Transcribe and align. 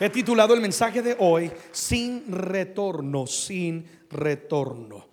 He 0.00 0.08
titulado 0.08 0.54
el 0.54 0.62
mensaje 0.62 1.02
de 1.02 1.14
hoy 1.18 1.52
Sin 1.70 2.24
retorno, 2.32 3.26
sin 3.26 3.84
retorno. 4.10 5.09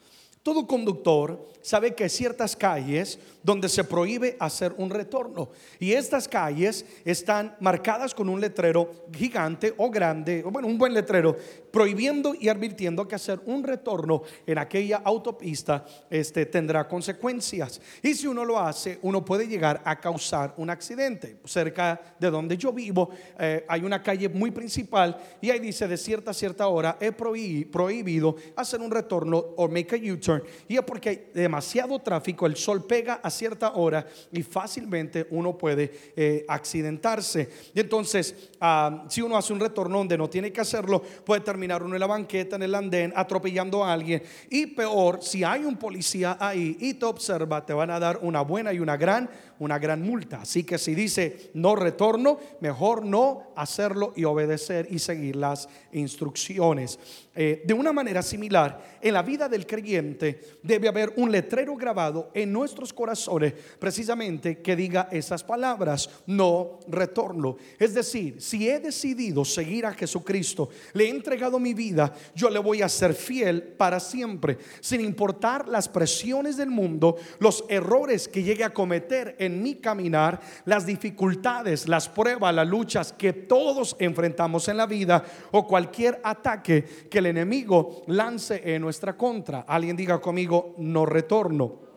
Todo 0.47 0.65
conductor 0.65 1.45
sabe 1.61 1.93
que 1.93 2.05
hay 2.05 2.09
ciertas 2.09 2.55
calles 2.55 3.19
donde 3.43 3.67
se 3.67 3.83
prohíbe 3.83 4.37
hacer 4.39 4.73
un 4.77 4.89
retorno. 4.89 5.49
Y 5.77 5.91
estas 5.91 6.25
calles 6.25 6.85
están 7.03 7.57
marcadas 7.59 8.15
con 8.15 8.29
un 8.29 8.39
letrero 8.39 9.07
gigante 9.13 9.73
o 9.75 9.89
grande, 9.89 10.43
o 10.45 10.51
bueno, 10.51 10.69
un 10.69 10.77
buen 10.77 10.93
letrero, 10.93 11.35
prohibiendo 11.71 12.33
y 12.39 12.47
advirtiendo 12.47 13.05
que 13.05 13.15
hacer 13.15 13.41
un 13.45 13.63
retorno 13.63 14.23
en 14.45 14.57
aquella 14.57 15.01
autopista 15.03 15.85
este, 16.09 16.45
tendrá 16.45 16.87
consecuencias. 16.87 17.81
Y 18.01 18.13
si 18.13 18.27
uno 18.27 18.45
lo 18.45 18.57
hace, 18.57 18.99
uno 19.01 19.25
puede 19.25 19.47
llegar 19.47 19.81
a 19.83 19.99
causar 19.99 20.53
un 20.55 20.69
accidente. 20.69 21.39
Cerca 21.43 21.99
de 22.17 22.31
donde 22.31 22.57
yo 22.57 22.71
vivo 22.71 23.09
eh, 23.37 23.65
hay 23.67 23.83
una 23.83 24.01
calle 24.01 24.29
muy 24.29 24.51
principal 24.51 25.17
y 25.41 25.49
ahí 25.49 25.59
dice 25.59 25.87
de 25.87 25.97
cierta 25.97 26.31
a 26.31 26.33
cierta 26.33 26.67
hora 26.67 26.97
he 27.01 27.11
prohibido 27.11 28.35
hacer 28.55 28.79
un 28.79 28.91
retorno 28.91 29.37
o 29.37 29.67
make 29.67 29.95
a 29.95 30.13
U-turn. 30.13 30.36
Y 30.67 30.75
es 30.75 30.83
porque 30.83 31.09
hay 31.09 31.29
demasiado 31.33 31.99
tráfico, 31.99 32.45
el 32.45 32.55
sol 32.55 32.85
pega 32.85 33.15
a 33.23 33.29
cierta 33.29 33.73
hora 33.73 34.05
y 34.31 34.43
fácilmente 34.43 35.27
uno 35.31 35.57
puede 35.57 35.91
eh, 36.15 36.45
accidentarse. 36.47 37.49
Y 37.73 37.79
entonces, 37.79 38.51
ah, 38.59 39.05
si 39.09 39.21
uno 39.21 39.37
hace 39.37 39.53
un 39.53 39.59
retorno 39.59 39.97
donde 39.97 40.17
no 40.17 40.29
tiene 40.29 40.51
que 40.51 40.61
hacerlo, 40.61 41.01
puede 41.25 41.41
terminar 41.41 41.83
uno 41.83 41.95
en 41.95 41.99
la 41.99 42.07
banqueta, 42.07 42.55
en 42.55 42.63
el 42.63 42.75
andén, 42.75 43.13
atropellando 43.15 43.83
a 43.83 43.93
alguien. 43.93 44.23
Y 44.49 44.67
peor, 44.67 45.21
si 45.21 45.43
hay 45.43 45.63
un 45.63 45.77
policía 45.77 46.37
ahí 46.39 46.77
y 46.79 46.93
te 46.93 47.05
observa, 47.05 47.65
te 47.65 47.73
van 47.73 47.91
a 47.91 47.99
dar 47.99 48.19
una 48.21 48.41
buena 48.41 48.73
y 48.73 48.79
una 48.79 48.97
gran, 48.97 49.29
una 49.59 49.79
gran 49.79 50.01
multa. 50.01 50.41
Así 50.41 50.63
que 50.63 50.77
si 50.77 50.95
dice 50.95 51.51
no 51.53 51.75
retorno, 51.75 52.39
mejor 52.61 53.05
no 53.05 53.51
hacerlo 53.55 54.13
y 54.15 54.23
obedecer 54.23 54.87
y 54.89 54.99
seguir 54.99 55.35
las 55.35 55.67
instrucciones. 55.91 56.99
Eh, 57.39 57.61
de 57.65 57.73
una 57.73 57.93
manera 57.93 58.23
similar, 58.23 58.97
en 58.99 59.13
la 59.13 59.21
vida 59.21 59.47
del 59.47 59.67
creyente 59.67 60.41
debe 60.63 60.87
haber 60.87 61.13
un 61.17 61.31
letrero 61.31 61.75
grabado 61.75 62.31
en 62.33 62.51
nuestros 62.51 62.91
corazones 62.91 63.53
precisamente 63.77 64.59
que 64.61 64.75
diga 64.75 65.07
esas 65.11 65.43
palabras, 65.43 66.09
no 66.25 66.79
retorno. 66.87 67.57
Es 67.77 67.93
decir, 67.93 68.41
si 68.41 68.67
he 68.67 68.79
decidido 68.79 69.45
seguir 69.45 69.85
a 69.85 69.93
Jesucristo, 69.93 70.69
le 70.93 71.05
he 71.05 71.09
entregado 71.09 71.59
mi 71.59 71.75
vida, 71.75 72.13
yo 72.35 72.49
le 72.49 72.59
voy 72.59 72.81
a 72.81 72.89
ser 72.89 73.13
fiel 73.13 73.61
para 73.61 73.99
siempre, 73.99 74.57
sin 74.79 75.01
importar 75.01 75.67
las 75.67 75.87
presiones 75.87 76.57
del 76.57 76.69
mundo, 76.69 77.17
los 77.39 77.65
errores 77.69 78.27
que 78.27 78.43
llegue 78.43 78.63
a 78.63 78.73
cometer 78.73 79.35
mi 79.49 79.75
caminar, 79.75 80.39
las 80.65 80.85
dificultades, 80.85 81.87
las 81.87 82.09
pruebas, 82.09 82.53
las 82.53 82.67
luchas 82.67 83.13
que 83.13 83.33
todos 83.33 83.95
enfrentamos 83.99 84.67
en 84.67 84.77
la 84.77 84.85
vida 84.85 85.23
o 85.51 85.67
cualquier 85.67 86.19
ataque 86.23 87.07
que 87.09 87.21
le 87.21 87.29
enemigo 87.29 88.03
lance 88.07 88.61
en 88.63 88.81
nuestra 88.81 89.15
contra. 89.15 89.61
Alguien 89.61 89.95
diga 89.95 90.19
conmigo, 90.19 90.75
no 90.77 91.05
retorno. 91.05 91.87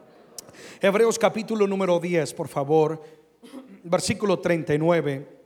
Hebreos 0.81 1.19
capítulo 1.19 1.67
número 1.67 1.99
10, 1.99 2.35
por 2.35 2.49
favor, 2.49 3.03
versículo 3.85 4.39
39. 4.39 5.40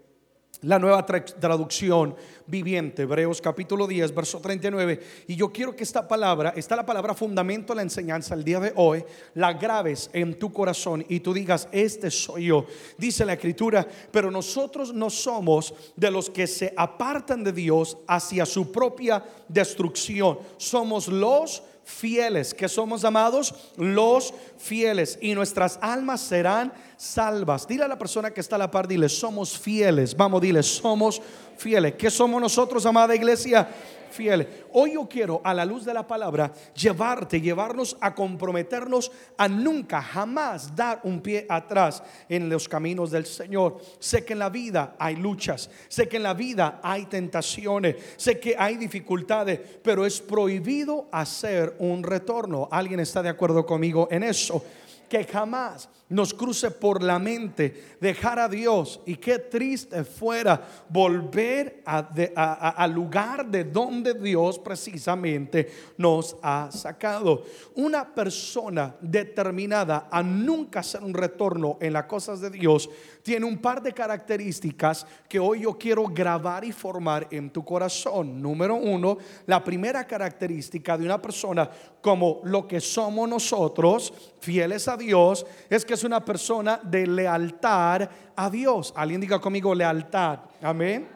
La 0.62 0.78
nueva 0.78 1.04
traducción 1.04 2.14
viviente, 2.46 3.02
Hebreos 3.02 3.40
capítulo 3.40 3.86
10, 3.86 4.14
verso 4.14 4.40
39. 4.40 5.00
Y 5.26 5.36
yo 5.36 5.52
quiero 5.52 5.74
que 5.74 5.82
esta 5.82 6.06
palabra, 6.06 6.54
está 6.56 6.76
la 6.76 6.86
palabra 6.86 7.14
fundamento 7.14 7.72
de 7.72 7.76
la 7.76 7.82
enseñanza 7.82 8.34
el 8.34 8.44
día 8.44 8.60
de 8.60 8.72
hoy, 8.76 9.04
la 9.34 9.52
graves 9.52 10.08
en 10.12 10.38
tu 10.38 10.52
corazón 10.52 11.04
y 11.08 11.20
tú 11.20 11.34
digas, 11.34 11.68
este 11.72 12.10
soy 12.10 12.46
yo. 12.46 12.66
Dice 12.96 13.24
la 13.24 13.34
escritura, 13.34 13.86
pero 14.10 14.30
nosotros 14.30 14.94
no 14.94 15.10
somos 15.10 15.74
de 15.96 16.10
los 16.10 16.30
que 16.30 16.46
se 16.46 16.72
apartan 16.76 17.44
de 17.44 17.52
Dios 17.52 17.98
hacia 18.06 18.46
su 18.46 18.70
propia 18.70 19.22
destrucción. 19.48 20.38
Somos 20.56 21.08
los 21.08 21.62
fieles, 21.84 22.54
que 22.54 22.68
somos 22.68 23.04
amados 23.04 23.54
los 23.76 24.34
fieles 24.58 25.18
y 25.20 25.34
nuestras 25.34 25.78
almas 25.80 26.20
serán 26.20 26.72
salvas. 26.96 27.66
Dile 27.66 27.84
a 27.84 27.88
la 27.88 27.98
persona 27.98 28.30
que 28.30 28.40
está 28.40 28.56
a 28.56 28.58
la 28.58 28.70
par, 28.70 28.88
dile, 28.88 29.08
somos 29.08 29.58
fieles. 29.58 30.16
Vamos, 30.16 30.40
dile, 30.40 30.62
somos 30.62 31.20
fieles. 31.56 31.94
¿Qué 31.94 32.10
somos 32.10 32.40
nosotros, 32.40 32.86
amada 32.86 33.14
iglesia? 33.14 33.68
Fieles. 34.14 34.46
Hoy 34.72 34.94
yo 34.94 35.08
quiero, 35.08 35.40
a 35.44 35.52
la 35.52 35.64
luz 35.64 35.84
de 35.84 35.92
la 35.92 36.06
palabra, 36.06 36.52
llevarte, 36.74 37.40
llevarnos 37.40 37.96
a 38.00 38.14
comprometernos 38.14 39.10
a 39.36 39.48
nunca, 39.48 40.00
jamás 40.00 40.74
dar 40.74 41.00
un 41.02 41.20
pie 41.20 41.46
atrás 41.48 42.02
en 42.28 42.48
los 42.48 42.68
caminos 42.68 43.10
del 43.10 43.26
Señor. 43.26 43.78
Sé 43.98 44.24
que 44.24 44.34
en 44.34 44.38
la 44.38 44.50
vida 44.50 44.94
hay 44.98 45.16
luchas, 45.16 45.68
sé 45.88 46.08
que 46.08 46.16
en 46.16 46.22
la 46.22 46.34
vida 46.34 46.80
hay 46.82 47.06
tentaciones, 47.06 47.96
sé 48.16 48.38
que 48.38 48.54
hay 48.58 48.76
dificultades, 48.76 49.60
pero 49.82 50.06
es 50.06 50.20
prohibido 50.20 51.08
hacer 51.10 51.74
un 51.78 52.02
retorno. 52.02 52.68
¿Alguien 52.70 53.00
está 53.00 53.22
de 53.22 53.28
acuerdo 53.28 53.66
conmigo 53.66 54.08
en 54.10 54.22
eso? 54.22 54.62
Que 55.08 55.24
jamás 55.24 55.88
nos 56.08 56.34
cruce 56.34 56.70
por 56.70 57.02
la 57.02 57.18
mente 57.18 57.96
dejar 58.00 58.38
a 58.38 58.48
Dios 58.48 59.00
y 59.06 59.16
qué 59.16 59.38
triste 59.38 60.04
fuera 60.04 60.62
volver 60.88 61.82
al 61.84 62.92
lugar 62.92 63.46
de 63.46 63.64
donde 63.64 64.14
Dios 64.14 64.58
precisamente 64.58 65.72
nos 65.96 66.36
ha 66.42 66.70
sacado. 66.70 67.44
Una 67.74 68.14
persona 68.14 68.94
determinada 69.00 70.08
a 70.10 70.22
nunca 70.22 70.80
hacer 70.80 71.02
un 71.02 71.14
retorno 71.14 71.78
en 71.80 71.92
las 71.94 72.04
cosas 72.04 72.40
de 72.40 72.50
Dios 72.50 72.88
tiene 73.22 73.46
un 73.46 73.58
par 73.58 73.82
de 73.82 73.92
características 73.92 75.06
que 75.28 75.38
hoy 75.38 75.62
yo 75.62 75.78
quiero 75.78 76.04
grabar 76.04 76.64
y 76.64 76.72
formar 76.72 77.26
en 77.30 77.50
tu 77.50 77.64
corazón. 77.64 78.40
Número 78.40 78.74
uno, 78.74 79.16
la 79.46 79.64
primera 79.64 80.06
característica 80.06 80.98
de 80.98 81.06
una 81.06 81.20
persona 81.20 81.70
como 82.04 82.42
lo 82.44 82.68
que 82.68 82.82
somos 82.82 83.26
nosotros, 83.26 84.12
fieles 84.38 84.88
a 84.88 84.96
Dios, 84.98 85.46
es 85.70 85.86
que 85.86 85.94
es 85.94 86.04
una 86.04 86.22
persona 86.22 86.78
de 86.82 87.06
lealtad 87.06 88.10
a 88.36 88.50
Dios. 88.50 88.92
Alguien 88.94 89.22
diga 89.22 89.40
conmigo 89.40 89.74
lealtad. 89.74 90.40
Amén. 90.60 91.08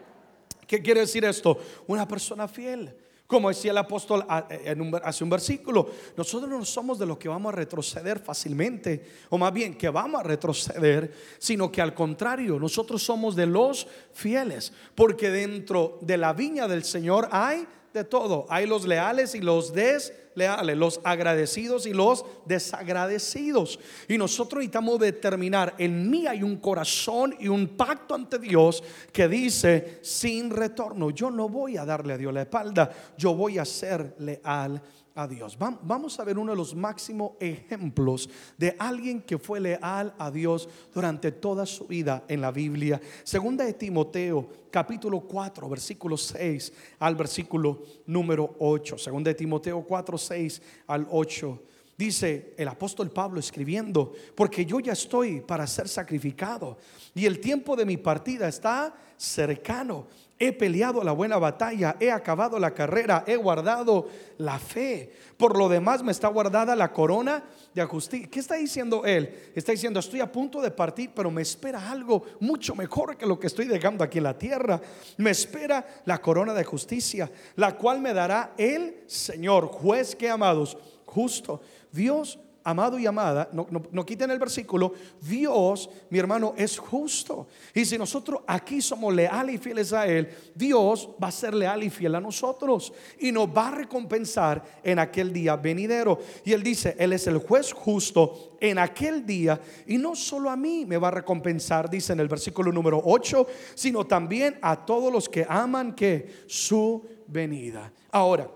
¿Qué 0.66 0.80
quiere 0.80 1.00
decir 1.00 1.26
esto? 1.26 1.58
Una 1.88 2.08
persona 2.08 2.48
fiel. 2.48 2.96
Como 3.26 3.50
decía 3.50 3.72
el 3.72 3.76
apóstol 3.76 4.24
hace 4.26 5.24
un 5.24 5.28
versículo, 5.28 5.90
nosotros 6.16 6.48
no 6.48 6.64
somos 6.64 6.98
de 6.98 7.04
los 7.04 7.18
que 7.18 7.28
vamos 7.28 7.52
a 7.52 7.56
retroceder 7.56 8.18
fácilmente, 8.18 9.04
o 9.28 9.36
más 9.36 9.52
bien 9.52 9.76
que 9.76 9.90
vamos 9.90 10.22
a 10.22 10.24
retroceder, 10.24 11.12
sino 11.38 11.70
que 11.70 11.82
al 11.82 11.92
contrario, 11.92 12.58
nosotros 12.58 13.02
somos 13.02 13.36
de 13.36 13.44
los 13.44 13.86
fieles, 14.14 14.72
porque 14.94 15.28
dentro 15.28 15.98
de 16.00 16.16
la 16.16 16.32
viña 16.32 16.66
del 16.66 16.82
Señor 16.82 17.28
hay 17.30 17.66
todo. 18.04 18.46
Hay 18.48 18.66
los 18.66 18.86
leales 18.86 19.34
y 19.34 19.40
los 19.40 19.72
desleales, 19.72 20.76
los 20.76 21.00
agradecidos 21.04 21.86
y 21.86 21.92
los 21.92 22.24
desagradecidos. 22.46 23.78
Y 24.08 24.18
nosotros 24.18 24.58
necesitamos 24.58 24.98
determinar, 24.98 25.74
en 25.78 26.10
mí 26.10 26.26
hay 26.26 26.42
un 26.42 26.56
corazón 26.56 27.34
y 27.38 27.48
un 27.48 27.68
pacto 27.68 28.14
ante 28.14 28.38
Dios 28.38 28.82
que 29.12 29.28
dice, 29.28 29.98
sin 30.02 30.50
retorno, 30.50 31.10
yo 31.10 31.30
no 31.30 31.48
voy 31.48 31.76
a 31.76 31.84
darle 31.84 32.14
a 32.14 32.18
Dios 32.18 32.32
la 32.32 32.42
espalda, 32.42 32.90
yo 33.16 33.34
voy 33.34 33.58
a 33.58 33.64
ser 33.64 34.14
leal 34.18 34.80
a 35.18 35.26
Dios. 35.26 35.58
Vamos 35.58 36.20
a 36.20 36.24
ver 36.24 36.38
uno 36.38 36.52
de 36.52 36.56
los 36.56 36.76
máximos 36.76 37.32
ejemplos 37.40 38.30
de 38.56 38.76
alguien 38.78 39.20
que 39.20 39.36
fue 39.36 39.58
leal 39.58 40.14
a 40.16 40.30
Dios 40.30 40.68
durante 40.94 41.32
toda 41.32 41.66
su 41.66 41.88
vida 41.88 42.22
en 42.28 42.40
la 42.40 42.52
Biblia. 42.52 43.00
Segunda 43.24 43.64
de 43.64 43.72
Timoteo, 43.72 44.48
capítulo 44.70 45.20
4, 45.22 45.68
versículo 45.68 46.16
6 46.16 46.72
al 47.00 47.16
versículo 47.16 47.82
número 48.06 48.54
8. 48.60 48.96
Segunda 48.96 49.30
de 49.30 49.34
Timoteo 49.34 49.82
4, 49.82 50.16
6 50.16 50.62
al 50.86 51.08
8. 51.10 51.62
Dice 51.98 52.54
el 52.56 52.68
apóstol 52.68 53.10
Pablo 53.10 53.40
escribiendo, 53.40 54.12
porque 54.36 54.64
yo 54.64 54.78
ya 54.78 54.92
estoy 54.92 55.40
para 55.40 55.66
ser 55.66 55.88
sacrificado 55.88 56.78
y 57.12 57.26
el 57.26 57.40
tiempo 57.40 57.74
de 57.74 57.84
mi 57.84 57.96
partida 57.96 58.46
está 58.46 58.94
cercano. 59.16 60.06
He 60.38 60.52
peleado 60.52 61.02
la 61.02 61.10
buena 61.10 61.38
batalla, 61.38 61.96
he 61.98 62.12
acabado 62.12 62.60
la 62.60 62.72
carrera, 62.72 63.24
he 63.26 63.34
guardado 63.34 64.06
la 64.36 64.60
fe. 64.60 65.12
Por 65.36 65.58
lo 65.58 65.68
demás 65.68 66.04
me 66.04 66.12
está 66.12 66.28
guardada 66.28 66.76
la 66.76 66.92
corona 66.92 67.42
de 67.74 67.84
justicia. 67.84 68.28
¿Qué 68.30 68.38
está 68.38 68.54
diciendo 68.54 69.04
él? 69.04 69.50
Está 69.56 69.72
diciendo, 69.72 69.98
estoy 69.98 70.20
a 70.20 70.30
punto 70.30 70.60
de 70.60 70.70
partir, 70.70 71.10
pero 71.12 71.32
me 71.32 71.42
espera 71.42 71.90
algo 71.90 72.22
mucho 72.38 72.76
mejor 72.76 73.16
que 73.16 73.26
lo 73.26 73.40
que 73.40 73.48
estoy 73.48 73.66
dejando 73.66 74.04
aquí 74.04 74.18
en 74.18 74.24
la 74.24 74.38
tierra. 74.38 74.80
Me 75.16 75.30
espera 75.30 75.84
la 76.04 76.18
corona 76.20 76.54
de 76.54 76.62
justicia, 76.62 77.28
la 77.56 77.76
cual 77.76 78.00
me 78.00 78.14
dará 78.14 78.54
el 78.56 79.02
Señor, 79.08 79.66
juez 79.66 80.14
que 80.14 80.30
amados, 80.30 80.78
justo. 81.08 81.60
Dios 81.90 82.38
amado 82.68 82.98
y 82.98 83.06
amada, 83.06 83.48
no, 83.52 83.66
no, 83.90 84.04
quiten 84.04 84.30
el 84.30 84.38
versículo, 84.38 84.92
Dios, 85.22 85.88
mi 86.10 86.18
hermano, 86.18 86.52
es 86.54 86.76
justo. 86.76 87.46
Y 87.74 87.86
si 87.86 87.96
nosotros 87.96 88.42
aquí 88.46 88.82
somos 88.82 89.14
leales 89.14 89.54
y 89.54 89.58
fieles 89.58 89.92
a 89.94 90.06
Él, 90.06 90.28
Dios 90.54 91.08
va 91.22 91.28
a 91.28 91.32
ser 91.32 91.54
leal 91.54 91.82
y 91.82 91.88
fiel 91.88 92.14
a 92.14 92.20
nosotros 92.20 92.92
y 93.18 93.32
nos 93.32 93.48
va 93.48 93.68
a 93.68 93.74
recompensar 93.76 94.62
en 94.82 94.98
aquel 94.98 95.32
día 95.32 95.56
venidero. 95.56 96.18
Y 96.44 96.52
Él 96.52 96.62
dice, 96.62 96.94
Él 96.98 97.14
es 97.14 97.26
el 97.26 97.38
juez 97.38 97.72
justo 97.72 98.58
en 98.60 98.78
aquel 98.78 99.24
día 99.24 99.58
y 99.86 99.96
no 99.96 100.14
solo 100.14 100.50
a 100.50 100.56
mí 100.56 100.84
me 100.84 100.98
va 100.98 101.08
a 101.08 101.12
recompensar, 101.12 101.88
dice 101.88 102.12
en 102.12 102.20
el 102.20 102.28
versículo 102.28 102.70
número 102.70 103.00
8, 103.02 103.46
sino 103.74 104.06
también 104.06 104.58
a 104.60 104.84
todos 104.84 105.10
los 105.10 105.26
que 105.26 105.46
aman 105.48 105.94
que 105.94 106.44
su 106.46 107.02
venida. 107.26 107.90
Ahora, 108.10 108.50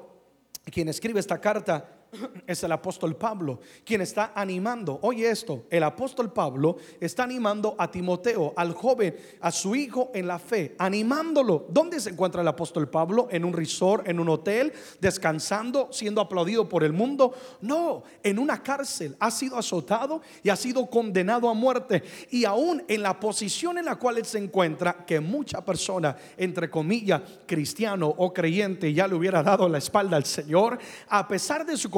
quien 0.70 0.88
escribe 0.88 1.18
esta 1.18 1.40
carta 1.40 2.01
es 2.46 2.62
el 2.62 2.72
apóstol 2.72 3.16
Pablo, 3.16 3.60
quien 3.84 4.00
está 4.00 4.32
animando. 4.34 4.98
Oye 5.02 5.30
esto, 5.30 5.64
el 5.70 5.82
apóstol 5.82 6.32
Pablo 6.32 6.76
está 7.00 7.24
animando 7.24 7.74
a 7.78 7.90
Timoteo, 7.90 8.52
al 8.56 8.72
joven, 8.72 9.16
a 9.40 9.50
su 9.50 9.74
hijo 9.74 10.10
en 10.14 10.26
la 10.26 10.38
fe, 10.38 10.74
animándolo. 10.78 11.66
¿Dónde 11.70 12.00
se 12.00 12.10
encuentra 12.10 12.42
el 12.42 12.48
apóstol 12.48 12.88
Pablo? 12.88 13.28
¿En 13.30 13.44
un 13.44 13.52
resort, 13.52 14.06
en 14.08 14.20
un 14.20 14.28
hotel, 14.28 14.72
descansando, 15.00 15.88
siendo 15.90 16.20
aplaudido 16.20 16.68
por 16.68 16.84
el 16.84 16.92
mundo? 16.92 17.32
No, 17.60 18.02
en 18.22 18.38
una 18.38 18.62
cárcel. 18.62 19.16
Ha 19.18 19.30
sido 19.30 19.56
azotado 19.56 20.20
y 20.42 20.50
ha 20.50 20.56
sido 20.56 20.86
condenado 20.86 21.48
a 21.48 21.54
muerte. 21.54 22.02
Y 22.30 22.44
aún 22.44 22.84
en 22.88 23.02
la 23.02 23.18
posición 23.18 23.78
en 23.78 23.86
la 23.86 23.96
cual 23.96 24.18
él 24.18 24.26
se 24.26 24.38
encuentra, 24.38 25.04
que 25.06 25.20
mucha 25.20 25.64
persona, 25.64 26.16
entre 26.36 26.68
comillas, 26.68 27.22
cristiano 27.46 28.12
o 28.16 28.32
creyente, 28.32 28.92
ya 28.92 29.08
le 29.08 29.14
hubiera 29.14 29.42
dado 29.42 29.68
la 29.68 29.78
espalda 29.78 30.16
al 30.16 30.24
Señor, 30.24 30.78
a 31.08 31.26
pesar 31.26 31.64
de 31.64 31.76
su 31.76 31.90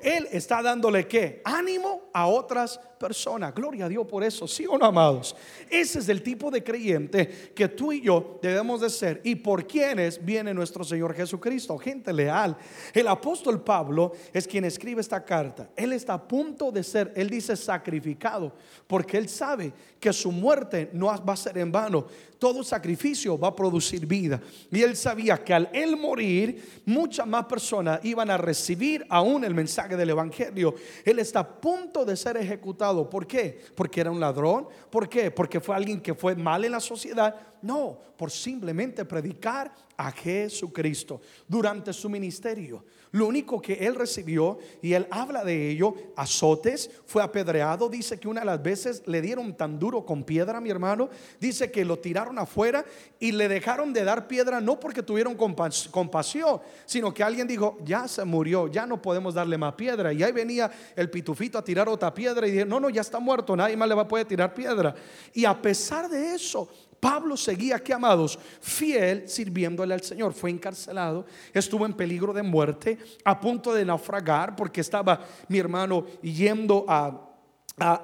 Él 0.00 0.28
está 0.30 0.62
dándole 0.62 1.06
qué? 1.06 1.40
Ánimo 1.44 2.05
a 2.16 2.26
otras 2.28 2.80
personas. 2.98 3.54
Gloria 3.54 3.84
a 3.84 3.88
Dios 3.90 4.06
por 4.06 4.24
eso, 4.24 4.48
sí 4.48 4.64
o 4.66 4.78
no, 4.78 4.86
amados. 4.86 5.36
Ese 5.68 5.98
es 5.98 6.08
el 6.08 6.22
tipo 6.22 6.50
de 6.50 6.64
creyente 6.64 7.52
que 7.54 7.68
tú 7.68 7.92
y 7.92 8.00
yo 8.00 8.38
debemos 8.40 8.80
de 8.80 8.88
ser 8.88 9.20
y 9.22 9.34
por 9.34 9.66
quienes 9.66 10.24
viene 10.24 10.54
nuestro 10.54 10.82
Señor 10.82 11.14
Jesucristo, 11.14 11.76
gente 11.76 12.14
leal. 12.14 12.56
El 12.94 13.08
apóstol 13.08 13.62
Pablo 13.62 14.12
es 14.32 14.48
quien 14.48 14.64
escribe 14.64 15.02
esta 15.02 15.22
carta. 15.22 15.68
Él 15.76 15.92
está 15.92 16.14
a 16.14 16.26
punto 16.26 16.72
de 16.72 16.82
ser, 16.82 17.12
él 17.14 17.28
dice 17.28 17.54
sacrificado, 17.54 18.54
porque 18.86 19.18
él 19.18 19.28
sabe 19.28 19.74
que 20.00 20.10
su 20.14 20.32
muerte 20.32 20.88
no 20.94 21.06
va 21.06 21.34
a 21.34 21.36
ser 21.36 21.58
en 21.58 21.70
vano. 21.70 22.06
Todo 22.38 22.62
sacrificio 22.62 23.38
va 23.38 23.48
a 23.48 23.56
producir 23.56 24.06
vida. 24.06 24.40
Y 24.70 24.82
él 24.82 24.96
sabía 24.96 25.42
que 25.42 25.54
al 25.54 25.68
él 25.72 25.96
morir, 25.96 26.82
muchas 26.84 27.26
más 27.26 27.46
personas 27.46 28.00
iban 28.04 28.30
a 28.30 28.36
recibir 28.36 29.06
aún 29.08 29.44
el 29.44 29.54
mensaje 29.54 29.96
del 29.96 30.10
Evangelio. 30.10 30.74
Él 31.04 31.18
está 31.18 31.40
a 31.40 31.48
punto 31.48 32.05
de 32.06 32.16
ser 32.16 32.36
ejecutado. 32.36 33.10
¿Por 33.10 33.26
qué? 33.26 33.60
Porque 33.74 34.00
era 34.00 34.10
un 34.10 34.20
ladrón. 34.20 34.68
¿Por 34.90 35.08
qué? 35.08 35.30
Porque 35.30 35.60
fue 35.60 35.76
alguien 35.76 36.00
que 36.00 36.14
fue 36.14 36.34
mal 36.34 36.64
en 36.64 36.72
la 36.72 36.80
sociedad. 36.80 37.34
No, 37.60 37.98
por 38.16 38.30
simplemente 38.30 39.04
predicar 39.04 39.74
a 39.96 40.10
Jesucristo 40.10 41.20
durante 41.46 41.92
su 41.92 42.08
ministerio. 42.08 42.84
Lo 43.16 43.28
único 43.28 43.62
que 43.62 43.72
él 43.86 43.94
recibió, 43.94 44.58
y 44.82 44.92
él 44.92 45.06
habla 45.10 45.42
de 45.42 45.70
ello, 45.70 45.94
azotes, 46.16 46.90
fue 47.06 47.22
apedreado. 47.22 47.88
Dice 47.88 48.20
que 48.20 48.28
una 48.28 48.40
de 48.40 48.46
las 48.46 48.62
veces 48.62 49.04
le 49.06 49.22
dieron 49.22 49.56
tan 49.56 49.78
duro 49.78 50.04
con 50.04 50.22
piedra, 50.22 50.60
mi 50.60 50.68
hermano. 50.68 51.08
Dice 51.40 51.70
que 51.70 51.82
lo 51.82 51.98
tiraron 51.98 52.38
afuera 52.38 52.84
y 53.18 53.32
le 53.32 53.48
dejaron 53.48 53.94
de 53.94 54.04
dar 54.04 54.28
piedra, 54.28 54.60
no 54.60 54.78
porque 54.78 55.02
tuvieron 55.02 55.34
compasión, 55.34 56.60
sino 56.84 57.14
que 57.14 57.22
alguien 57.22 57.46
dijo, 57.48 57.78
ya 57.86 58.06
se 58.06 58.22
murió, 58.22 58.68
ya 58.68 58.84
no 58.84 59.00
podemos 59.00 59.32
darle 59.32 59.56
más 59.56 59.72
piedra. 59.76 60.12
Y 60.12 60.22
ahí 60.22 60.32
venía 60.32 60.70
el 60.94 61.08
pitufito 61.08 61.56
a 61.56 61.64
tirar 61.64 61.88
otra 61.88 62.12
piedra 62.12 62.46
y 62.46 62.50
dije, 62.50 62.66
no, 62.66 62.78
no, 62.78 62.90
ya 62.90 63.00
está 63.00 63.18
muerto, 63.18 63.56
nadie 63.56 63.78
más 63.78 63.88
le 63.88 63.94
va 63.94 64.02
a 64.02 64.08
poder 64.08 64.26
tirar 64.26 64.52
piedra. 64.52 64.94
Y 65.32 65.46
a 65.46 65.62
pesar 65.62 66.10
de 66.10 66.34
eso, 66.34 66.68
Pablo 67.06 67.36
seguía 67.36 67.76
aquí, 67.76 67.92
amados, 67.92 68.36
fiel 68.60 69.28
sirviéndole 69.28 69.94
al 69.94 70.02
Señor. 70.02 70.32
Fue 70.32 70.50
encarcelado, 70.50 71.24
estuvo 71.54 71.86
en 71.86 71.92
peligro 71.92 72.32
de 72.32 72.42
muerte, 72.42 72.98
a 73.22 73.38
punto 73.38 73.72
de 73.72 73.84
naufragar, 73.84 74.56
porque 74.56 74.80
estaba 74.80 75.24
mi 75.46 75.56
hermano 75.56 76.04
yendo 76.20 76.84
a, 76.88 77.22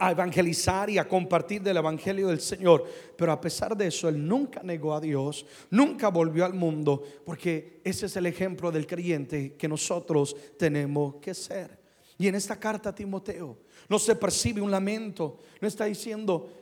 evangelizar 0.08 0.88
y 0.88 0.99
a 0.99 1.08
compartir 1.08 1.62
del 1.62 1.78
Evangelio 1.78 2.28
del 2.28 2.40
Señor. 2.40 2.84
Pero 3.16 3.32
a 3.32 3.40
pesar 3.40 3.76
de 3.76 3.88
eso, 3.88 4.08
él 4.08 4.25
nunca 4.25 4.62
negó 4.62 4.94
a 4.94 5.00
Dios, 5.00 5.46
nunca 5.70 6.06
volvió 6.06 6.44
al 6.44 6.55
mundo, 6.55 7.02
porque 7.26 7.81
ese 7.82 8.06
es 8.06 8.14
el 8.14 8.26
ejemplo 8.26 8.70
del 8.70 8.87
creyente 8.87 9.56
que 9.56 9.66
nosotros 9.66 10.37
tenemos 10.56 11.16
que 11.16 11.34
ser. 11.34 11.76
Y 12.19 12.28
en 12.28 12.37
esta 12.37 12.55
carta 12.60 12.90
a 12.90 12.94
Timoteo 12.94 13.58
no 13.88 13.98
se 13.98 14.14
percibe 14.14 14.60
un 14.60 14.70
lamento, 14.70 15.38
no 15.60 15.66
está 15.66 15.87
diciendo, 15.87 16.62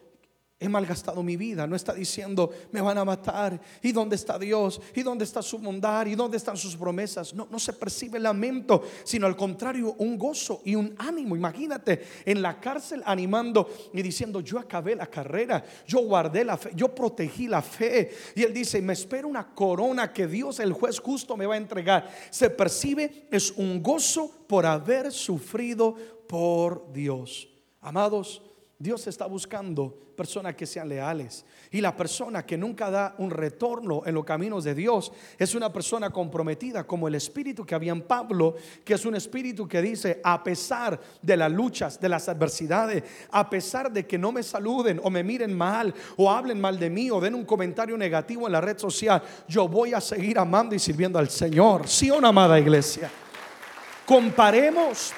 he 0.62 0.68
malgastado 0.68 1.22
mi 1.22 1.38
vida. 1.38 1.66
No 1.66 1.74
está 1.74 1.94
diciendo, 1.94 2.50
me 2.70 2.82
van 2.82 2.98
a 2.98 3.04
matar. 3.04 3.58
¿Y 3.82 3.92
dónde 3.92 4.14
está 4.14 4.38
Dios? 4.38 4.78
¿Y 4.94 5.02
dónde 5.02 5.24
está 5.24 5.40
su 5.40 5.58
bondad? 5.58 6.04
¿Y 6.04 6.14
dónde 6.14 6.36
están 6.36 6.58
sus 6.58 6.76
promesas? 6.76 7.32
No, 7.32 7.48
no 7.50 7.58
se 7.58 7.72
percibe 7.72 8.20
lamento, 8.20 8.82
sino 9.02 9.26
al 9.26 9.38
contrario, 9.38 9.94
un 9.96 10.18
gozo 10.18 10.60
y 10.66 10.74
un 10.74 10.94
ánimo. 10.98 11.34
Imagínate 11.34 12.02
en 12.26 12.42
la 12.42 12.60
cárcel 12.60 13.02
animando 13.06 13.70
y 13.94 14.02
diciendo, 14.02 14.40
yo 14.42 14.58
acabé 14.58 14.94
la 14.94 15.06
carrera, 15.06 15.64
yo 15.86 16.00
guardé 16.00 16.44
la 16.44 16.58
fe, 16.58 16.72
yo 16.74 16.94
protegí 16.94 17.48
la 17.48 17.62
fe. 17.62 18.10
Y 18.34 18.42
él 18.42 18.52
dice, 18.52 18.82
me 18.82 18.92
espera 18.92 19.26
una 19.26 19.54
corona 19.54 20.12
que 20.12 20.26
Dios, 20.26 20.60
el 20.60 20.74
juez 20.74 21.00
justo, 21.00 21.38
me 21.38 21.46
va 21.46 21.54
a 21.54 21.58
entregar. 21.58 22.10
Se 22.28 22.50
percibe, 22.50 23.28
es 23.30 23.50
un 23.52 23.82
gozo 23.82 24.30
por 24.46 24.66
haber 24.66 25.10
sufrido 25.10 25.94
por 26.28 26.92
Dios. 26.92 27.48
Amados, 27.80 28.42
Dios 28.80 29.06
está 29.06 29.26
buscando 29.26 29.94
personas 30.16 30.54
que 30.54 30.64
sean 30.64 30.88
leales. 30.88 31.44
Y 31.70 31.82
la 31.82 31.94
persona 31.94 32.46
que 32.46 32.56
nunca 32.56 32.90
da 32.90 33.14
un 33.18 33.30
retorno 33.30 34.02
en 34.06 34.14
los 34.14 34.24
caminos 34.24 34.64
de 34.64 34.74
Dios 34.74 35.12
es 35.38 35.54
una 35.54 35.70
persona 35.70 36.08
comprometida, 36.08 36.86
como 36.86 37.06
el 37.06 37.14
espíritu 37.14 37.66
que 37.66 37.74
había 37.74 37.92
en 37.92 38.00
Pablo, 38.00 38.54
que 38.82 38.94
es 38.94 39.04
un 39.04 39.14
espíritu 39.14 39.68
que 39.68 39.82
dice, 39.82 40.22
a 40.24 40.42
pesar 40.42 40.98
de 41.20 41.36
las 41.36 41.52
luchas, 41.52 42.00
de 42.00 42.08
las 42.08 42.26
adversidades, 42.30 43.04
a 43.30 43.50
pesar 43.50 43.92
de 43.92 44.06
que 44.06 44.16
no 44.16 44.32
me 44.32 44.42
saluden 44.42 44.98
o 45.04 45.10
me 45.10 45.22
miren 45.22 45.54
mal 45.54 45.94
o 46.16 46.30
hablen 46.30 46.58
mal 46.58 46.78
de 46.78 46.88
mí 46.88 47.10
o 47.10 47.20
den 47.20 47.34
un 47.34 47.44
comentario 47.44 47.98
negativo 47.98 48.46
en 48.46 48.52
la 48.52 48.62
red 48.62 48.78
social, 48.78 49.22
yo 49.46 49.68
voy 49.68 49.92
a 49.92 50.00
seguir 50.00 50.38
amando 50.38 50.74
y 50.74 50.78
sirviendo 50.78 51.18
al 51.18 51.28
Señor. 51.28 51.86
Sí, 51.86 52.10
una 52.10 52.28
amada 52.28 52.58
iglesia. 52.58 53.10
Comparemos 54.06 55.12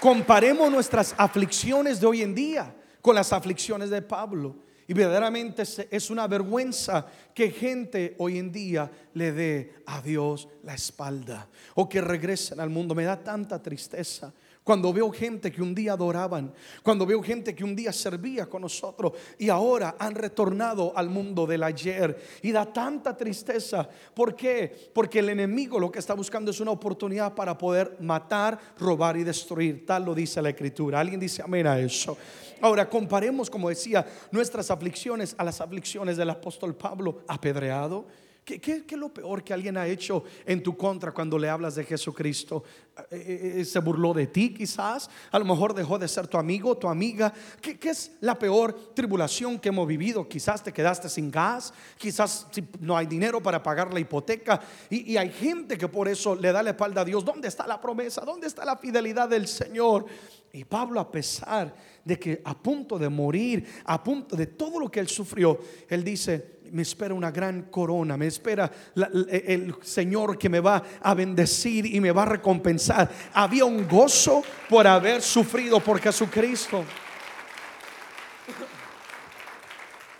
Comparemos 0.00 0.72
nuestras 0.72 1.14
aflicciones 1.18 2.00
de 2.00 2.06
hoy 2.06 2.22
en 2.22 2.34
día 2.34 2.74
con 3.02 3.14
las 3.14 3.34
aflicciones 3.34 3.90
de 3.90 4.00
Pablo. 4.00 4.56
Y 4.88 4.94
verdaderamente 4.94 5.62
es 5.90 6.10
una 6.10 6.26
vergüenza 6.26 7.06
que 7.34 7.50
gente 7.50 8.16
hoy 8.18 8.38
en 8.38 8.50
día 8.50 8.90
le 9.14 9.30
dé 9.30 9.74
a 9.86 10.00
Dios 10.00 10.48
la 10.64 10.74
espalda 10.74 11.46
o 11.74 11.88
que 11.88 12.00
regresen 12.00 12.58
al 12.60 12.70
mundo. 12.70 12.94
Me 12.94 13.04
da 13.04 13.22
tanta 13.22 13.62
tristeza. 13.62 14.32
Cuando 14.62 14.92
veo 14.92 15.10
gente 15.10 15.50
que 15.50 15.62
un 15.62 15.74
día 15.74 15.94
adoraban, 15.94 16.52
cuando 16.82 17.06
veo 17.06 17.22
gente 17.22 17.54
que 17.54 17.64
un 17.64 17.74
día 17.74 17.92
servía 17.92 18.46
con 18.46 18.60
nosotros 18.60 19.12
y 19.38 19.48
ahora 19.48 19.96
han 19.98 20.14
retornado 20.14 20.92
al 20.94 21.08
mundo 21.08 21.46
del 21.46 21.62
ayer 21.62 22.16
y 22.42 22.52
da 22.52 22.70
tanta 22.70 23.16
tristeza. 23.16 23.88
¿Por 24.14 24.36
qué? 24.36 24.90
Porque 24.92 25.20
el 25.20 25.30
enemigo 25.30 25.80
lo 25.80 25.90
que 25.90 25.98
está 25.98 26.12
buscando 26.12 26.50
es 26.50 26.60
una 26.60 26.72
oportunidad 26.72 27.34
para 27.34 27.56
poder 27.56 27.96
matar, 28.00 28.58
robar 28.78 29.16
y 29.16 29.24
destruir. 29.24 29.86
Tal 29.86 30.04
lo 30.04 30.14
dice 30.14 30.42
la 30.42 30.50
escritura. 30.50 31.00
¿Alguien 31.00 31.18
dice 31.18 31.42
amén 31.42 31.66
a 31.66 31.78
eso? 31.78 32.18
Ahora 32.60 32.88
comparemos, 32.88 33.48
como 33.48 33.70
decía, 33.70 34.06
nuestras 34.30 34.70
aflicciones 34.70 35.34
a 35.38 35.44
las 35.44 35.62
aflicciones 35.62 36.18
del 36.18 36.28
apóstol 36.28 36.76
Pablo, 36.76 37.22
apedreado 37.26 38.06
¿Qué, 38.44 38.84
es 38.88 38.98
lo 38.98 39.10
peor 39.10 39.44
que 39.44 39.52
alguien 39.52 39.76
ha 39.76 39.86
hecho 39.86 40.24
en 40.44 40.62
tu 40.62 40.76
contra 40.76 41.12
cuando 41.12 41.38
le 41.38 41.48
hablas 41.48 41.74
de 41.74 41.84
Jesucristo? 41.84 42.64
Eh, 42.96 43.02
eh, 43.10 43.60
eh, 43.60 43.64
¿Se 43.64 43.78
burló 43.78 44.12
de 44.12 44.26
ti 44.26 44.52
quizás? 44.52 45.08
A 45.30 45.38
lo 45.38 45.44
mejor 45.44 45.74
dejó 45.74 45.98
de 45.98 46.08
ser 46.08 46.26
tu 46.26 46.36
amigo, 46.36 46.76
tu 46.76 46.88
amiga. 46.88 47.32
¿Qué, 47.60 47.78
es 47.88 48.12
la 48.20 48.38
peor 48.38 48.92
tribulación 48.94 49.58
que 49.58 49.68
hemos 49.68 49.86
vivido? 49.86 50.28
Quizás 50.28 50.62
te 50.62 50.72
quedaste 50.72 51.08
sin 51.08 51.30
gas, 51.30 51.72
quizás 51.96 52.46
no 52.80 52.96
hay 52.96 53.06
dinero 53.06 53.42
para 53.42 53.62
pagar 53.62 53.92
la 53.92 54.00
hipoteca. 54.00 54.60
Y, 54.88 55.12
y 55.12 55.16
hay 55.16 55.30
gente 55.30 55.78
que 55.78 55.88
por 55.88 56.08
eso 56.08 56.34
le 56.34 56.50
da 56.50 56.62
la 56.62 56.70
espalda 56.70 57.02
a 57.02 57.04
Dios. 57.04 57.24
¿Dónde 57.24 57.48
está 57.48 57.66
la 57.66 57.80
promesa? 57.80 58.22
¿Dónde 58.22 58.46
está 58.46 58.64
la 58.64 58.76
fidelidad 58.76 59.28
del 59.28 59.46
Señor? 59.46 60.06
Y 60.52 60.64
Pablo, 60.64 60.98
a 60.98 61.10
pesar 61.10 61.72
de 62.04 62.18
que 62.18 62.42
a 62.44 62.58
punto 62.58 62.98
de 62.98 63.08
morir, 63.08 63.64
a 63.84 64.02
punto 64.02 64.34
de 64.34 64.46
todo 64.46 64.80
lo 64.80 64.90
que 64.90 64.98
él 64.98 65.08
sufrió, 65.08 65.60
él 65.88 66.02
dice, 66.02 66.59
me 66.70 66.82
espera 66.82 67.14
una 67.14 67.30
gran 67.30 67.62
corona, 67.62 68.16
me 68.16 68.26
espera 68.26 68.70
el 68.94 69.74
Señor 69.82 70.38
que 70.38 70.48
me 70.48 70.60
va 70.60 70.82
a 71.00 71.14
bendecir 71.14 71.86
y 71.86 72.00
me 72.00 72.12
va 72.12 72.22
a 72.22 72.26
recompensar. 72.26 73.10
Había 73.32 73.64
un 73.64 73.88
gozo 73.88 74.42
por 74.68 74.86
haber 74.86 75.22
sufrido 75.22 75.80
por 75.80 76.00
Jesucristo. 76.00 76.84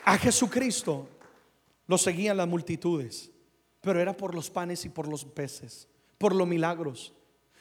A 0.05 0.19
Jesucristo 0.19 1.09
lo 1.87 1.99
seguían 1.99 2.37
las 2.37 2.49
multitudes, 2.49 3.31
pero 3.81 4.01
era 4.01 4.17
por 4.17 4.35
los 4.35 4.51
panes 4.51 4.85
y 4.85 4.89
por 4.89 5.09
los 5.09 5.25
peces, 5.25 5.89
por 6.19 6.35
los 6.35 6.47
milagros 6.47 7.13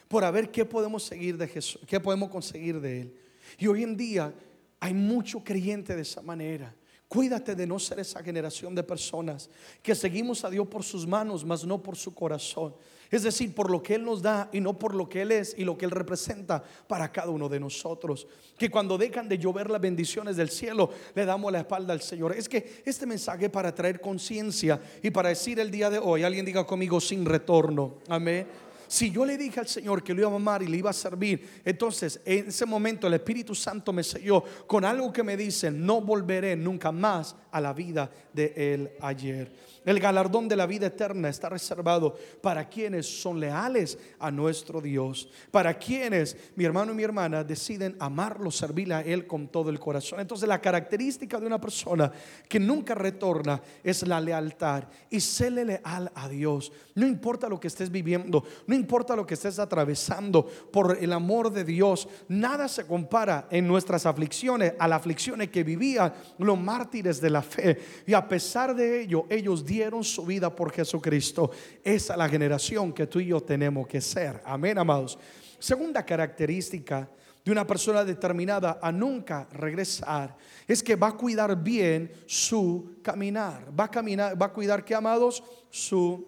por 0.10 0.26
a 0.26 0.32
ver 0.32 0.50
qué 0.50 0.66
podemos 0.66 1.04
seguir 1.04 1.38
de 1.38 1.48
Jesús, 1.48 1.80
qué 1.88 2.00
podemos 2.00 2.30
conseguir 2.30 2.82
de 2.82 3.02
Él. 3.02 3.14
Y 3.60 3.68
hoy 3.68 3.84
en 3.84 3.96
día 3.96 4.34
hay 4.80 4.94
mucho 4.94 5.44
creyente 5.44 5.96
de 5.96 6.02
esa 6.02 6.22
manera. 6.22 6.76
Cuídate 7.10 7.56
de 7.56 7.66
no 7.66 7.80
ser 7.80 8.00
esa 8.00 8.22
generación 8.22 8.76
de 8.76 8.84
personas 8.84 9.50
que 9.82 9.96
seguimos 9.96 10.46
a 10.46 10.50
Dios 10.52 10.68
por 10.68 10.84
sus 10.84 11.08
manos, 11.08 11.44
mas 11.44 11.66
no 11.66 11.82
por 11.82 11.98
su 11.98 12.14
corazón. 12.14 12.76
Es 13.10 13.24
decir, 13.24 13.56
por 13.56 13.72
lo 13.72 13.82
que 13.82 13.96
Él 13.96 14.06
nos 14.06 14.22
da 14.22 14.48
y 14.54 14.62
no 14.62 14.78
por 14.78 14.94
lo 14.94 15.10
que 15.10 15.24
Él 15.24 15.32
es 15.32 15.56
y 15.58 15.64
lo 15.64 15.76
que 15.76 15.86
Él 15.86 15.92
representa 15.92 16.64
para 16.88 17.12
cada 17.12 17.32
uno 17.32 17.50
de 17.50 17.60
nosotros. 17.60 18.28
Que 18.60 18.70
cuando 18.70 18.96
dejan 18.96 19.28
de 19.28 19.40
llover 19.40 19.72
las 19.72 19.82
bendiciones 19.82 20.38
del 20.38 20.52
cielo, 20.52 20.92
le 21.16 21.26
damos 21.26 21.52
la 21.52 21.62
espalda 21.62 21.94
al 21.94 22.02
Señor. 22.04 22.34
Es 22.38 22.48
que 22.48 22.84
este 22.86 23.08
mensaje 23.08 23.50
para 23.50 23.74
traer 23.74 24.00
conciencia 24.00 24.80
y 25.02 25.10
para 25.10 25.30
decir 25.30 25.60
el 25.60 25.72
día 25.72 25.90
de 25.90 25.98
hoy, 25.98 26.22
alguien 26.22 26.46
diga 26.46 26.68
conmigo 26.68 27.02
sin 27.02 27.26
retorno. 27.26 27.96
Amén. 28.08 28.69
Si 28.90 29.12
yo 29.12 29.24
le 29.24 29.38
dije 29.38 29.60
al 29.60 29.68
Señor 29.68 30.04
que 30.04 30.16
lo 30.16 30.22
iba 30.22 30.32
a 30.32 30.36
amar 30.36 30.64
y 30.64 30.68
le 30.68 30.78
iba 30.78 30.90
a 30.90 30.94
servir, 30.94 31.62
entonces 31.64 32.20
en 32.26 32.48
ese 32.48 32.66
momento 32.66 33.06
el 33.06 33.14
Espíritu 33.14 33.54
Santo 33.54 33.94
me 33.94 34.02
selló 34.02 34.44
con 34.66 34.84
algo 34.84 35.14
que 35.14 35.22
me 35.22 35.38
dice, 35.38 35.70
no 35.70 36.02
volveré 36.02 36.56
nunca 36.56 36.92
más 36.92 37.36
a 37.52 37.62
la 37.62 37.72
vida 37.72 38.10
de 38.34 38.52
él 38.56 38.92
ayer. 39.00 39.52
El 39.86 40.00
galardón 40.00 40.48
de 40.48 40.56
la 40.56 40.66
vida 40.66 40.88
eterna 40.88 41.30
está 41.30 41.50
reservado 41.50 42.16
para 42.42 42.68
quienes 42.68 43.06
son 43.22 43.40
leales 43.40 43.98
a 44.20 44.30
nuestro 44.30 44.82
Dios, 44.82 45.30
para 45.52 45.78
quienes, 45.78 46.36
mi 46.56 46.66
hermano 46.66 46.92
y 46.92 46.96
mi 46.96 47.04
hermana, 47.04 47.44
deciden 47.44 47.96
amarlo, 48.00 48.52
servirle 48.52 48.96
a 48.96 49.02
Él 49.02 49.26
con 49.26 49.48
todo 49.48 49.70
el 49.70 49.80
corazón. 49.80 50.20
Entonces 50.20 50.48
la 50.48 50.62
característica 50.62 51.40
de 51.40 51.48
una 51.48 51.62
persona 51.62 52.12
que 52.48 52.60
nunca 52.60 52.94
retorna 52.94 53.62
es 53.84 54.06
la 54.06 54.20
lealtad 54.20 54.84
y 55.10 55.20
séle 55.22 55.66
leal 55.66 56.12
a 56.14 56.28
Dios. 56.28 56.72
No 56.96 57.08
importa 57.08 57.48
lo 57.48 57.60
que 57.60 57.68
estés 57.68 57.90
viviendo, 57.90 58.44
no 58.68 58.76
importa 58.80 59.16
lo 59.16 59.26
que 59.26 59.36
estés 59.36 59.60
atravesando, 59.60 60.46
por 60.46 60.98
el 61.00 61.14
amor 61.14 61.52
de 61.52 61.64
Dios, 61.64 62.08
nada 62.28 62.68
se 62.68 62.86
compara 62.86 63.48
en 63.52 63.68
nuestras 63.68 64.06
aflicciones 64.06 64.74
a 64.80 64.88
las 64.88 65.00
aflicciones 65.00 65.50
que 65.50 65.64
vivían 65.64 66.14
los 66.38 66.60
mártires 66.60 67.22
de 67.22 67.30
la 67.30 67.42
fe. 67.42 67.78
Y 68.08 68.14
a 68.14 68.28
pesar 68.28 68.76
de 68.76 69.02
ello, 69.02 69.26
ellos 69.30 69.66
dieron 69.66 70.04
su 70.04 70.26
vida 70.26 70.56
por 70.56 70.72
Jesucristo. 70.72 71.52
Esa 71.84 72.14
es 72.14 72.18
la 72.18 72.30
generación 72.30 72.94
que 72.94 73.08
tú 73.08 73.20
y 73.20 73.28
yo 73.28 73.42
tenemos 73.42 73.88
que 73.88 74.02
ser. 74.02 74.42
Amén, 74.46 74.78
amados. 74.78 75.18
Segunda 75.60 76.06
característica 76.06 77.10
de 77.44 77.52
una 77.52 77.66
persona 77.66 78.04
determinada 78.04 78.80
a 78.82 78.92
nunca 78.92 79.48
regresar 79.52 80.36
es 80.68 80.84
que 80.84 80.96
va 80.96 81.08
a 81.08 81.18
cuidar 81.18 81.62
bien 81.62 82.12
su 82.26 83.00
caminar. 83.02 83.68
Va 83.78 83.86
a 83.86 83.92
caminar, 83.92 84.42
va 84.42 84.48
a 84.48 84.54
cuidar 84.54 84.84
que 84.84 84.96
amados 84.96 85.44
su 85.70 86.26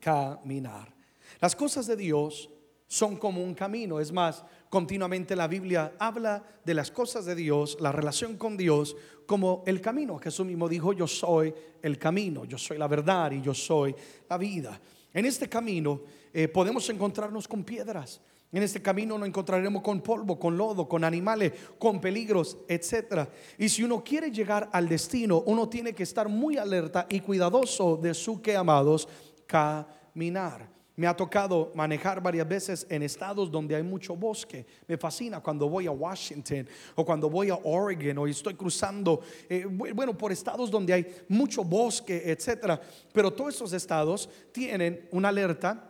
caminar. 0.00 0.99
Las 1.40 1.56
cosas 1.56 1.86
de 1.86 1.96
Dios 1.96 2.50
son 2.86 3.16
como 3.16 3.42
un 3.42 3.54
camino, 3.54 4.00
es 4.00 4.10
más, 4.10 4.44
continuamente 4.68 5.36
la 5.36 5.46
Biblia 5.46 5.92
habla 5.98 6.42
de 6.64 6.74
las 6.74 6.90
cosas 6.90 7.24
de 7.24 7.36
Dios, 7.36 7.78
la 7.80 7.92
relación 7.92 8.36
con 8.36 8.56
Dios, 8.56 8.96
como 9.26 9.62
el 9.64 9.80
camino. 9.80 10.18
Jesús 10.18 10.44
mismo 10.44 10.68
dijo, 10.68 10.92
yo 10.92 11.06
soy 11.06 11.54
el 11.82 11.98
camino, 11.98 12.44
yo 12.44 12.58
soy 12.58 12.78
la 12.78 12.88
verdad 12.88 13.30
y 13.30 13.40
yo 13.40 13.54
soy 13.54 13.94
la 14.28 14.36
vida. 14.36 14.80
En 15.14 15.24
este 15.24 15.48
camino 15.48 16.00
eh, 16.32 16.48
podemos 16.48 16.90
encontrarnos 16.90 17.46
con 17.46 17.62
piedras. 17.62 18.20
En 18.50 18.64
este 18.64 18.82
camino 18.82 19.16
nos 19.16 19.28
encontraremos 19.28 19.82
con 19.82 20.00
polvo, 20.00 20.36
con 20.36 20.58
lodo, 20.58 20.88
con 20.88 21.04
animales, 21.04 21.52
con 21.78 22.00
peligros, 22.00 22.58
etc. 22.66 23.28
Y 23.56 23.68
si 23.68 23.84
uno 23.84 24.02
quiere 24.02 24.32
llegar 24.32 24.68
al 24.72 24.88
destino, 24.88 25.44
uno 25.46 25.68
tiene 25.68 25.92
que 25.92 26.02
estar 26.02 26.28
muy 26.28 26.56
alerta 26.56 27.06
y 27.08 27.20
cuidadoso 27.20 27.96
de 27.96 28.14
su 28.14 28.42
que 28.42 28.56
amados 28.56 29.08
caminar. 29.46 30.79
Me 31.00 31.06
ha 31.06 31.16
tocado 31.16 31.72
manejar 31.74 32.22
varias 32.22 32.46
veces 32.46 32.86
en 32.90 33.02
estados 33.02 33.50
donde 33.50 33.74
hay 33.74 33.82
mucho 33.82 34.14
bosque. 34.14 34.66
Me 34.86 34.98
fascina 34.98 35.40
cuando 35.40 35.66
voy 35.66 35.86
a 35.86 35.90
Washington 35.90 36.68
o 36.94 37.06
cuando 37.06 37.30
voy 37.30 37.48
a 37.48 37.54
Oregon 37.54 38.18
o 38.18 38.26
estoy 38.26 38.52
cruzando, 38.52 39.22
eh, 39.48 39.64
bueno, 39.66 40.12
por 40.12 40.30
estados 40.30 40.70
donde 40.70 40.92
hay 40.92 41.06
mucho 41.26 41.64
bosque, 41.64 42.22
etcétera. 42.26 42.78
Pero 43.14 43.32
todos 43.32 43.54
esos 43.54 43.72
estados 43.72 44.28
tienen 44.52 45.08
una 45.10 45.30
alerta 45.30 45.89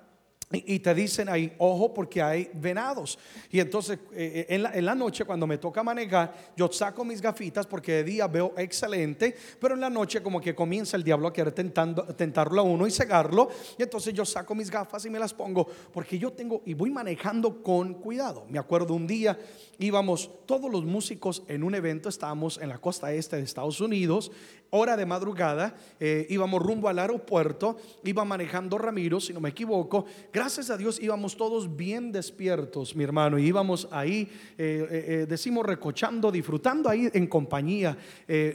y 0.53 0.81
te 0.81 0.93
dicen 0.95 1.29
ahí, 1.29 1.55
ojo, 1.59 1.95
porque 1.95 2.21
hay 2.21 2.51
venados. 2.55 3.19
Y 3.53 3.61
entonces 3.61 4.01
eh, 4.13 4.47
eh, 4.49 4.71
en, 4.75 4.85
la, 4.85 4.95
noche 4.97 5.25
cuando 5.25 5.47
me 5.47 5.59
toca 5.59 5.85
manejar, 5.85 6.53
yo 6.57 6.71
saco 6.73 7.05
mis 7.05 7.21
gafitas 7.21 7.67
porque 7.69 7.93
de 7.93 8.05
día 8.05 8.27
veo 8.27 8.55
excelente, 8.57 9.37
pero 9.61 9.75
en 9.75 9.81
la 9.81 9.89
noche 9.89 10.21
como 10.21 10.41
que 10.41 10.53
comienza 10.53 10.97
el 10.97 11.05
diablo 11.05 11.29
a 11.29 11.33
querer 11.33 11.53
tentando, 11.53 12.03
tentarlo 12.03 12.63
a 12.63 12.65
uno 12.65 12.85
y 12.85 12.91
cegarlo. 12.91 13.49
Y 13.79 13.85
entonces 13.85 14.13
yo 14.13 14.25
saco 14.25 14.57
mis 14.57 14.71
gafas 14.71 15.05
y 15.05 15.11
me 15.11 15.21
las 15.21 15.33
pongo 15.33 15.69
porque 15.93 16.19
yo 16.19 16.33
tengo 16.33 16.63
y 16.67 16.75
voy 16.75 16.91
manejando 16.91 17.63
con 17.63 17.95
cuidado. 17.95 18.45
Me 18.49 18.59
acuerdo 18.59 18.95
un 18.95 19.07
día 19.07 19.39
íbamos 19.79 20.31
todos 20.47 20.71
los 20.71 20.85
músicos 20.85 21.45
en 21.47 21.63
un 21.63 21.75
evento, 21.75 22.09
estábamos 22.09 22.59
en 22.59 22.69
la 22.69 22.79
costa 22.79 23.13
este 23.13 23.37
de 23.37 23.43
Estados 23.43 23.81
Unidos, 23.81 24.31
hora 24.71 24.97
de 24.97 25.07
madrugada, 25.07 25.75
eh, 25.99 26.27
íbamos 26.31 26.63
rumbo 26.63 26.89
al 26.89 26.99
aeropuerto, 26.99 27.77
iba 28.05 28.25
manejando 28.25 28.79
Ramiro, 28.79 29.21
si 29.21 29.33
no 29.33 29.41
me 29.41 29.51
equivoco, 29.51 30.07
gracias 30.33 30.71
a 30.71 30.77
Dios 30.77 31.01
íbamos 31.01 31.37
todos 31.37 31.77
bien 31.77 32.13
despiertos, 32.13 32.95
mi 32.95 33.05
hermano, 33.05 33.39
y 33.39 33.47
íbamos 33.47 33.89
ahí, 33.91 34.29
eh, 34.57 34.89
eh, 34.91 35.27
decimos, 35.29 35.67
recochando, 35.67 36.31
disfrutando 36.31 36.89
ahí 36.89 37.09
en 37.13 37.27
compañía 37.27 37.97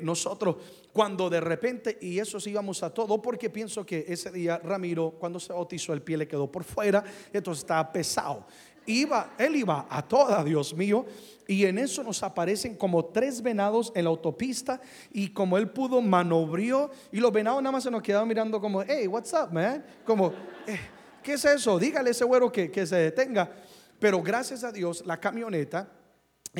nosotros, 0.01 0.55
cuando 0.93 1.29
de 1.29 1.41
repente, 1.41 1.97
y 2.01 2.19
eso 2.19 2.37
íbamos 2.47 2.81
a 2.83 2.93
todo, 2.93 3.21
porque 3.21 3.49
pienso 3.49 3.85
que 3.85 4.05
ese 4.07 4.31
día 4.31 4.59
Ramiro, 4.63 5.11
cuando 5.19 5.39
se 5.39 5.51
bautizó, 5.51 5.93
el 5.93 6.01
pie 6.01 6.17
le 6.17 6.27
quedó 6.27 6.49
por 6.49 6.63
fuera, 6.63 7.03
entonces 7.33 7.63
estaba 7.63 7.91
pesado 7.91 8.45
iba, 8.85 9.33
él 9.37 9.55
iba 9.55 9.85
a 9.89 10.01
toda, 10.01 10.43
Dios 10.43 10.73
mío, 10.73 11.05
y 11.47 11.65
en 11.65 11.77
eso 11.77 12.03
nos 12.03 12.23
aparecen 12.23 12.75
como 12.75 13.05
tres 13.05 13.41
venados 13.41 13.91
en 13.95 14.05
la 14.05 14.09
autopista 14.09 14.81
y 15.11 15.29
como 15.29 15.57
él 15.57 15.69
pudo 15.69 16.01
manobrió 16.01 16.89
y 17.11 17.19
los 17.19 17.31
venados 17.31 17.61
nada 17.61 17.71
más 17.71 17.83
se 17.83 17.91
nos 17.91 18.01
quedaban 18.01 18.27
mirando 18.27 18.59
como, 18.59 18.81
hey, 18.81 19.07
what's 19.07 19.33
up, 19.33 19.51
man? 19.51 19.85
Como, 20.03 20.33
eh, 20.65 20.79
¿qué 21.21 21.33
es 21.33 21.45
eso? 21.45 21.77
Dígale 21.77 22.09
a 22.09 22.11
ese 22.11 22.25
güero 22.25 22.51
que, 22.51 22.71
que 22.71 22.85
se 22.85 22.95
detenga. 22.95 23.51
Pero 23.99 24.21
gracias 24.21 24.63
a 24.63 24.71
Dios, 24.71 25.03
la 25.05 25.19
camioneta 25.19 25.89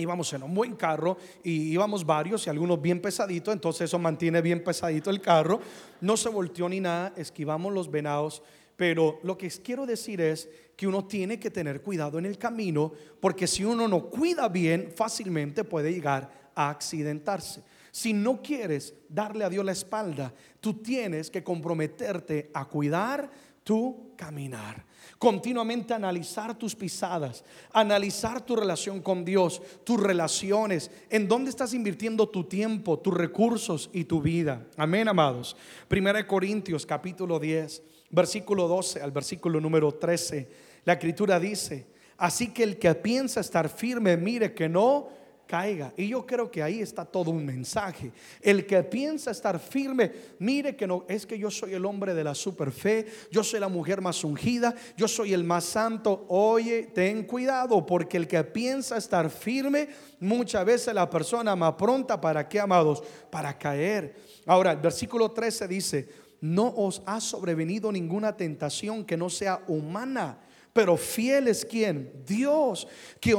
íbamos 0.02 0.32
en 0.34 0.44
un 0.44 0.54
buen 0.54 0.76
carro 0.76 1.18
y 1.44 1.72
íbamos 1.72 2.06
varios 2.06 2.46
y 2.46 2.50
algunos 2.50 2.82
bien 2.82 3.02
pesaditos, 3.02 3.54
entonces 3.54 3.84
eso 3.84 4.00
mantiene 4.00 4.42
bien 4.42 4.64
pesadito 4.64 5.10
el 5.10 5.22
carro, 5.22 5.60
no 6.02 6.18
se 6.18 6.30
volteó 6.30 6.68
ni 6.70 6.80
nada, 6.80 7.14
esquivamos 7.16 7.74
los 7.74 7.90
venados 7.90 8.42
pero 8.76 9.20
lo 9.24 9.38
que 9.38 9.50
quiero 9.50 9.86
decir 9.86 10.22
es 10.22 10.50
que 10.76 10.88
uno 10.88 11.06
tiene 11.06 11.40
que 11.40 11.52
tener 11.52 11.82
cuidado 11.82 12.20
en 12.20 12.26
el 12.26 12.38
camino, 12.38 12.92
porque 13.20 13.48
si 13.48 13.64
uno 13.64 13.88
no 13.88 14.10
cuida 14.10 14.50
bien, 14.50 14.92
fácilmente 14.96 15.64
puede 15.64 15.94
llegar 15.94 16.52
a 16.54 16.70
accidentarse. 16.70 17.64
Si 17.92 18.12
no 18.12 18.42
quieres 18.42 18.94
darle 19.08 19.46
a 19.46 19.50
Dios 19.50 19.64
la 19.64 19.72
espalda, 19.72 20.34
tú 20.60 20.74
tienes 20.74 21.30
que 21.32 21.44
comprometerte 21.44 22.52
a 22.54 22.66
cuidar 22.66 23.30
tu 23.64 24.12
caminar. 24.18 24.86
Continuamente 25.18 25.94
analizar 25.94 26.58
tus 26.58 26.76
pisadas, 26.76 27.44
analizar 27.72 28.46
tu 28.46 28.56
relación 28.56 29.02
con 29.02 29.24
Dios, 29.24 29.62
tus 29.86 30.00
relaciones, 30.00 30.92
en 31.10 31.28
dónde 31.28 31.50
estás 31.50 31.74
invirtiendo 31.74 32.28
tu 32.28 32.44
tiempo, 32.44 33.00
tus 33.00 33.14
recursos 33.14 33.90
y 33.94 34.04
tu 34.04 34.22
vida. 34.22 34.68
Amén, 34.76 35.08
amados. 35.08 35.56
Primera 35.88 36.18
de 36.18 36.28
Corintios 36.28 36.86
capítulo 36.86 37.40
10 37.40 37.82
versículo 38.16 38.68
12 38.68 39.02
al 39.02 39.12
versículo 39.12 39.60
número 39.60 39.94
13, 39.94 40.48
la 40.86 40.94
escritura 40.94 41.40
dice, 41.40 41.88
así 42.18 42.48
que 42.54 42.64
el 42.64 42.80
que 42.80 42.96
piensa 42.96 43.42
estar 43.42 43.70
firme, 43.70 44.18
mire 44.18 44.54
que 44.54 44.70
no 44.70 45.10
caiga. 45.46 45.94
Y 45.96 46.10
yo 46.10 46.26
creo 46.26 46.50
que 46.50 46.64
ahí 46.64 46.82
está 46.82 47.06
todo 47.06 47.32
un 47.32 47.46
mensaje. 47.46 48.12
El 48.42 48.66
que 48.66 48.84
piensa 48.84 49.32
estar 49.32 49.60
firme, 49.60 50.12
mire 50.40 50.76
que 50.76 50.88
no, 50.88 51.06
es 51.08 51.26
que 51.26 51.38
yo 51.38 51.52
soy 51.52 51.74
el 51.74 51.86
hombre 51.86 52.14
de 52.14 52.24
la 52.24 52.36
super 52.36 52.72
fe, 52.72 53.06
yo 53.32 53.44
soy 53.44 53.60
la 53.60 53.68
mujer 53.68 54.02
más 54.02 54.24
ungida, 54.24 54.76
yo 54.98 55.08
soy 55.08 55.34
el 55.34 55.44
más 55.44 55.66
santo. 55.66 56.26
Oye, 56.30 56.90
ten 56.94 57.24
cuidado, 57.24 57.86
porque 57.86 58.18
el 58.18 58.28
que 58.28 58.44
piensa 58.44 58.98
estar 58.98 59.30
firme, 59.30 59.90
muchas 60.20 60.66
veces 60.66 60.94
la 60.94 61.10
persona 61.10 61.56
más 61.56 61.74
pronta, 61.74 62.20
¿para 62.20 62.48
qué, 62.48 62.60
amados? 62.60 63.04
Para 63.30 63.58
caer. 63.58 64.16
Ahora, 64.46 64.72
el 64.72 64.80
versículo 64.80 65.32
13 65.32 65.68
dice, 65.68 66.25
no 66.42 66.74
os 66.76 67.02
ha 67.06 67.20
sobrevenido 67.20 67.92
ninguna 67.92 68.36
tentación 68.36 69.06
que 69.06 69.18
no 69.18 69.30
sea 69.30 69.62
humana. 69.68 70.40
Pero 70.74 70.98
fiel 70.98 71.48
es 71.48 71.64
quien, 71.64 72.12
Dios, 72.28 72.88
que 73.22 73.34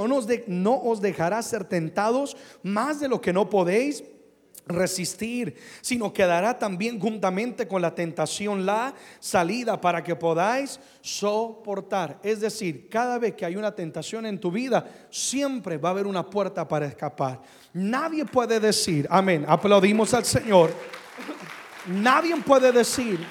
no 0.46 0.82
os 0.82 1.00
dejará 1.00 1.42
ser 1.42 1.64
tentados 1.64 2.36
más 2.62 2.98
de 2.98 3.08
lo 3.08 3.20
que 3.20 3.32
no 3.32 3.50
podéis 3.50 4.02
resistir, 4.66 5.54
sino 5.80 6.12
que 6.12 6.24
dará 6.24 6.58
también 6.58 6.98
juntamente 6.98 7.68
con 7.68 7.80
la 7.82 7.94
tentación 7.94 8.66
la 8.66 8.94
salida 9.20 9.80
para 9.80 10.02
que 10.02 10.16
podáis 10.16 10.80
soportar. 11.00 12.18
Es 12.22 12.40
decir, 12.40 12.88
cada 12.88 13.18
vez 13.18 13.34
que 13.34 13.44
hay 13.44 13.56
una 13.56 13.74
tentación 13.74 14.26
en 14.26 14.40
tu 14.40 14.50
vida, 14.50 14.86
siempre 15.10 15.78
va 15.78 15.90
a 15.90 15.92
haber 15.92 16.06
una 16.06 16.28
puerta 16.28 16.66
para 16.66 16.86
escapar. 16.86 17.40
Nadie 17.72 18.24
puede 18.24 18.58
decir, 18.58 19.06
amén, 19.10 19.44
aplaudimos 19.46 20.12
al 20.14 20.24
Señor. 20.24 20.72
Nadie 21.86 22.36
puede 22.36 22.72
decir, 22.72 23.24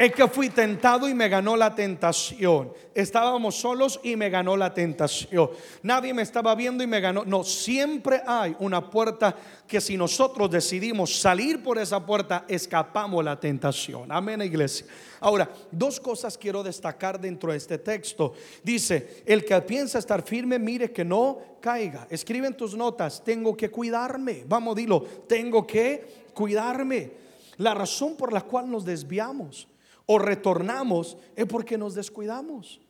Es 0.00 0.14
que 0.14 0.26
fui 0.28 0.48
tentado 0.48 1.10
y 1.10 1.12
me 1.12 1.28
ganó 1.28 1.58
la 1.58 1.74
tentación. 1.74 2.72
Estábamos 2.94 3.56
solos 3.56 4.00
y 4.02 4.16
me 4.16 4.30
ganó 4.30 4.56
la 4.56 4.72
tentación. 4.72 5.50
Nadie 5.82 6.14
me 6.14 6.22
estaba 6.22 6.54
viendo 6.54 6.82
y 6.82 6.86
me 6.86 7.00
ganó. 7.00 7.22
No, 7.26 7.44
siempre 7.44 8.22
hay 8.26 8.56
una 8.60 8.88
puerta 8.88 9.36
que 9.66 9.78
si 9.78 9.98
nosotros 9.98 10.50
decidimos 10.50 11.20
salir 11.20 11.62
por 11.62 11.76
esa 11.76 12.02
puerta, 12.06 12.46
escapamos 12.48 13.22
la 13.22 13.38
tentación. 13.38 14.10
Amén, 14.10 14.40
iglesia. 14.40 14.86
Ahora, 15.20 15.50
dos 15.70 16.00
cosas 16.00 16.38
quiero 16.38 16.62
destacar 16.62 17.20
dentro 17.20 17.52
de 17.52 17.58
este 17.58 17.76
texto. 17.76 18.32
Dice, 18.64 19.22
el 19.26 19.44
que 19.44 19.60
piensa 19.60 19.98
estar 19.98 20.22
firme, 20.22 20.58
mire 20.58 20.90
que 20.92 21.04
no 21.04 21.58
caiga. 21.60 22.06
Escribe 22.08 22.46
en 22.46 22.56
tus 22.56 22.74
notas, 22.74 23.22
tengo 23.22 23.54
que 23.54 23.70
cuidarme. 23.70 24.44
Vamos, 24.48 24.76
dilo, 24.76 25.02
tengo 25.28 25.66
que 25.66 26.30
cuidarme. 26.32 27.12
La 27.58 27.74
razón 27.74 28.16
por 28.16 28.32
la 28.32 28.40
cual 28.40 28.70
nos 28.70 28.86
desviamos 28.86 29.68
o 30.12 30.18
retornamos 30.18 31.16
es 31.36 31.46
porque 31.46 31.78
nos 31.78 31.94
descuidamos. 31.94 32.80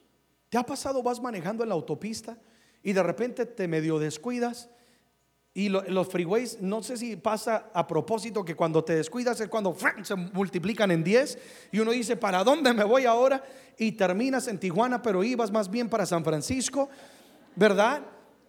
¿Te 0.49 0.57
ha 0.57 0.65
pasado, 0.65 1.03
vas 1.03 1.21
manejando 1.21 1.63
en 1.63 1.69
la 1.69 1.75
autopista 1.75 2.39
y 2.83 2.95
de 2.95 3.03
repente 3.03 3.45
te 3.45 3.69
medio 3.69 3.99
descuidas? 3.99 4.71
Y 5.53 5.69
los 5.69 6.09
freeways, 6.09 6.63
no 6.63 6.83
sé 6.83 6.97
si 6.97 7.17
pasa 7.17 7.71
a 7.75 7.87
propósito 7.87 8.43
que 8.43 8.57
cuando 8.57 8.83
te 8.83 8.95
descuidas 8.95 9.39
es 9.39 9.49
cuando 9.49 9.77
se 10.03 10.17
multiplican 10.17 10.91
en 10.93 11.05
10 11.05 11.39
y 11.73 11.81
uno 11.81 11.91
dice, 11.91 12.17
¿para 12.17 12.43
dónde 12.43 12.73
me 12.73 12.85
voy 12.85 13.05
ahora? 13.05 13.45
Y 13.77 13.93
terminas 13.93 14.49
en 14.49 14.59
Tijuana, 14.59 15.03
pero 15.03 15.23
ibas 15.23 15.51
más 15.51 15.71
bien 15.71 15.91
para 15.91 16.07
San 16.07 16.25
Francisco, 16.25 16.89
¿verdad? 17.55 18.01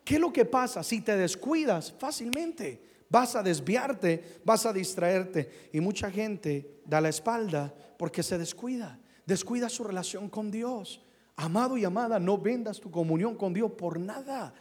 ¿Qué 0.06 0.16
es 0.16 0.22
lo 0.22 0.32
que 0.32 0.46
pasa? 0.46 0.82
Si 0.82 1.02
te 1.02 1.18
descuidas 1.18 1.92
fácilmente, 2.00 2.82
vas 3.10 3.36
a 3.36 3.44
desviarte, 3.44 4.40
vas 4.46 4.66
a 4.66 4.72
distraerte. 4.72 5.70
Y 5.74 5.82
mucha 5.82 6.10
gente 6.10 6.80
da 6.86 7.02
la 7.02 7.10
espalda 7.10 7.74
porque 8.02 8.24
se 8.24 8.40
descuida, 8.40 8.98
descuida 9.28 9.70
su 9.70 9.84
relación 9.84 10.28
con 10.28 10.50
Dios. 10.50 11.04
Amado 11.36 11.78
y 11.78 11.86
amada, 11.86 12.18
no 12.18 12.36
vendas 12.36 12.80
tu 12.80 12.90
comunión 12.90 13.36
con 13.36 13.54
Dios 13.54 13.74
por 13.74 14.00
nada. 14.00 14.56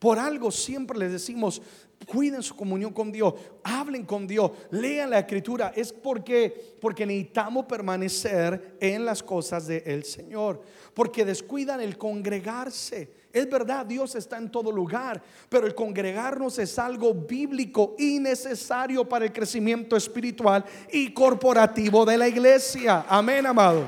Por 0.00 0.18
algo 0.18 0.50
siempre 0.50 0.98
les 0.98 1.12
decimos, 1.12 1.62
cuiden 2.04 2.42
su 2.42 2.56
comunión 2.56 2.92
con 2.92 3.12
Dios, 3.12 3.34
hablen 3.62 4.04
con 4.04 4.26
Dios, 4.26 4.50
lean 4.72 5.10
la 5.10 5.20
escritura. 5.20 5.72
Es 5.76 5.92
porque, 5.92 6.76
porque 6.80 7.06
necesitamos 7.06 7.66
permanecer 7.66 8.76
en 8.80 9.04
las 9.04 9.22
cosas 9.22 9.68
del 9.68 10.02
Señor. 10.02 10.60
Porque 10.92 11.24
descuidan 11.24 11.80
el 11.80 11.96
congregarse. 11.96 13.19
Es 13.32 13.48
verdad, 13.48 13.86
Dios 13.86 14.16
está 14.16 14.38
en 14.38 14.50
todo 14.50 14.72
lugar, 14.72 15.22
pero 15.48 15.66
el 15.66 15.74
congregarnos 15.74 16.58
es 16.58 16.78
algo 16.80 17.14
bíblico 17.14 17.94
y 17.96 18.18
necesario 18.18 19.08
para 19.08 19.26
el 19.26 19.32
crecimiento 19.32 19.96
espiritual 19.96 20.64
y 20.90 21.12
corporativo 21.12 22.04
de 22.04 22.18
la 22.18 22.26
iglesia. 22.26 23.04
Amén, 23.08 23.46
amado. 23.46 23.86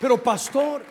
Pero 0.00 0.20
pastor, 0.20 0.82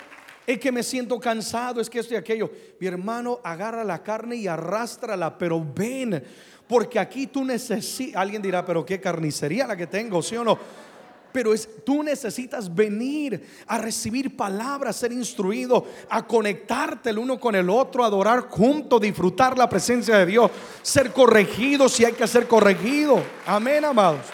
es 0.48 0.58
que 0.58 0.72
me 0.72 0.84
siento 0.84 1.20
cansado, 1.20 1.82
es 1.82 1.89
que 1.89 2.00
esto 2.00 2.13
y 2.13 2.18
aquello. 2.18 2.50
Mi 2.80 2.88
hermano, 2.88 3.41
agarra 3.44 3.84
la 3.84 4.01
carne 4.01 4.38
y 4.38 4.48
arrástrala, 4.48 5.38
pero 5.38 5.62
ven, 5.62 6.24
porque 6.68 6.98
aquí 6.98 7.27
tú 7.27 7.44
necesitas, 7.44 8.22
alguien 8.22 8.41
dirá, 8.41 8.65
pero 8.65 8.86
qué 8.86 9.01
carnicería 9.01 9.68
la 9.68 9.75
que 9.75 9.88
tengo, 9.88 10.24
¿sí 10.24 10.38
o 10.38 10.44
no? 10.46 10.58
Pero 11.31 11.53
es, 11.53 11.67
tú 11.85 12.03
necesitas 12.03 12.73
venir 12.73 13.47
a 13.67 13.77
recibir 13.77 14.35
palabras, 14.35 14.95
ser 14.95 15.11
instruido, 15.11 15.85
a 16.09 16.25
conectarte 16.25 17.09
el 17.09 17.19
uno 17.19 17.39
con 17.39 17.55
el 17.55 17.69
otro, 17.69 18.03
adorar 18.03 18.50
juntos, 18.50 19.01
disfrutar 19.01 19.57
la 19.57 19.69
presencia 19.69 20.17
de 20.17 20.25
Dios, 20.25 20.51
ser 20.81 21.11
corregido 21.11 21.88
si 21.89 22.05
hay 22.05 22.13
que 22.13 22.27
ser 22.27 22.47
corregido. 22.47 23.21
Amén, 23.45 23.85
amados. 23.85 24.25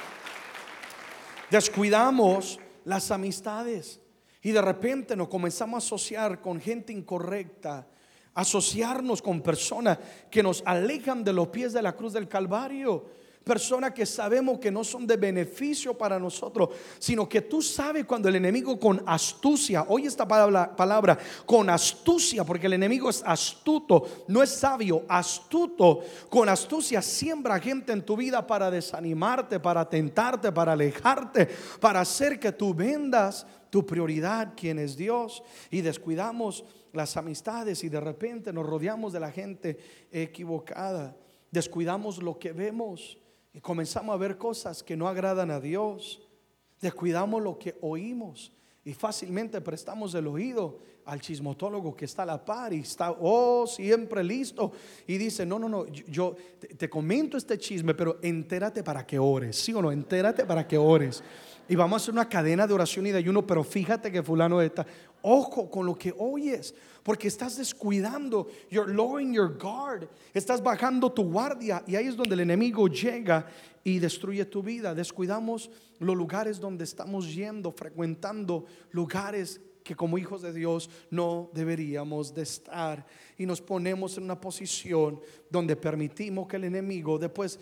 Descuidamos 1.50 2.60
las 2.84 3.12
amistades 3.12 4.00
y 4.42 4.52
de 4.52 4.62
repente 4.62 5.16
nos 5.16 5.28
comenzamos 5.28 5.84
a 5.84 5.86
asociar 5.86 6.42
con 6.42 6.60
gente 6.60 6.94
incorrecta, 6.94 7.88
asociarnos 8.34 9.22
con 9.22 9.42
personas 9.42 9.98
que 10.30 10.44
nos 10.44 10.62
alejan 10.66 11.24
de 11.24 11.34
los 11.34 11.48
pies 11.50 11.74
de 11.74 11.82
la 11.82 11.96
cruz 11.96 12.14
del 12.14 12.28
Calvario 12.28 13.17
personas 13.48 13.94
que 13.94 14.06
sabemos 14.06 14.60
que 14.60 14.70
no 14.70 14.84
son 14.84 15.08
de 15.08 15.16
beneficio 15.16 15.98
para 15.98 16.20
nosotros, 16.20 16.70
sino 17.00 17.28
que 17.28 17.42
tú 17.42 17.62
sabes 17.62 18.06
cuando 18.06 18.28
el 18.28 18.36
enemigo 18.36 18.78
con 18.80 19.02
astucia, 19.06 19.86
oye 19.88 20.08
esta 20.08 20.28
palabra, 20.28 20.76
palabra, 20.76 21.18
con 21.46 21.70
astucia, 21.70 22.44
porque 22.44 22.68
el 22.68 22.74
enemigo 22.74 23.10
es 23.10 23.24
astuto, 23.26 24.26
no 24.28 24.44
es 24.44 24.50
sabio, 24.50 25.04
astuto, 25.08 26.02
con 26.30 26.50
astucia 26.50 27.02
siembra 27.02 27.60
gente 27.60 27.94
en 27.94 28.04
tu 28.04 28.18
vida 28.18 28.46
para 28.46 28.70
desanimarte, 28.70 29.60
para 29.60 29.90
tentarte, 29.90 30.52
para 30.52 30.74
alejarte, 30.74 31.48
para 31.80 32.02
hacer 32.02 32.40
que 32.40 32.52
tú 32.52 32.74
vendas 32.74 33.48
tu 33.70 33.86
prioridad, 33.86 34.54
quien 34.56 34.80
es 34.80 34.98
Dios, 34.98 35.44
y 35.72 35.82
descuidamos 35.82 36.66
las 36.94 37.16
amistades 37.16 37.84
y 37.84 37.90
de 37.90 38.00
repente 38.00 38.52
nos 38.52 38.66
rodeamos 38.66 39.14
de 39.14 39.20
la 39.20 39.32
gente 39.32 39.78
equivocada, 40.12 41.16
descuidamos 41.52 42.22
lo 42.22 42.38
que 42.38 42.52
vemos 42.52 43.18
y 43.58 43.60
comenzamos 43.60 44.14
a 44.14 44.18
ver 44.18 44.38
cosas 44.38 44.84
que 44.84 44.96
no 44.96 45.08
agradan 45.08 45.50
a 45.50 45.60
Dios. 45.60 46.22
Descuidamos 46.80 47.42
lo 47.42 47.58
que 47.58 47.76
oímos 47.82 48.52
y 48.86 48.94
fácilmente 48.94 49.60
prestamos 49.62 50.14
el 50.14 50.28
oído 50.28 50.78
al 51.06 51.20
chismotólogo 51.22 51.96
que 51.96 52.06
está 52.06 52.22
a 52.22 52.28
la 52.28 52.46
par 52.46 52.72
y 52.72 52.82
está, 52.82 53.16
oh, 53.20 53.66
siempre 53.66 54.24
listo. 54.24 54.72
Y 55.08 55.18
dice, 55.18 55.44
no, 55.44 55.58
no, 55.58 55.68
no, 55.68 55.88
yo 55.88 56.36
te, 56.78 56.88
comento 56.88 57.36
este 57.36 57.58
chisme, 57.58 57.96
pero 57.96 58.20
entérate 58.22 58.84
para 58.84 59.08
que 59.08 59.18
ores, 59.18 59.56
¿sí 59.56 59.74
o 59.74 59.82
no? 59.82 59.92
Entérate 59.92 60.46
para 60.46 60.68
que 60.68 60.78
ores. 60.78 61.24
Y 61.70 61.76
vamos 61.76 62.02
a 62.02 62.04
hacer 62.04 62.14
una 62.14 62.30
cadena 62.30 62.66
de 62.66 62.74
oración 62.74 63.08
y 63.08 63.12
de 63.12 63.18
ayuno, 63.18 63.46
pero 63.46 63.64
fíjate 63.64 64.12
que 64.12 64.24
fulano 64.24 64.62
está. 64.62 64.86
Ojo 65.22 65.70
con 65.70 65.86
lo 65.86 65.96
que 65.96 66.14
oyes, 66.18 66.74
porque 67.04 67.28
estás 67.28 67.58
descuidando, 67.58 68.48
you're 68.70 68.94
lowering 68.94 69.34
your 69.34 69.58
guard, 69.58 70.08
estás 70.34 70.62
bajando 70.62 71.12
tu 71.12 71.24
guardia 71.24 71.84
y 71.88 71.96
ahí 71.96 72.08
es 72.08 72.16
donde 72.16 72.36
el 72.36 72.42
enemigo 72.42 72.88
llega 72.88 73.48
y 73.84 74.00
destruye 74.00 74.46
tu 74.46 74.62
vida. 74.62 74.94
Descuidamos 74.94 75.70
los 76.00 76.16
lugares 76.16 76.60
donde 76.60 76.84
estamos 76.84 77.34
yendo, 77.34 77.72
frecuentando 77.72 78.66
lugares 78.92 79.60
que 79.88 79.96
como 79.96 80.18
hijos 80.18 80.42
de 80.42 80.52
Dios 80.52 80.90
no 81.10 81.50
deberíamos 81.54 82.34
de 82.34 82.42
estar 82.44 83.06
y 83.38 83.46
nos 83.46 83.62
ponemos 83.62 84.18
en 84.18 84.24
una 84.24 84.40
posición 84.40 85.20
donde 85.50 85.76
permitimos 85.76 86.48
que 86.48 86.58
el 86.58 86.66
enemigo 86.66 87.18
después 87.18 87.60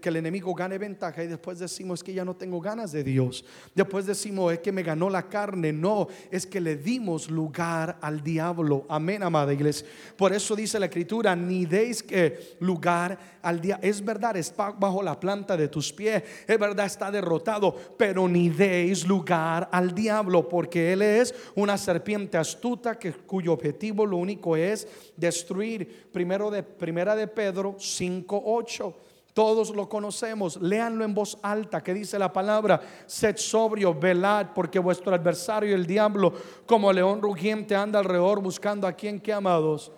que 0.00 0.08
el 0.08 0.16
enemigo 0.16 0.54
gane 0.54 0.78
ventaja 0.78 1.22
y 1.22 1.26
después 1.26 1.58
decimos 1.58 2.00
es 2.00 2.04
que 2.04 2.14
ya 2.14 2.24
no 2.24 2.34
tengo 2.36 2.60
ganas 2.60 2.92
de 2.92 3.04
Dios. 3.04 3.44
Después 3.74 4.06
decimos 4.06 4.52
es 4.52 4.60
que 4.60 4.72
me 4.72 4.82
ganó 4.82 5.10
la 5.10 5.28
carne, 5.28 5.72
no, 5.72 6.08
es 6.30 6.46
que 6.46 6.60
le 6.60 6.76
dimos 6.76 7.30
lugar 7.30 7.98
al 8.00 8.22
diablo. 8.22 8.86
Amén, 8.88 9.22
amada 9.22 9.52
iglesia. 9.52 9.86
Por 10.16 10.32
eso 10.32 10.54
dice 10.56 10.78
la 10.78 10.86
escritura, 10.86 11.34
ni 11.34 11.66
deis 11.66 12.02
que 12.02 12.56
lugar 12.60 13.18
al 13.42 13.60
diablo. 13.60 13.86
Es 13.86 14.04
verdad, 14.04 14.36
está 14.36 14.70
bajo 14.70 15.02
la 15.02 15.18
planta 15.18 15.56
de 15.56 15.68
tus 15.68 15.92
pies, 15.92 16.22
es 16.46 16.58
verdad, 16.58 16.86
está 16.86 17.10
derrotado, 17.10 17.74
pero 17.96 18.28
ni 18.28 18.48
deis 18.48 19.06
lugar 19.06 19.68
al 19.72 19.94
diablo 19.94 20.48
porque 20.48 20.92
él 20.92 21.02
es 21.02 21.34
una 21.54 21.76
serpiente 21.76 22.38
astuta 22.38 22.98
que 22.98 23.12
cuyo 23.12 23.52
objetivo 23.52 24.06
lo 24.06 24.16
único 24.16 24.56
es 24.56 24.83
destruir. 25.16 26.10
Primero 26.12 26.50
de, 26.50 26.62
primera 26.62 27.14
de 27.14 27.26
Pedro 27.26 27.76
5.8. 27.76 28.94
Todos 29.34 29.74
lo 29.74 29.88
conocemos. 29.88 30.60
Léanlo 30.62 31.04
en 31.04 31.12
voz 31.12 31.36
alta 31.42 31.82
que 31.82 31.92
dice 31.92 32.18
la 32.18 32.32
palabra. 32.32 32.80
Sed 33.06 33.36
sobrio, 33.36 33.92
velad, 33.92 34.52
porque 34.54 34.78
vuestro 34.78 35.12
adversario, 35.12 35.74
el 35.74 35.86
diablo, 35.86 36.32
como 36.66 36.92
león 36.92 37.20
rugiente, 37.20 37.74
anda 37.74 37.98
alrededor 37.98 38.40
buscando 38.40 38.86
a 38.86 38.92
quien 38.92 39.20
que 39.20 39.32
amados. 39.32 39.90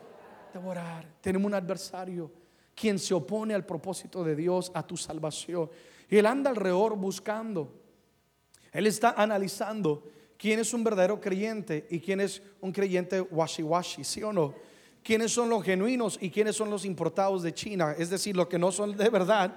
Devorar. 0.55 1.07
Tenemos 1.21 1.47
un 1.47 1.55
adversario 1.55 2.33
quien 2.75 2.99
se 2.99 3.13
opone 3.13 3.55
al 3.55 3.67
propósito 3.67 4.25
de 4.25 4.35
Dios, 4.35 4.73
a 4.75 4.87
tu 4.87 4.97
salvación. 4.97 5.71
Y 6.09 6.17
él 6.17 6.27
anda 6.27 6.49
alrededor 6.49 6.97
buscando. 6.97 7.73
Él 8.73 8.87
está 8.87 9.15
analizando 9.17 10.03
quién 10.39 10.61
es 10.61 10.73
un 10.73 10.85
verdadero 10.85 11.21
creyente 11.21 11.87
y 11.91 12.01
quién 12.01 12.21
es 12.21 12.43
un 12.61 12.73
creyente 12.73 13.21
washi-washi, 13.21 14.05
¿sí 14.05 14.23
o 14.23 14.33
no? 14.33 14.55
Quiénes 15.07 15.31
son 15.31 15.49
los 15.49 15.63
genuinos 15.63 16.19
y 16.21 16.31
quiénes 16.31 16.57
son 16.57 16.69
los 16.69 16.85
importados 16.85 17.45
de 17.45 17.55
China, 17.55 17.95
es 17.97 18.11
decir, 18.11 18.37
los 18.37 18.49
que 18.49 18.59
no 18.59 18.73
son 18.73 18.97
de 18.97 19.09
verdad. 19.09 19.57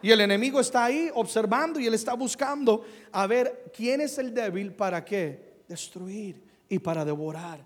Y 0.00 0.10
el 0.10 0.22
enemigo 0.22 0.58
está 0.58 0.86
ahí 0.86 1.10
observando 1.14 1.78
y 1.78 1.86
él 1.86 1.92
está 1.92 2.14
buscando 2.14 2.82
a 3.12 3.26
ver 3.26 3.70
quién 3.76 4.00
es 4.00 4.16
el 4.16 4.32
débil 4.32 4.72
para 4.72 5.04
qué? 5.04 5.64
Destruir 5.68 6.42
y 6.66 6.78
para 6.78 7.04
devorar. 7.04 7.62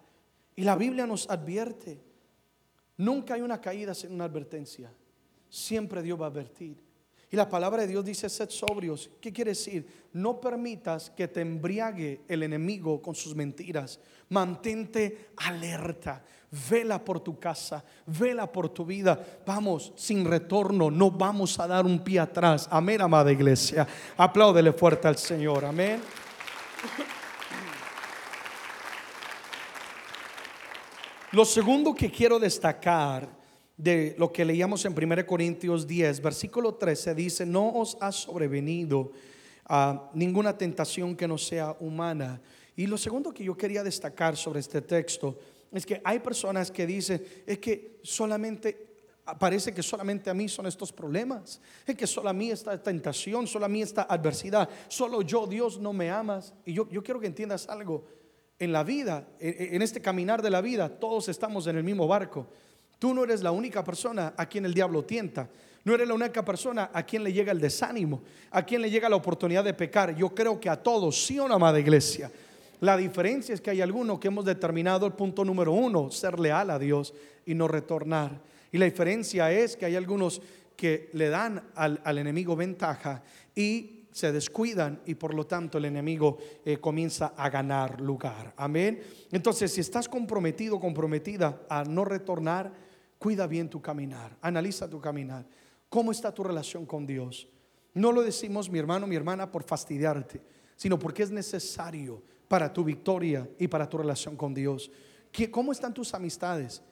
Y 0.57 0.65
la 0.65 0.75
Biblia 0.75 1.07
nos 1.07 1.31
advierte, 1.31 2.01
nunca 2.97 3.35
hay 3.35 3.43
una 3.43 3.61
caída 3.61 3.95
sin 3.95 4.13
una 4.13 4.25
advertencia. 4.25 4.93
Siempre 5.49 6.03
Dios 6.03 6.21
va 6.21 6.25
a 6.25 6.31
advertir. 6.31 6.79
Y 7.33 7.37
la 7.37 7.49
palabra 7.49 7.83
de 7.83 7.89
Dios 7.89 8.05
dice, 8.05 8.29
sed 8.29 8.51
sobrios. 8.51 9.09
¿Qué 9.21 9.33
quiere 9.33 9.53
decir? 9.53 9.87
No 10.13 10.41
permitas 10.41 11.11
que 11.11 11.29
te 11.29 11.41
embriague 11.41 12.23
el 12.27 12.43
enemigo 12.43 13.01
con 13.01 13.15
sus 13.15 13.37
mentiras. 13.37 14.01
Mantente 14.31 15.31
alerta. 15.37 16.25
Vela 16.69 17.05
por 17.05 17.21
tu 17.21 17.39
casa, 17.39 17.85
vela 18.07 18.51
por 18.51 18.71
tu 18.71 18.85
vida. 18.85 19.25
Vamos, 19.47 19.93
sin 19.95 20.25
retorno, 20.25 20.91
no 20.91 21.09
vamos 21.13 21.61
a 21.61 21.69
dar 21.69 21.87
un 21.87 22.03
pie 22.03 22.19
atrás. 22.19 22.67
Amén, 22.73 23.01
amada 23.01 23.31
iglesia. 23.31 23.87
Apláudele 24.17 24.73
fuerte 24.73 25.07
al 25.07 25.17
Señor. 25.17 25.65
Amén. 25.65 26.01
Lo 31.31 31.45
segundo 31.45 31.95
que 31.95 32.11
quiero 32.11 32.41
destacar 32.41 33.40
de 33.81 34.15
lo 34.19 34.31
que 34.31 34.45
leíamos 34.45 34.85
en 34.85 34.93
1 34.93 35.27
Corintios 35.27 35.87
10, 35.87 36.21
versículo 36.21 36.75
13, 36.75 37.15
dice, 37.15 37.47
no 37.47 37.71
os 37.71 37.97
ha 38.01 38.13
sobrevenido 38.13 39.11
a 39.65 40.11
ninguna 40.13 40.59
tentación 40.59 41.17
que 41.17 41.27
no 41.27 41.39
sea 41.39 41.75
humana. 41.81 42.43
Y 42.77 42.87
lo 42.87 42.99
segundo 42.99 43.33
que 43.33 43.43
yo 43.43 43.57
quería 43.57 43.83
destacar 43.83 44.37
sobre 44.37 44.61
este 44.61 44.83
texto 44.83 45.39
es 45.73 45.87
que 45.87 45.99
hay 46.05 46.19
personas 46.19 46.71
que 46.71 46.87
dicen, 46.87 47.25
es 47.47 47.59
que 47.59 48.01
solamente 48.03 48.87
parece 49.39 49.73
que 49.73 49.83
solamente 49.83 50.29
a 50.29 50.35
mí 50.35 50.47
son 50.49 50.67
estos 50.67 50.93
problemas, 50.93 51.61
es 51.87 51.95
que 51.95 52.07
solo 52.07 52.29
a 52.29 52.33
mí 52.35 52.51
esta 52.51 52.83
tentación, 52.83 53.47
solo 53.47 53.65
a 53.65 53.69
mí 53.69 53.81
esta 53.81 54.03
adversidad, 54.03 54.69
solo 54.89 55.23
yo, 55.23 55.47
Dios, 55.47 55.79
no 55.79 55.95
me 55.95 56.11
amas. 56.11 56.53
Y 56.67 56.75
yo, 56.75 56.87
yo 56.91 57.03
quiero 57.03 57.19
que 57.19 57.29
entiendas 57.29 57.67
algo, 57.67 58.05
en 58.59 58.73
la 58.73 58.85
vida, 58.85 59.27
en 59.41 59.81
este 59.81 60.03
caminar 60.03 60.43
de 60.43 60.51
la 60.51 60.61
vida, 60.61 60.91
todos 60.91 61.31
estamos 61.31 61.67
en 61.67 61.79
el 61.79 61.83
mismo 61.83 62.07
barco. 62.07 62.47
Tú 63.01 63.15
no 63.15 63.25
eres 63.25 63.43
la 63.43 63.51
única 63.51 63.83
persona 63.83 64.35
a 64.37 64.47
quien 64.47 64.67
el 64.67 64.75
diablo 64.75 65.03
tienta. 65.05 65.49
No 65.85 65.95
eres 65.95 66.07
la 66.07 66.13
única 66.13 66.45
persona 66.45 66.91
a 66.93 67.03
quien 67.03 67.25
le 67.25 67.33
llega 67.33 67.51
el 67.51 67.59
desánimo, 67.59 68.21
a 68.51 68.63
quien 68.63 68.83
le 68.83 68.91
llega 68.91 69.09
la 69.09 69.17
oportunidad 69.17 69.65
de 69.65 69.73
pecar. 69.73 70.15
Yo 70.15 70.35
creo 70.35 70.61
que 70.61 70.69
a 70.69 70.77
todos, 70.77 71.25
sí 71.25 71.39
o 71.39 71.49
no, 71.49 71.55
amada 71.55 71.81
iglesia. 71.81 72.31
La 72.81 72.99
diferencia 72.99 73.55
es 73.55 73.63
que 73.63 73.71
hay 73.71 73.81
algunos 73.81 74.19
que 74.21 74.29
hemos 74.29 74.45
determinado 74.45 75.07
el 75.07 75.15
punto 75.15 75.47
número 75.47 75.73
uno, 75.73 76.11
ser 76.11 76.39
leal 76.39 76.69
a 76.69 76.79
Dios 76.79 77.15
y 77.47 77.55
no 77.55 77.69
retornar. 77.69 78.39
Y 78.71 78.77
la 78.77 78.85
diferencia 78.85 79.51
es 79.51 79.79
que 79.79 79.87
hay 79.87 79.97
algunos 79.97 80.43
que 80.77 81.09
le 81.15 81.31
dan 81.31 81.71
al, 81.75 82.19
enemigo 82.19 82.55
ventaja 82.55 83.23
y 83.55 84.05
se 84.13 84.31
descuidan 84.31 85.01
y 85.07 85.15
por 85.15 85.33
lo 85.33 85.47
tanto 85.47 85.79
el 85.79 85.87
enemigo 85.87 86.37
eh, 86.67 86.77
comienza 86.77 87.33
a 87.35 87.49
ganar 87.49 87.99
lugar. 87.99 88.53
Amén. 88.59 89.03
Entonces, 89.33 89.73
si 89.73 89.81
estás 89.81 90.07
comprometido, 90.07 90.79
comprometida 90.79 91.63
a 91.69 91.85
no 91.85 92.05
retornar, 92.05 92.90
Cuida 93.21 93.47
bien 93.47 93.69
tu 93.69 93.83
caminar, 93.83 94.35
analiza 94.41 94.89
tu 94.89 94.99
caminar. 94.99 95.45
¿Cómo 95.91 96.11
está 96.11 96.33
tu 96.33 96.43
relación 96.43 96.87
con 96.87 97.07
Dios? 97.07 97.47
No 97.93 98.13
lo 98.13 98.23
decimos, 98.23 98.71
mi 98.71 98.79
hermano, 98.79 99.07
mi 99.07 99.15
hermana, 99.15 99.53
por 99.53 99.63
fastidiarte, 99.63 100.41
sino 100.75 100.99
porque 100.99 101.25
es 101.25 101.31
necesario 101.31 102.23
para 102.49 102.73
tu 102.73 102.83
victoria 102.83 103.47
y 103.59 103.69
para 103.69 103.87
tu 103.87 103.99
relación 103.99 104.37
con 104.37 104.55
Dios. 104.55 104.91
¿Cómo 105.51 105.71
están 105.71 105.93
tus 105.93 106.15
amistades? 106.15 106.83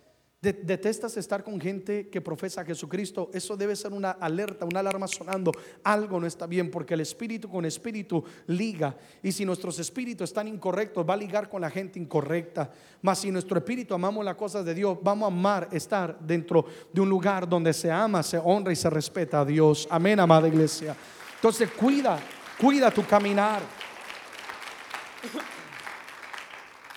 Detestas 0.41 1.17
estar 1.17 1.43
con 1.43 1.61
gente 1.61 2.09
que 2.09 2.21
profesa 2.21 2.61
a 2.61 2.65
Jesucristo, 2.65 3.29
eso 3.35 3.57
debe 3.57 3.75
ser 3.75 3.93
una 3.93 4.13
alerta, 4.13 4.65
una 4.65 4.79
alarma 4.81 5.09
sonando. 5.09 5.51
Algo 5.83 6.21
no 6.21 6.27
está 6.29 6.47
bien 6.47 6.71
porque 6.71 6.95
el 6.95 7.01
espíritu 7.01 7.49
con 7.49 7.65
espíritu 7.65 8.23
liga. 8.47 8.97
Y 9.21 9.33
si 9.33 9.45
nuestros 9.45 9.81
espíritus 9.81 10.31
están 10.31 10.47
incorrectos, 10.47 11.05
va 11.09 11.15
a 11.15 11.17
ligar 11.17 11.49
con 11.49 11.61
la 11.61 11.71
gente 11.71 11.99
incorrecta. 11.99 12.71
Mas 13.03 13.19
si 13.19 13.33
nuestro 13.33 13.59
espíritu 13.59 13.95
amamos 13.95 14.25
las 14.25 14.37
cosas 14.37 14.65
de 14.65 14.75
Dios, 14.75 14.99
vamos 15.03 15.25
a 15.25 15.33
amar 15.33 15.69
estar 15.73 16.17
dentro 16.21 16.67
de 16.93 17.01
un 17.01 17.09
lugar 17.09 17.49
donde 17.49 17.73
se 17.73 17.91
ama, 17.91 18.23
se 18.23 18.39
honra 18.39 18.73
y 18.73 18.77
se 18.77 18.91
respeta 18.91 19.41
a 19.41 19.45
Dios. 19.45 19.89
Amén, 19.91 20.21
amada 20.21 20.47
iglesia. 20.47 20.97
Entonces 21.35 21.69
cuida, 21.73 22.21
cuida 22.61 22.93
tu 22.93 23.05
caminar. 23.05 23.61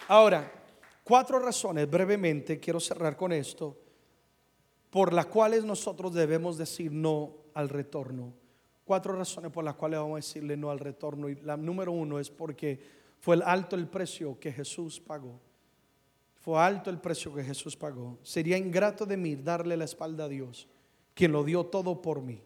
Ahora, 0.07 0.60
Cuatro 1.11 1.39
razones, 1.39 1.91
brevemente, 1.91 2.57
quiero 2.57 2.79
cerrar 2.79 3.17
con 3.17 3.33
esto, 3.33 3.77
por 4.89 5.11
las 5.11 5.25
cuales 5.25 5.65
nosotros 5.65 6.13
debemos 6.13 6.57
decir 6.57 6.89
no 6.89 7.33
al 7.53 7.67
retorno. 7.67 8.31
Cuatro 8.85 9.17
razones 9.17 9.51
por 9.51 9.65
las 9.65 9.75
cuales 9.75 9.99
vamos 9.99 10.13
a 10.13 10.25
decirle 10.25 10.55
no 10.55 10.71
al 10.71 10.79
retorno. 10.79 11.27
Y 11.27 11.35
la 11.41 11.57
número 11.57 11.91
uno 11.91 12.17
es 12.17 12.29
porque 12.29 12.79
fue 13.19 13.37
alto 13.43 13.75
el 13.75 13.89
precio 13.89 14.39
que 14.39 14.53
Jesús 14.53 15.01
pagó. 15.01 15.37
Fue 16.39 16.57
alto 16.57 16.89
el 16.89 17.01
precio 17.01 17.35
que 17.35 17.43
Jesús 17.43 17.75
pagó. 17.75 18.17
Sería 18.23 18.57
ingrato 18.57 19.05
de 19.05 19.17
mí 19.17 19.35
darle 19.35 19.75
la 19.75 19.83
espalda 19.83 20.23
a 20.23 20.29
Dios, 20.29 20.65
quien 21.13 21.33
lo 21.33 21.43
dio 21.43 21.65
todo 21.65 22.01
por 22.01 22.21
mí. 22.21 22.41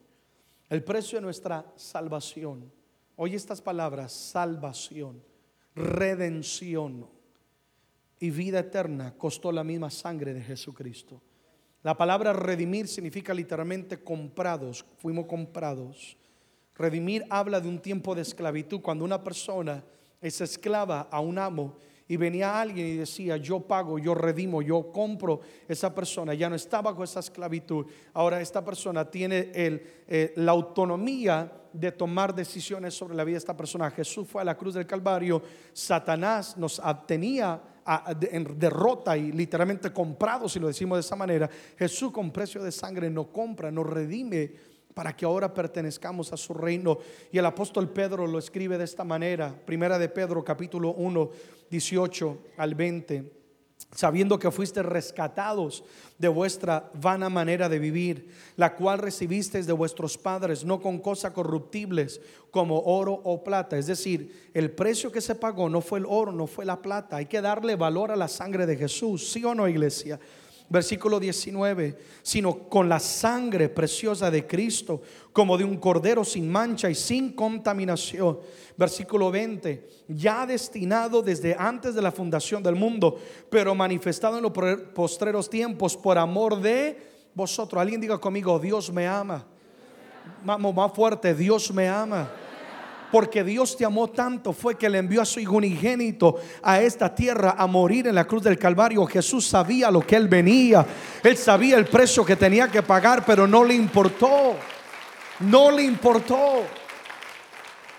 El 0.70 0.84
precio 0.84 1.20
de 1.20 1.22
nuestra 1.22 1.72
salvación. 1.76 2.72
Oye 3.16 3.36
estas 3.36 3.62
palabras, 3.62 4.12
salvación, 4.12 5.22
redención, 5.76 7.14
y 8.26 8.32
vida 8.32 8.60
eterna 8.60 9.14
costó 9.16 9.52
la 9.52 9.64
misma 9.64 9.92
sangre 9.92 10.34
de 10.34 10.42
Jesucristo. 10.42 11.22
La 11.84 11.96
palabra 11.96 12.34
redimir 12.34 12.88
significa 12.88 13.36
literalmente 13.36 14.04
comprados, 14.04 14.84
fuimos 14.98 15.28
comprados. 15.28 16.18
Redimir 16.76 17.24
habla 17.30 17.62
de 17.62 17.68
un 17.68 17.78
tiempo 17.78 18.16
de 18.16 18.24
esclavitud, 18.24 18.82
cuando 18.82 19.06
una 19.06 19.24
persona 19.24 19.84
es 20.20 20.42
esclava 20.42 21.02
a 21.12 21.20
un 21.20 21.38
amo 21.38 21.78
y 22.08 22.18
venía 22.18 22.60
alguien 22.60 22.88
y 22.88 22.96
decía, 22.98 23.38
yo 23.38 23.62
pago, 23.62 23.98
yo 23.98 24.14
redimo, 24.14 24.62
yo 24.62 24.92
compro 24.92 25.42
esa 25.68 25.94
persona, 25.94 26.34
ya 26.34 26.50
no 26.50 26.56
está 26.56 26.82
bajo 26.82 27.04
esa 27.04 27.20
esclavitud. 27.20 27.86
Ahora 28.14 28.42
esta 28.42 28.64
persona 28.64 29.10
tiene 29.10 29.52
el, 29.54 29.82
eh, 30.08 30.34
la 30.36 30.52
autonomía 30.52 31.52
de 31.74 31.92
tomar 31.92 32.34
decisiones 32.34 32.94
sobre 32.94 33.16
la 33.16 33.24
vida 33.24 33.34
de 33.34 33.40
esta 33.40 33.58
persona. 33.58 33.90
Jesús 33.92 34.28
fue 34.28 34.42
a 34.42 34.46
la 34.46 34.56
cruz 34.56 34.76
del 34.76 34.86
Calvario, 34.86 35.42
Satanás 35.74 36.56
nos 36.58 36.82
tenía 37.08 37.62
en 38.32 38.60
derrota 38.60 39.16
y 39.18 39.32
literalmente 39.32 39.92
comprado, 39.92 40.50
si 40.50 40.60
lo 40.60 40.68
decimos 40.68 40.98
de 40.98 41.02
esa 41.02 41.16
manera. 41.16 41.50
Jesús 41.78 42.12
con 42.12 42.32
precio 42.32 42.64
de 42.64 42.72
sangre 42.72 43.10
nos 43.10 43.28
compra, 43.28 43.72
nos 43.72 43.86
redime 43.88 44.75
para 44.96 45.16
que 45.16 45.26
ahora 45.26 45.54
pertenezcamos 45.54 46.34
a 46.34 46.38
su 46.38 46.56
reino. 46.56 46.98
Y 47.32 47.38
el 47.38 47.46
apóstol 47.46 47.90
Pedro 47.90 48.26
lo 48.26 48.40
escribe 48.40 48.80
de 48.80 48.86
esta 48.86 49.04
manera, 49.04 49.54
primera 49.66 50.00
de 50.00 50.10
Pedro 50.10 50.44
capítulo 50.44 50.94
1, 50.94 51.30
18 51.70 52.38
al 52.58 52.74
20 52.74 53.46
sabiendo 53.92 54.38
que 54.38 54.52
fuiste 54.52 54.84
rescatados 54.84 55.84
de 56.18 56.28
vuestra 56.28 56.90
vana 56.94 57.30
manera 57.30 57.70
de 57.70 57.80
vivir, 57.80 58.30
la 58.58 58.76
cual 58.76 59.00
recibisteis 59.00 59.68
de 59.68 59.74
vuestros 59.74 60.18
padres, 60.18 60.66
no 60.66 60.82
con 60.82 61.00
cosas 61.00 61.32
corruptibles 61.32 62.20
como 62.52 62.80
oro 62.80 63.14
o 63.14 63.44
plata. 63.44 63.78
Es 63.78 63.88
decir, 63.88 64.50
el 64.54 64.72
precio 64.72 65.12
que 65.12 65.22
se 65.22 65.36
pagó 65.36 65.70
no 65.70 65.82
fue 65.82 66.00
el 66.00 66.06
oro, 66.08 66.32
no 66.32 66.48
fue 66.48 66.66
la 66.66 66.82
plata. 66.82 67.18
Hay 67.18 67.26
que 67.26 67.42
darle 67.42 67.76
valor 67.76 68.12
a 68.12 68.18
la 68.18 68.28
sangre 68.28 68.66
de 68.66 68.76
Jesús, 68.76 69.32
¿sí 69.32 69.44
o 69.46 69.56
no, 69.56 69.68
iglesia? 69.68 70.20
Versículo 70.68 71.20
19, 71.20 71.98
sino 72.24 72.68
con 72.68 72.90
la 72.90 73.00
sangre 73.00 73.70
preciosa 73.70 74.32
de 74.32 74.48
Cristo, 74.48 75.02
como 75.32 75.58
de 75.58 75.64
un 75.64 75.78
cordero 75.78 76.26
sin 76.26 76.52
mancha 76.52 76.90
y 76.90 76.96
sin 76.96 77.34
contaminación. 77.34 78.40
Versículo 78.76 79.30
20, 79.30 79.88
ya 80.08 80.46
destinado 80.46 81.22
desde 81.22 81.56
antes 81.58 81.94
de 81.94 82.02
la 82.02 82.12
fundación 82.12 82.64
del 82.64 82.76
mundo, 82.76 83.20
pero 83.50 83.76
manifestado 83.76 84.38
en 84.38 84.44
los 84.44 84.54
postreros 84.94 85.50
tiempos 85.50 85.96
por 85.96 86.18
amor 86.18 86.60
de 86.60 86.98
vosotros. 87.34 87.80
Alguien 87.80 88.02
diga 88.02 88.18
conmigo, 88.18 88.58
Dios 88.58 88.92
me 88.92 89.08
ama. 89.08 89.46
Vamos 90.44 90.74
más 90.74 90.92
fuerte, 90.94 91.36
Dios 91.36 91.72
me 91.72 91.88
ama 91.88 92.28
porque 93.12 93.44
Dios 93.44 93.78
te 93.78 93.86
amó 93.86 94.10
tanto 94.10 94.54
fue 94.54 94.78
que 94.78 94.90
le 94.90 94.98
envió 94.98 95.22
a 95.22 95.26
su 95.26 95.40
hijo 95.40 95.56
unigénito 95.56 96.36
a 96.62 96.82
esta 96.82 97.14
tierra 97.14 97.56
a 97.58 97.68
morir 97.68 98.08
en 98.08 98.16
la 98.16 98.26
cruz 98.26 98.44
del 98.44 98.58
Calvario. 98.58 99.06
Jesús 99.06 99.46
sabía 99.46 99.92
lo 99.92 100.02
que 100.02 100.16
él 100.16 100.28
venía. 100.28 100.86
Él 101.24 101.38
sabía 101.38 101.78
el 101.78 101.86
precio 101.86 102.26
que 102.26 102.36
tenía 102.36 102.68
que 102.68 102.84
pagar, 102.84 103.24
pero 103.26 103.48
no 103.48 103.64
le 103.64 103.76
importó. 103.76 104.56
No 105.40 105.72
le 105.72 105.84
importó. 105.84 106.64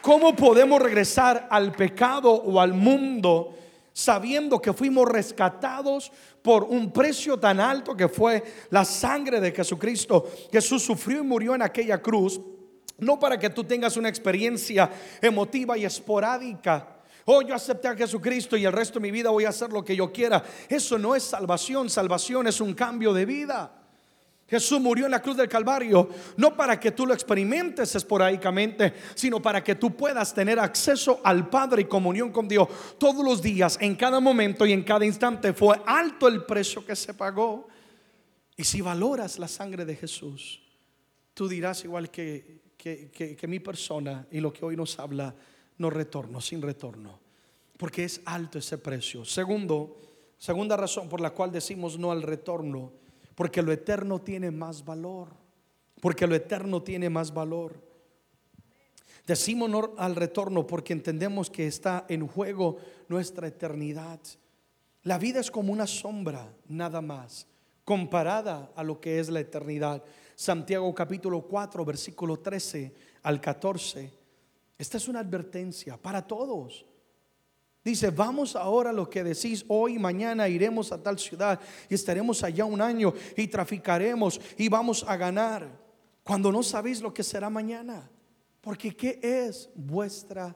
¿Cómo 0.00 0.36
podemos 0.36 0.80
regresar 0.80 1.48
al 1.50 1.72
pecado 1.72 2.32
o 2.32 2.60
al 2.60 2.74
mundo 2.74 3.54
sabiendo 3.92 4.60
que 4.60 4.72
fuimos 4.72 5.08
rescatados 5.08 6.12
por 6.42 6.64
un 6.64 6.92
precio 6.92 7.38
tan 7.38 7.58
alto 7.58 7.96
que 7.96 8.08
fue 8.08 8.44
la 8.70 8.84
sangre 8.84 9.40
de 9.40 9.52
Jesucristo? 9.52 10.30
Jesús 10.52 10.82
sufrió 10.82 11.20
y 11.20 11.26
murió 11.26 11.54
en 11.54 11.62
aquella 11.62 12.00
cruz 12.00 12.40
no 12.98 13.18
para 13.18 13.38
que 13.38 13.50
tú 13.50 13.64
tengas 13.64 13.96
una 13.96 14.08
experiencia 14.08 14.90
emotiva 15.20 15.76
y 15.76 15.84
esporádica. 15.84 16.96
Oh, 17.24 17.42
yo 17.42 17.54
acepté 17.54 17.88
a 17.88 17.96
Jesucristo 17.96 18.56
y 18.56 18.64
el 18.64 18.72
resto 18.72 19.00
de 19.00 19.02
mi 19.02 19.10
vida 19.10 19.30
voy 19.30 19.44
a 19.44 19.48
hacer 19.48 19.72
lo 19.72 19.84
que 19.84 19.96
yo 19.96 20.12
quiera. 20.12 20.44
Eso 20.68 20.96
no 20.96 21.16
es 21.16 21.24
salvación. 21.24 21.90
Salvación 21.90 22.46
es 22.46 22.60
un 22.60 22.72
cambio 22.72 23.12
de 23.12 23.26
vida. 23.26 23.72
Jesús 24.48 24.80
murió 24.80 25.06
en 25.06 25.10
la 25.10 25.20
cruz 25.20 25.36
del 25.36 25.48
Calvario, 25.48 26.08
no 26.36 26.56
para 26.56 26.78
que 26.78 26.92
tú 26.92 27.04
lo 27.04 27.12
experimentes 27.12 27.96
esporádicamente, 27.96 28.94
sino 29.16 29.42
para 29.42 29.62
que 29.62 29.74
tú 29.74 29.96
puedas 29.96 30.32
tener 30.32 30.60
acceso 30.60 31.20
al 31.24 31.50
Padre 31.50 31.82
y 31.82 31.86
comunión 31.86 32.30
con 32.30 32.46
Dios 32.46 32.68
todos 32.96 33.24
los 33.24 33.42
días, 33.42 33.76
en 33.80 33.96
cada 33.96 34.20
momento 34.20 34.64
y 34.64 34.72
en 34.72 34.84
cada 34.84 35.04
instante. 35.04 35.52
Fue 35.52 35.80
alto 35.84 36.28
el 36.28 36.44
precio 36.44 36.86
que 36.86 36.94
se 36.94 37.12
pagó. 37.12 37.66
Y 38.56 38.62
si 38.62 38.80
valoras 38.80 39.38
la 39.40 39.48
sangre 39.48 39.84
de 39.84 39.96
Jesús, 39.96 40.62
tú 41.36 41.46
dirás 41.46 41.84
igual 41.84 42.10
que 42.10 42.56
que, 43.10 43.36
que 43.36 43.48
mi 43.48 43.58
persona 43.58 44.26
y 44.30 44.40
lo 44.40 44.52
que 44.52 44.64
hoy 44.64 44.76
nos 44.76 44.98
habla 44.98 45.34
no 45.78 45.90
retorno, 45.90 46.40
sin 46.40 46.62
retorno, 46.62 47.18
porque 47.76 48.04
es 48.04 48.20
alto 48.24 48.58
ese 48.58 48.78
precio. 48.78 49.24
Segundo, 49.24 49.96
segunda 50.38 50.76
razón 50.76 51.08
por 51.08 51.20
la 51.20 51.30
cual 51.30 51.50
decimos 51.50 51.98
no 51.98 52.12
al 52.12 52.22
retorno, 52.22 52.92
porque 53.34 53.62
lo 53.62 53.72
eterno 53.72 54.20
tiene 54.20 54.50
más 54.50 54.84
valor, 54.84 55.28
porque 56.00 56.26
lo 56.26 56.34
eterno 56.34 56.82
tiene 56.82 57.10
más 57.10 57.34
valor. 57.34 57.84
Decimos 59.26 59.68
no 59.68 59.94
al 59.98 60.14
retorno 60.14 60.66
porque 60.66 60.92
entendemos 60.92 61.50
que 61.50 61.66
está 61.66 62.06
en 62.08 62.26
juego 62.28 62.76
nuestra 63.08 63.48
eternidad. 63.48 64.20
La 65.02 65.18
vida 65.18 65.40
es 65.40 65.50
como 65.50 65.72
una 65.72 65.88
sombra, 65.88 66.54
nada 66.68 67.00
más, 67.00 67.48
comparada 67.84 68.70
a 68.76 68.84
lo 68.84 69.00
que 69.00 69.18
es 69.18 69.28
la 69.28 69.40
eternidad. 69.40 70.04
Santiago 70.36 70.94
capítulo 70.94 71.40
4, 71.40 71.82
versículo 71.82 72.38
13 72.38 72.92
al 73.22 73.40
14. 73.40 74.12
Esta 74.76 74.98
es 74.98 75.08
una 75.08 75.20
advertencia 75.20 75.96
para 75.96 76.26
todos. 76.26 76.84
Dice, 77.82 78.10
vamos 78.10 78.54
ahora 78.54 78.92
lo 78.92 79.08
que 79.08 79.24
decís, 79.24 79.64
hoy, 79.68 79.98
mañana 79.98 80.46
iremos 80.46 80.92
a 80.92 81.02
tal 81.02 81.18
ciudad 81.18 81.58
y 81.88 81.94
estaremos 81.94 82.42
allá 82.42 82.66
un 82.66 82.82
año 82.82 83.14
y 83.34 83.46
traficaremos 83.46 84.38
y 84.58 84.68
vamos 84.68 85.06
a 85.08 85.16
ganar, 85.16 85.70
cuando 86.22 86.52
no 86.52 86.62
sabéis 86.62 87.00
lo 87.00 87.14
que 87.14 87.22
será 87.22 87.48
mañana. 87.48 88.10
Porque 88.60 88.94
¿qué 88.94 89.18
es 89.22 89.70
vuestra 89.74 90.54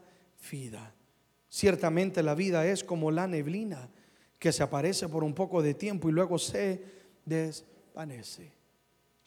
vida? 0.50 0.94
Ciertamente 1.48 2.22
la 2.22 2.34
vida 2.34 2.66
es 2.66 2.84
como 2.84 3.10
la 3.10 3.26
neblina 3.26 3.88
que 4.38 4.52
se 4.52 4.62
aparece 4.62 5.08
por 5.08 5.24
un 5.24 5.32
poco 5.32 5.62
de 5.62 5.72
tiempo 5.72 6.10
y 6.10 6.12
luego 6.12 6.38
se 6.38 6.84
desvanece. 7.24 8.59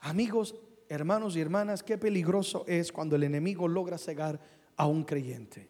Amigos, 0.05 0.53
hermanos 0.89 1.37
y 1.37 1.39
hermanas, 1.39 1.81
qué 1.81 1.97
peligroso 1.97 2.65
es 2.67 2.91
cuando 2.91 3.15
el 3.15 3.23
enemigo 3.23 3.69
logra 3.69 3.97
cegar 3.97 4.37
a 4.75 4.85
un 4.85 5.05
creyente. 5.05 5.69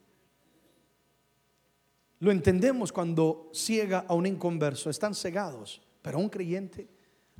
Lo 2.17 2.32
entendemos 2.32 2.91
cuando 2.91 3.52
ciega 3.54 4.06
a 4.08 4.15
un 4.15 4.26
inconverso, 4.26 4.89
están 4.89 5.13
cegados, 5.13 5.84
pero 6.02 6.17
a 6.17 6.22
un 6.22 6.30
creyente, 6.30 6.88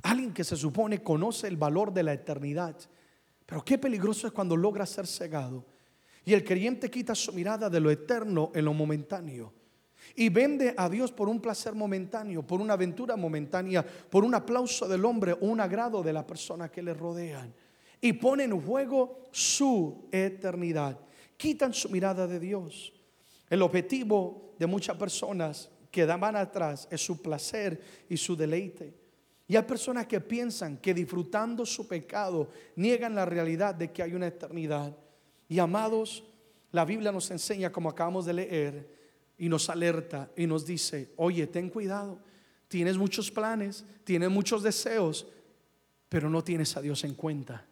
alguien 0.02 0.32
que 0.32 0.44
se 0.44 0.54
supone 0.54 1.02
conoce 1.02 1.48
el 1.48 1.56
valor 1.56 1.92
de 1.92 2.04
la 2.04 2.12
eternidad, 2.12 2.76
pero 3.44 3.64
qué 3.64 3.76
peligroso 3.76 4.28
es 4.28 4.32
cuando 4.32 4.56
logra 4.56 4.86
ser 4.86 5.08
cegado. 5.08 5.66
Y 6.24 6.32
el 6.32 6.44
creyente 6.44 6.92
quita 6.92 7.16
su 7.16 7.32
mirada 7.32 7.68
de 7.68 7.80
lo 7.80 7.90
eterno 7.90 8.52
en 8.54 8.66
lo 8.66 8.72
momentáneo. 8.72 9.52
Y 10.16 10.28
vende 10.28 10.74
a 10.76 10.88
Dios 10.88 11.12
por 11.12 11.28
un 11.28 11.40
placer 11.40 11.74
momentáneo, 11.74 12.46
por 12.46 12.60
una 12.60 12.74
aventura 12.74 13.16
momentánea, 13.16 13.84
por 13.84 14.24
un 14.24 14.34
aplauso 14.34 14.88
del 14.88 15.04
hombre 15.04 15.32
o 15.32 15.46
un 15.46 15.60
agrado 15.60 16.02
de 16.02 16.12
la 16.12 16.26
persona 16.26 16.70
que 16.70 16.82
le 16.82 16.94
rodean. 16.94 17.52
Y 18.00 18.12
pone 18.14 18.44
en 18.44 18.60
juego 18.60 19.24
su 19.30 20.08
eternidad. 20.12 20.98
Quitan 21.36 21.72
su 21.74 21.88
mirada 21.88 22.26
de 22.26 22.38
Dios. 22.38 22.92
El 23.50 23.62
objetivo 23.62 24.54
de 24.58 24.66
muchas 24.66 24.96
personas 24.96 25.70
que 25.90 26.04
van 26.04 26.36
atrás 26.36 26.88
es 26.90 27.00
su 27.04 27.22
placer 27.22 27.80
y 28.08 28.16
su 28.16 28.36
deleite. 28.36 28.94
Y 29.46 29.56
hay 29.56 29.62
personas 29.62 30.06
que 30.06 30.20
piensan 30.20 30.78
que 30.78 30.94
disfrutando 30.94 31.66
su 31.66 31.86
pecado 31.86 32.48
niegan 32.76 33.14
la 33.14 33.24
realidad 33.24 33.74
de 33.74 33.92
que 33.92 34.02
hay 34.02 34.14
una 34.14 34.26
eternidad. 34.26 34.96
Y 35.48 35.58
amados, 35.58 36.24
la 36.72 36.84
Biblia 36.84 37.12
nos 37.12 37.30
enseña, 37.30 37.70
como 37.70 37.90
acabamos 37.90 38.24
de 38.24 38.32
leer, 38.32 38.93
y 39.38 39.48
nos 39.48 39.68
alerta 39.68 40.30
y 40.36 40.46
nos 40.46 40.64
dice, 40.66 41.12
oye, 41.16 41.46
ten 41.46 41.68
cuidado, 41.68 42.18
tienes 42.68 42.96
muchos 42.96 43.30
planes, 43.30 43.84
tienes 44.04 44.30
muchos 44.30 44.62
deseos, 44.62 45.26
pero 46.08 46.30
no 46.30 46.44
tienes 46.44 46.76
a 46.76 46.80
Dios 46.80 47.04
en 47.04 47.14
cuenta. 47.14 47.66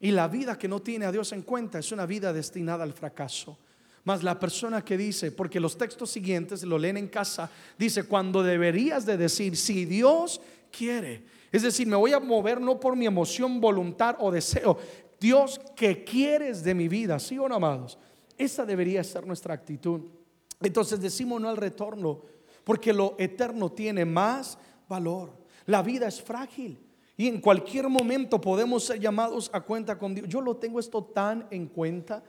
Y 0.00 0.10
la 0.10 0.28
vida 0.28 0.58
que 0.58 0.68
no 0.68 0.80
tiene 0.80 1.06
a 1.06 1.12
Dios 1.12 1.32
en 1.32 1.42
cuenta 1.42 1.78
es 1.78 1.92
una 1.92 2.06
vida 2.06 2.32
destinada 2.32 2.84
al 2.84 2.92
fracaso. 2.92 3.58
Mas 4.04 4.24
la 4.24 4.38
persona 4.38 4.84
que 4.84 4.96
dice, 4.96 5.30
porque 5.30 5.60
los 5.60 5.78
textos 5.78 6.10
siguientes 6.10 6.64
lo 6.64 6.76
leen 6.76 6.96
en 6.96 7.08
casa, 7.08 7.48
dice, 7.78 8.04
cuando 8.04 8.42
deberías 8.42 9.06
de 9.06 9.16
decir, 9.16 9.56
si 9.56 9.84
Dios 9.84 10.40
quiere. 10.76 11.24
Es 11.52 11.62
decir, 11.62 11.86
me 11.86 11.96
voy 11.96 12.12
a 12.12 12.18
mover 12.18 12.60
no 12.60 12.80
por 12.80 12.96
mi 12.96 13.06
emoción, 13.06 13.60
voluntad 13.60 14.16
o 14.18 14.32
deseo. 14.32 14.78
Dios, 15.20 15.60
¿qué 15.76 16.02
quieres 16.02 16.64
de 16.64 16.74
mi 16.74 16.88
vida? 16.88 17.20
¿Sí 17.20 17.38
o 17.38 17.48
no, 17.48 17.54
amados? 17.54 17.96
Esa 18.36 18.66
debería 18.66 19.04
ser 19.04 19.24
nuestra 19.24 19.54
actitud. 19.54 20.00
Entonces 20.62 21.00
decimos 21.00 21.40
no 21.40 21.48
al 21.48 21.56
retorno, 21.56 22.22
porque 22.64 22.92
lo 22.92 23.16
eterno 23.18 23.70
tiene 23.70 24.04
más 24.04 24.58
valor. 24.88 25.32
La 25.66 25.82
vida 25.82 26.08
es 26.08 26.20
frágil 26.20 26.78
y 27.16 27.28
en 27.28 27.40
cualquier 27.40 27.88
momento 27.88 28.40
podemos 28.40 28.84
ser 28.84 29.00
llamados 29.00 29.50
a 29.52 29.60
cuenta 29.60 29.98
con 29.98 30.14
Dios. 30.14 30.28
Yo 30.28 30.40
lo 30.40 30.56
tengo 30.56 30.80
esto 30.80 31.04
tan 31.04 31.46
en 31.50 31.66
cuenta 31.66 32.22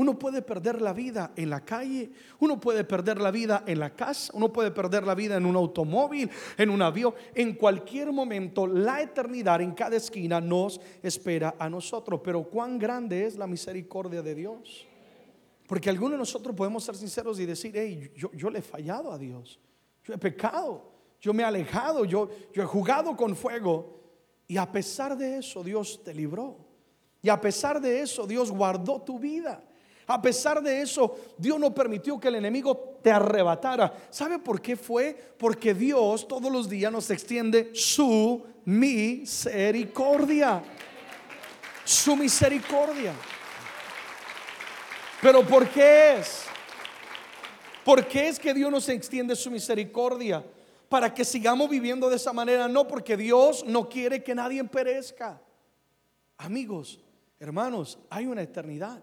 uno 0.00 0.18
puede 0.18 0.40
perder 0.40 0.80
la 0.80 0.94
vida 0.94 1.32
en 1.36 1.50
la 1.50 1.62
calle, 1.62 2.10
uno 2.38 2.58
puede 2.58 2.84
perder 2.84 3.20
la 3.20 3.30
vida 3.30 3.64
en 3.66 3.80
la 3.80 3.90
casa, 3.90 4.32
uno 4.34 4.50
puede 4.50 4.70
perder 4.70 5.04
la 5.04 5.14
vida 5.14 5.36
en 5.36 5.44
un 5.44 5.56
automóvil, 5.56 6.30
en 6.56 6.70
un 6.70 6.80
avión. 6.80 7.12
En 7.34 7.54
cualquier 7.54 8.10
momento, 8.10 8.66
la 8.66 9.02
eternidad 9.02 9.60
en 9.60 9.72
cada 9.72 9.96
esquina 9.96 10.40
nos 10.40 10.80
espera 11.02 11.54
a 11.58 11.68
nosotros. 11.68 12.20
Pero 12.24 12.44
cuán 12.44 12.78
grande 12.78 13.26
es 13.26 13.36
la 13.36 13.46
misericordia 13.46 14.22
de 14.22 14.34
Dios. 14.34 14.86
Porque 15.70 15.88
algunos 15.88 16.14
de 16.14 16.18
nosotros 16.18 16.56
podemos 16.56 16.82
ser 16.82 16.96
sinceros 16.96 17.38
y 17.38 17.46
decir, 17.46 17.70
hey, 17.76 18.12
yo, 18.16 18.50
le 18.50 18.58
he 18.58 18.62
fallado 18.62 19.12
a 19.12 19.16
Dios, 19.16 19.60
yo 20.02 20.12
he 20.12 20.18
pecado, 20.18 20.90
yo 21.20 21.32
me 21.32 21.44
he 21.44 21.46
alejado, 21.46 22.04
yo, 22.04 22.28
yo 22.52 22.64
he 22.64 22.66
jugado 22.66 23.16
con 23.16 23.36
fuego. 23.36 24.00
Y 24.48 24.56
a 24.56 24.72
pesar 24.72 25.16
de 25.16 25.38
eso, 25.38 25.62
Dios 25.62 26.02
te 26.02 26.12
libró. 26.12 26.56
Y 27.22 27.28
a 27.28 27.40
pesar 27.40 27.80
de 27.80 28.00
eso, 28.00 28.26
Dios 28.26 28.50
guardó 28.50 29.00
tu 29.02 29.20
vida. 29.20 29.62
A 30.08 30.20
pesar 30.20 30.60
de 30.60 30.82
eso, 30.82 31.16
Dios 31.38 31.60
no 31.60 31.72
permitió 31.72 32.18
que 32.18 32.26
el 32.26 32.34
enemigo 32.34 32.98
te 33.00 33.12
arrebatara. 33.12 34.08
¿Sabe 34.10 34.40
por 34.40 34.60
qué 34.60 34.74
fue? 34.74 35.16
Porque 35.38 35.72
Dios 35.72 36.26
todos 36.26 36.50
los 36.50 36.68
días 36.68 36.90
nos 36.90 37.08
extiende 37.12 37.70
su 37.74 38.44
misericordia. 38.64 40.64
Su 41.84 42.16
misericordia. 42.16 43.14
Pero 45.22 45.46
¿por 45.46 45.68
qué 45.68 46.18
es? 46.18 46.44
¿Por 47.84 48.06
qué 48.06 48.28
es 48.28 48.38
que 48.38 48.54
Dios 48.54 48.70
nos 48.70 48.88
extiende 48.88 49.36
su 49.36 49.50
misericordia? 49.50 50.44
Para 50.88 51.12
que 51.12 51.24
sigamos 51.24 51.68
viviendo 51.68 52.08
de 52.08 52.16
esa 52.16 52.32
manera. 52.32 52.68
No 52.68 52.88
porque 52.88 53.16
Dios 53.16 53.64
no 53.66 53.88
quiere 53.88 54.22
que 54.22 54.34
nadie 54.34 54.64
perezca. 54.64 55.40
Amigos, 56.38 57.00
hermanos, 57.38 57.98
hay 58.08 58.26
una 58.26 58.42
eternidad. 58.42 59.02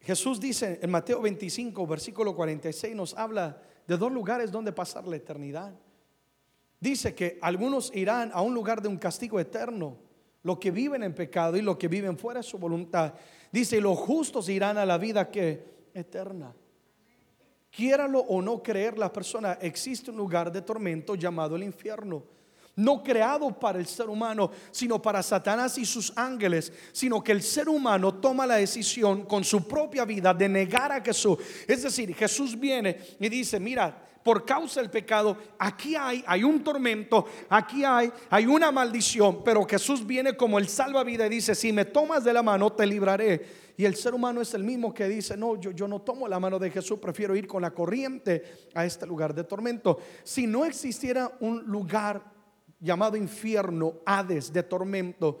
Jesús 0.00 0.40
dice 0.40 0.78
en 0.80 0.90
Mateo 0.90 1.20
25, 1.20 1.86
versículo 1.86 2.34
46, 2.34 2.94
nos 2.94 3.14
habla 3.14 3.60
de 3.86 3.96
dos 3.96 4.10
lugares 4.12 4.50
donde 4.50 4.72
pasar 4.72 5.06
la 5.06 5.16
eternidad. 5.16 5.74
Dice 6.78 7.14
que 7.14 7.38
algunos 7.42 7.94
irán 7.94 8.30
a 8.32 8.40
un 8.40 8.54
lugar 8.54 8.80
de 8.80 8.88
un 8.88 8.96
castigo 8.96 9.38
eterno, 9.38 9.98
los 10.42 10.58
que 10.58 10.70
viven 10.70 11.02
en 11.02 11.14
pecado 11.14 11.56
y 11.56 11.62
los 11.62 11.76
que 11.76 11.88
viven 11.88 12.16
fuera 12.16 12.40
de 12.40 12.44
su 12.44 12.58
voluntad. 12.58 13.14
Dice, 13.52 13.80
los 13.80 13.98
justos 13.98 14.48
irán 14.48 14.78
a 14.78 14.86
la 14.86 14.98
vida 14.98 15.30
que 15.30 15.88
eterna. 15.94 16.54
Quiéralo 17.70 18.20
o 18.20 18.42
no 18.42 18.62
creer 18.62 18.98
la 18.98 19.12
persona, 19.12 19.58
existe 19.60 20.10
un 20.10 20.16
lugar 20.16 20.50
de 20.50 20.62
tormento 20.62 21.14
llamado 21.14 21.56
el 21.56 21.62
infierno 21.62 22.24
no 22.76 23.02
creado 23.02 23.58
para 23.58 23.78
el 23.78 23.86
ser 23.86 24.08
humano, 24.08 24.50
sino 24.70 25.00
para 25.00 25.22
Satanás 25.22 25.76
y 25.78 25.84
sus 25.84 26.12
ángeles, 26.16 26.72
sino 26.92 27.22
que 27.22 27.32
el 27.32 27.42
ser 27.42 27.68
humano 27.68 28.14
toma 28.14 28.46
la 28.46 28.56
decisión 28.56 29.26
con 29.26 29.44
su 29.44 29.66
propia 29.66 30.04
vida 30.04 30.32
de 30.32 30.48
negar 30.48 30.90
a 30.92 31.02
Jesús. 31.02 31.38
Es 31.66 31.82
decir, 31.82 32.14
Jesús 32.14 32.58
viene 32.58 32.98
y 33.18 33.28
dice, 33.28 33.60
mira, 33.60 34.09
por 34.22 34.44
causa 34.44 34.80
del 34.80 34.90
pecado, 34.90 35.36
aquí 35.58 35.96
hay, 35.96 36.22
hay 36.26 36.44
un 36.44 36.62
tormento, 36.62 37.26
aquí 37.48 37.84
hay, 37.84 38.12
hay 38.28 38.46
una 38.46 38.70
maldición, 38.70 39.42
pero 39.42 39.64
Jesús 39.64 40.06
viene 40.06 40.36
como 40.36 40.58
el 40.58 40.68
salvavidas 40.68 41.26
y 41.28 41.36
dice, 41.36 41.54
si 41.54 41.72
me 41.72 41.86
tomas 41.86 42.24
de 42.24 42.32
la 42.32 42.42
mano, 42.42 42.72
te 42.72 42.86
libraré. 42.86 43.70
Y 43.76 43.86
el 43.86 43.96
ser 43.96 44.12
humano 44.12 44.42
es 44.42 44.52
el 44.52 44.62
mismo 44.62 44.92
que 44.92 45.08
dice, 45.08 45.36
no, 45.38 45.58
yo, 45.58 45.70
yo 45.70 45.88
no 45.88 46.02
tomo 46.02 46.28
la 46.28 46.38
mano 46.38 46.58
de 46.58 46.70
Jesús, 46.70 46.98
prefiero 46.98 47.34
ir 47.34 47.46
con 47.46 47.62
la 47.62 47.70
corriente 47.70 48.68
a 48.74 48.84
este 48.84 49.06
lugar 49.06 49.34
de 49.34 49.44
tormento. 49.44 49.98
Si 50.22 50.46
no 50.46 50.66
existiera 50.66 51.32
un 51.40 51.62
lugar 51.64 52.22
llamado 52.78 53.16
infierno, 53.16 54.00
Hades, 54.04 54.52
de 54.52 54.62
tormento, 54.62 55.40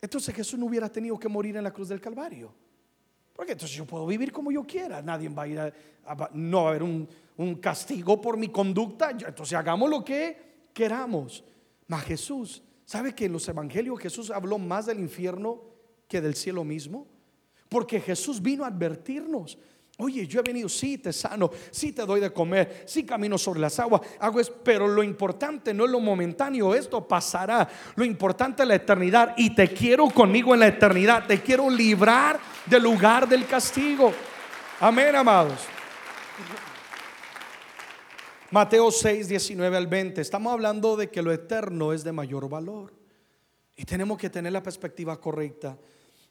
entonces 0.00 0.34
Jesús 0.34 0.58
no 0.58 0.66
hubiera 0.66 0.88
tenido 0.88 1.18
que 1.18 1.28
morir 1.28 1.56
en 1.56 1.64
la 1.64 1.72
cruz 1.72 1.88
del 1.88 2.00
Calvario. 2.00 2.52
Porque 3.38 3.52
entonces 3.52 3.76
yo 3.76 3.86
puedo 3.86 4.04
vivir 4.04 4.32
como 4.32 4.50
yo 4.50 4.64
quiera, 4.64 5.00
nadie 5.00 5.28
va 5.28 5.44
a 5.44 5.46
ir 5.46 5.60
a, 5.60 5.72
no 6.32 6.62
va 6.62 6.66
a 6.66 6.70
haber 6.70 6.82
un, 6.82 7.08
un, 7.36 7.54
castigo 7.54 8.20
por 8.20 8.36
mi 8.36 8.48
conducta, 8.48 9.12
entonces 9.12 9.52
hagamos 9.56 9.88
lo 9.88 10.04
que 10.04 10.36
queramos. 10.74 11.44
Mas 11.86 12.02
Jesús, 12.02 12.64
¿sabe 12.84 13.14
que 13.14 13.26
en 13.26 13.32
los 13.34 13.48
evangelios 13.48 14.00
Jesús 14.00 14.32
habló 14.32 14.58
más 14.58 14.86
del 14.86 14.98
infierno 14.98 15.62
que 16.08 16.20
del 16.20 16.34
cielo 16.34 16.64
mismo? 16.64 17.06
Porque 17.68 18.00
Jesús 18.00 18.42
vino 18.42 18.64
a 18.64 18.66
advertirnos 18.66 19.56
Oye, 20.00 20.28
yo 20.28 20.38
he 20.38 20.42
venido, 20.44 20.68
sí 20.68 20.96
te 20.98 21.12
sano, 21.12 21.50
sí 21.72 21.90
te 21.90 22.06
doy 22.06 22.20
de 22.20 22.32
comer, 22.32 22.84
sí 22.86 23.04
camino 23.04 23.36
sobre 23.36 23.58
las 23.58 23.80
aguas, 23.80 24.02
hago 24.20 24.38
es, 24.38 24.48
pero 24.48 24.86
lo 24.86 25.02
importante 25.02 25.74
no 25.74 25.86
es 25.86 25.90
lo 25.90 25.98
momentáneo, 25.98 26.72
esto 26.72 27.06
pasará. 27.06 27.68
Lo 27.96 28.04
importante 28.04 28.62
es 28.62 28.68
la 28.68 28.76
eternidad 28.76 29.34
y 29.36 29.56
te 29.56 29.66
quiero 29.66 30.08
conmigo 30.08 30.54
en 30.54 30.60
la 30.60 30.68
eternidad, 30.68 31.26
te 31.26 31.40
quiero 31.40 31.68
librar 31.68 32.38
del 32.66 32.84
lugar 32.84 33.28
del 33.28 33.44
castigo. 33.44 34.12
Amén, 34.78 35.16
amados. 35.16 35.66
Mateo 38.52 38.92
6, 38.92 39.28
19 39.28 39.76
al 39.76 39.88
20. 39.88 40.20
Estamos 40.20 40.52
hablando 40.52 40.96
de 40.96 41.10
que 41.10 41.22
lo 41.22 41.32
eterno 41.32 41.92
es 41.92 42.04
de 42.04 42.12
mayor 42.12 42.48
valor. 42.48 42.94
Y 43.74 43.84
tenemos 43.84 44.16
que 44.16 44.30
tener 44.30 44.52
la 44.52 44.62
perspectiva 44.62 45.20
correcta. 45.20 45.76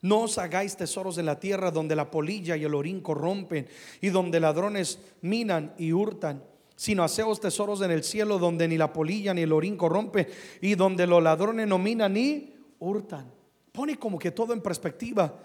No 0.01 0.21
os 0.21 0.37
hagáis 0.37 0.77
tesoros 0.77 1.17
en 1.17 1.25
la 1.25 1.39
tierra 1.39 1.71
donde 1.71 1.95
la 1.95 2.11
polilla 2.11 2.55
y 2.55 2.63
el 2.63 2.75
orín 2.75 3.01
corrompen 3.01 3.67
y 3.99 4.09
donde 4.09 4.39
ladrones 4.39 4.99
minan 5.21 5.73
y 5.77 5.91
hurtan, 5.91 6.43
sino 6.75 7.03
haceos 7.03 7.39
tesoros 7.39 7.81
en 7.81 7.91
el 7.91 8.03
cielo 8.03 8.37
donde 8.37 8.67
ni 8.67 8.77
la 8.77 8.93
polilla 8.93 9.33
ni 9.33 9.41
el 9.41 9.51
orín 9.51 9.75
corrompen 9.75 10.27
y 10.61 10.75
donde 10.75 11.07
los 11.07 11.23
ladrones 11.23 11.67
no 11.67 11.79
minan 11.79 12.13
ni 12.13 12.53
hurtan. 12.79 13.31
Pone 13.71 13.97
como 13.97 14.19
que 14.19 14.31
todo 14.31 14.53
en 14.53 14.61
perspectiva. 14.61 15.39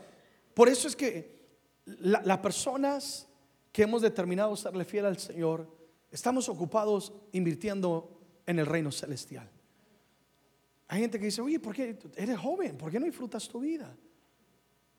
Por 0.55 0.69
eso 0.69 0.87
es 0.87 0.97
que 0.97 1.43
las 1.85 2.39
personas 2.39 3.27
que 3.73 3.83
hemos 3.83 4.03
determinado 4.03 4.55
serle 4.55 4.85
fiel 4.85 5.07
al 5.07 5.19
Señor, 5.19 5.67
estamos 6.11 6.49
ocupados 6.49 7.13
invirtiendo 7.33 8.21
en 8.47 8.59
el 8.59 8.67
reino 8.67 8.93
celestial. 8.93 9.49
Hay 10.89 11.01
gente 11.01 11.19
que 11.19 11.25
dice, 11.25 11.41
oye, 11.41 11.59
¿por 11.59 11.75
qué 11.75 11.99
eres 12.17 12.39
joven? 12.39 12.77
¿Por 12.77 12.91
qué 12.91 13.01
no 13.01 13.07
disfrutas 13.07 13.49
tu 13.49 13.61
vida? 13.61 13.97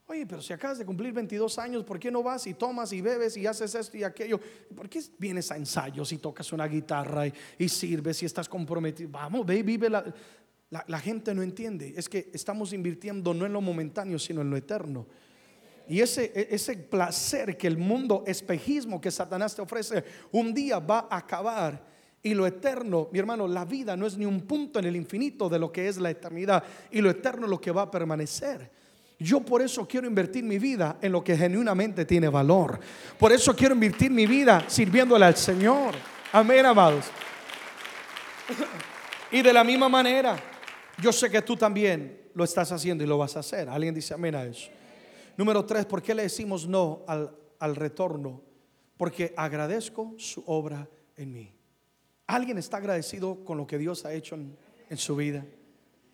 Oye, 0.05 0.25
pero 0.25 0.41
si 0.41 0.51
acabas 0.51 0.77
de 0.77 0.85
cumplir 0.85 1.13
22 1.13 1.57
años, 1.59 1.83
¿por 1.83 1.97
qué 1.97 2.11
no 2.11 2.21
vas 2.21 2.45
y 2.47 2.55
tomas 2.55 2.91
y 2.91 2.99
bebes 2.99 3.37
y 3.37 3.47
haces 3.47 3.73
esto 3.73 3.95
y 3.95 4.03
aquello? 4.03 4.39
¿Por 4.75 4.89
qué 4.89 5.01
vienes 5.17 5.49
a 5.51 5.55
ensayos 5.55 6.11
y 6.11 6.17
tocas 6.17 6.51
una 6.51 6.67
guitarra 6.67 7.23
y, 7.57 7.69
sirves 7.69 8.21
y 8.21 8.25
estás 8.25 8.49
comprometido? 8.49 9.09
Vamos, 9.09 9.45
ve 9.45 9.57
y 9.57 9.63
vive 9.63 9.89
la, 9.89 10.03
la, 10.69 10.99
gente 10.99 11.33
no 11.33 11.41
entiende. 11.41 11.93
Es 11.95 12.09
que 12.09 12.29
estamos 12.33 12.73
invirtiendo 12.73 13.33
no 13.33 13.45
en 13.45 13.53
lo 13.53 13.61
momentáneo, 13.61 14.19
sino 14.19 14.41
en 14.41 14.49
lo 14.49 14.57
eterno. 14.57 15.07
Y 15.87 16.01
ese, 16.01 16.33
e, 16.35 16.49
ese 16.51 16.75
placer 16.75 17.57
que 17.57 17.67
el 17.67 17.77
mundo, 17.77 18.25
espejismo 18.27 18.99
que 18.99 19.09
Satanás 19.09 19.55
te 19.55 19.61
ofrece, 19.61 20.03
un 20.33 20.53
día 20.53 20.79
va 20.79 21.07
a 21.09 21.17
acabar. 21.17 21.93
Y 22.21 22.33
lo 22.33 22.45
eterno, 22.45 23.07
mi 23.11 23.19
hermano, 23.19 23.47
la 23.47 23.63
vida 23.63 23.95
no 23.95 24.05
es 24.05 24.17
ni 24.17 24.25
un 24.25 24.41
punto 24.41 24.79
en 24.79 24.85
el 24.85 24.97
infinito 24.97 25.47
de 25.47 25.59
lo 25.59 25.71
que 25.71 25.87
es 25.87 25.97
la 25.97 26.09
eternidad. 26.09 26.61
Y 26.91 26.99
lo 26.99 27.09
eterno 27.09 27.45
es 27.45 27.49
lo 27.49 27.61
que 27.61 27.71
va 27.71 27.83
a 27.83 27.91
permanecer. 27.91 28.82
Yo 29.23 29.39
por 29.39 29.61
eso 29.61 29.87
quiero 29.87 30.05
invertir 30.05 30.43
mi 30.43 30.59
vida 30.59 30.97
en 31.01 31.13
lo 31.13 31.23
que 31.23 31.37
genuinamente 31.37 32.03
tiene 32.03 32.27
valor. 32.27 32.77
Por 33.17 33.31
eso 33.31 33.55
quiero 33.55 33.73
invertir 33.73 34.11
mi 34.11 34.27
vida 34.27 34.65
sirviéndole 34.67 35.23
al 35.23 35.37
Señor. 35.37 35.95
Amén, 36.33 36.65
amados. 36.65 37.05
Y 39.31 39.41
de 39.41 39.53
la 39.53 39.63
misma 39.63 39.87
manera, 39.87 40.37
yo 41.01 41.13
sé 41.13 41.29
que 41.29 41.41
tú 41.41 41.55
también 41.55 42.29
lo 42.33 42.43
estás 42.43 42.73
haciendo 42.73 43.01
y 43.01 43.07
lo 43.07 43.17
vas 43.17 43.37
a 43.37 43.39
hacer. 43.39 43.69
Alguien 43.69 43.95
dice 43.95 44.13
amén 44.13 44.35
a 44.35 44.43
eso. 44.43 44.69
Número 45.37 45.63
tres, 45.65 45.85
¿por 45.85 46.01
qué 46.01 46.13
le 46.13 46.23
decimos 46.23 46.67
no 46.67 47.05
al, 47.07 47.75
retorno? 47.77 48.41
Porque 48.97 49.33
agradezco 49.37 50.15
su 50.17 50.43
obra 50.47 50.89
en 51.15 51.31
mí. 51.31 51.55
¿Alguien 52.27 52.57
está 52.57 52.75
agradecido 52.75 53.45
con 53.45 53.57
lo 53.57 53.65
que 53.65 53.77
Dios 53.77 54.03
ha 54.03 54.13
hecho 54.13 54.35
en, 54.35 54.57
en 54.89 54.97
su 54.97 55.15
vida? 55.15 55.45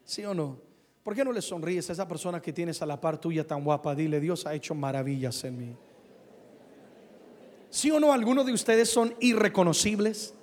¿Sí 0.06 0.24
o 0.26 0.36
no? 0.36 0.69
¿Por 1.10 1.16
qué 1.16 1.26
no 1.26 1.32
le 1.32 1.42
sonríes 1.42 1.90
a 1.90 1.94
esa 1.94 2.08
persona 2.08 2.40
que 2.40 2.54
tienes 2.54 2.84
a 2.84 2.86
la 2.86 3.02
par 3.02 3.18
tuya 3.18 3.44
tan 3.44 3.64
guapa? 3.64 3.96
Dile, 3.96 4.20
Dios 4.20 4.46
ha 4.46 4.54
hecho 4.54 4.76
maravillas 4.76 5.44
en 5.44 5.58
mí. 5.58 5.76
¿Sí 7.72 7.90
o 7.90 8.00
no 8.00 8.14
algunos 8.14 8.46
de 8.46 8.54
ustedes 8.54 8.92
son 8.92 9.16
irreconocibles? 9.20 10.36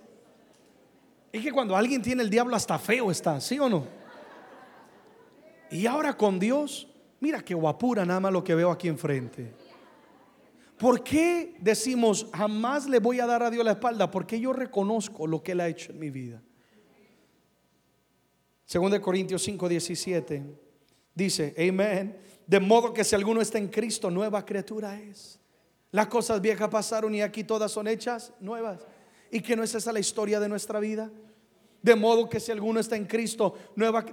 Es 1.32 1.44
que 1.44 1.52
cuando 1.52 1.76
alguien 1.76 2.02
tiene 2.02 2.24
el 2.24 2.30
diablo 2.30 2.56
hasta 2.56 2.80
feo 2.80 3.12
está, 3.12 3.40
¿sí 3.40 3.60
o 3.60 3.68
no? 3.68 3.86
Y 5.70 5.86
ahora 5.86 6.16
con 6.16 6.40
Dios, 6.40 6.88
mira 7.20 7.44
qué 7.44 7.54
guapura 7.54 8.04
nada 8.04 8.18
más 8.18 8.32
lo 8.32 8.42
que 8.42 8.56
veo 8.56 8.72
aquí 8.72 8.88
enfrente. 8.88 9.54
¿Por 10.76 11.04
qué 11.04 11.54
decimos 11.60 12.26
jamás 12.34 12.88
le 12.88 12.98
voy 12.98 13.20
a 13.20 13.26
dar 13.26 13.44
a 13.44 13.50
Dios 13.50 13.64
la 13.64 13.70
espalda? 13.70 14.10
Porque 14.10 14.40
yo 14.40 14.52
reconozco 14.52 15.28
lo 15.28 15.44
que 15.44 15.52
Él 15.52 15.60
ha 15.60 15.68
hecho 15.68 15.92
en 15.92 16.00
mi 16.00 16.10
vida. 16.10 16.42
Según 18.76 18.90
de 18.90 19.00
Corintios 19.00 19.42
5, 19.42 19.70
17, 19.70 20.42
dice, 21.14 21.54
amén. 21.58 22.14
De 22.46 22.60
modo 22.60 22.92
que 22.92 23.04
si 23.04 23.14
alguno 23.14 23.40
está 23.40 23.56
en 23.56 23.68
Cristo, 23.68 24.10
nueva 24.10 24.44
criatura 24.44 25.00
es. 25.00 25.40
Las 25.92 26.08
cosas 26.08 26.42
viejas 26.42 26.68
pasaron 26.68 27.14
y 27.14 27.22
aquí 27.22 27.42
todas 27.42 27.72
son 27.72 27.88
hechas 27.88 28.34
nuevas. 28.38 28.86
¿Y 29.30 29.40
que 29.40 29.56
no 29.56 29.62
es 29.62 29.74
esa 29.74 29.94
la 29.94 30.00
historia 30.00 30.38
de 30.40 30.50
nuestra 30.50 30.78
vida? 30.78 31.10
De 31.86 31.94
modo 31.94 32.28
que 32.28 32.40
si 32.40 32.50
alguno 32.50 32.80
está 32.80 32.96
en 32.96 33.04
Cristo, 33.04 33.54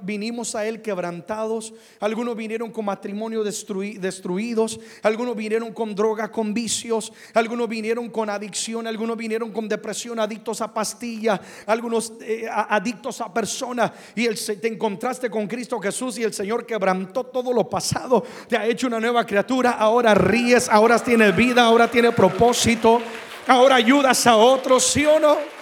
vinimos 0.03 0.53
a 0.53 0.63
Él 0.63 0.79
quebrantados. 0.79 1.73
Algunos 1.99 2.36
vinieron 2.36 2.69
con 2.69 2.86
matrimonio 2.86 3.43
destruidos. 3.43 4.79
Algunos 5.01 5.36
vinieron 5.36 5.73
con 5.73 5.95
droga, 5.95 6.31
con 6.31 6.53
vicios. 6.53 7.12
Algunos 7.33 7.67
vinieron 7.67 8.12
con 8.12 8.29
adicción. 8.29 8.86
Algunos 8.86 9.17
vinieron 9.17 9.51
con 9.51 9.67
depresión, 9.67 10.19
adictos 10.19 10.62
a 10.62 10.71
pastillas. 10.71 11.39
Algunos 11.65 12.13
eh, 12.21 12.47
adictos 12.47 13.19
a 13.21 13.33
personas. 13.33 13.91
Y 14.15 14.27
te 14.27 14.67
encontraste 14.67 15.31
con 15.31 15.47
Cristo 15.47 15.79
Jesús 15.79 16.19
y 16.19 16.23
el 16.23 16.33
Señor 16.36 16.67
quebrantó 16.67 17.23
todo 17.23 17.51
lo 17.51 17.67
pasado. 17.67 18.23
Te 18.47 18.55
ha 18.55 18.67
hecho 18.67 18.86
una 18.86 18.99
nueva 18.99 19.25
criatura. 19.25 19.71
Ahora 19.71 20.13
ríes, 20.13 20.69
ahora 20.69 20.99
tienes 20.99 21.36
vida, 21.36 21.63
ahora 21.63 21.89
tienes 21.89 22.13
propósito. 22.13 23.01
Ahora 23.47 23.77
ayudas 23.77 24.27
a 24.27 24.36
otros, 24.36 24.83
¿sí 24.83 25.07
o 25.07 25.19
no? 25.19 25.53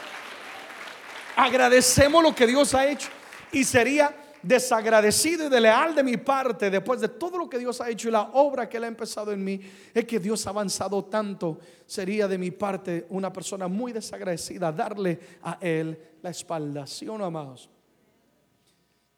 Agradecemos 1.41 2.21
lo 2.21 2.35
que 2.35 2.45
Dios 2.45 2.73
ha 2.75 2.87
hecho 2.87 3.09
y 3.51 3.63
sería 3.63 4.15
desagradecido 4.43 5.47
y 5.47 5.49
de 5.49 5.59
leal 5.59 5.95
de 5.95 6.03
mi 6.03 6.17
parte 6.17 6.69
después 6.69 7.01
de 7.01 7.07
todo 7.09 7.37
lo 7.37 7.49
que 7.49 7.57
Dios 7.57 7.81
ha 7.81 7.89
hecho 7.89 8.09
y 8.09 8.11
la 8.11 8.29
obra 8.33 8.69
que 8.69 8.77
Él 8.77 8.83
ha 8.83 8.87
empezado 8.87 9.31
en 9.31 9.43
mí, 9.43 9.59
es 9.93 10.05
que 10.05 10.19
Dios 10.19 10.45
ha 10.45 10.51
avanzado 10.51 11.03
tanto, 11.05 11.59
sería 11.85 12.27
de 12.27 12.37
mi 12.37 12.51
parte 12.51 13.07
una 13.09 13.33
persona 13.33 13.67
muy 13.67 13.91
desagradecida 13.91 14.71
darle 14.71 15.19
a 15.41 15.57
Él 15.59 15.97
la 16.21 16.29
espalda, 16.29 16.85
¿sí 16.85 17.07
o 17.07 17.17
no, 17.17 17.25
amados? 17.25 17.69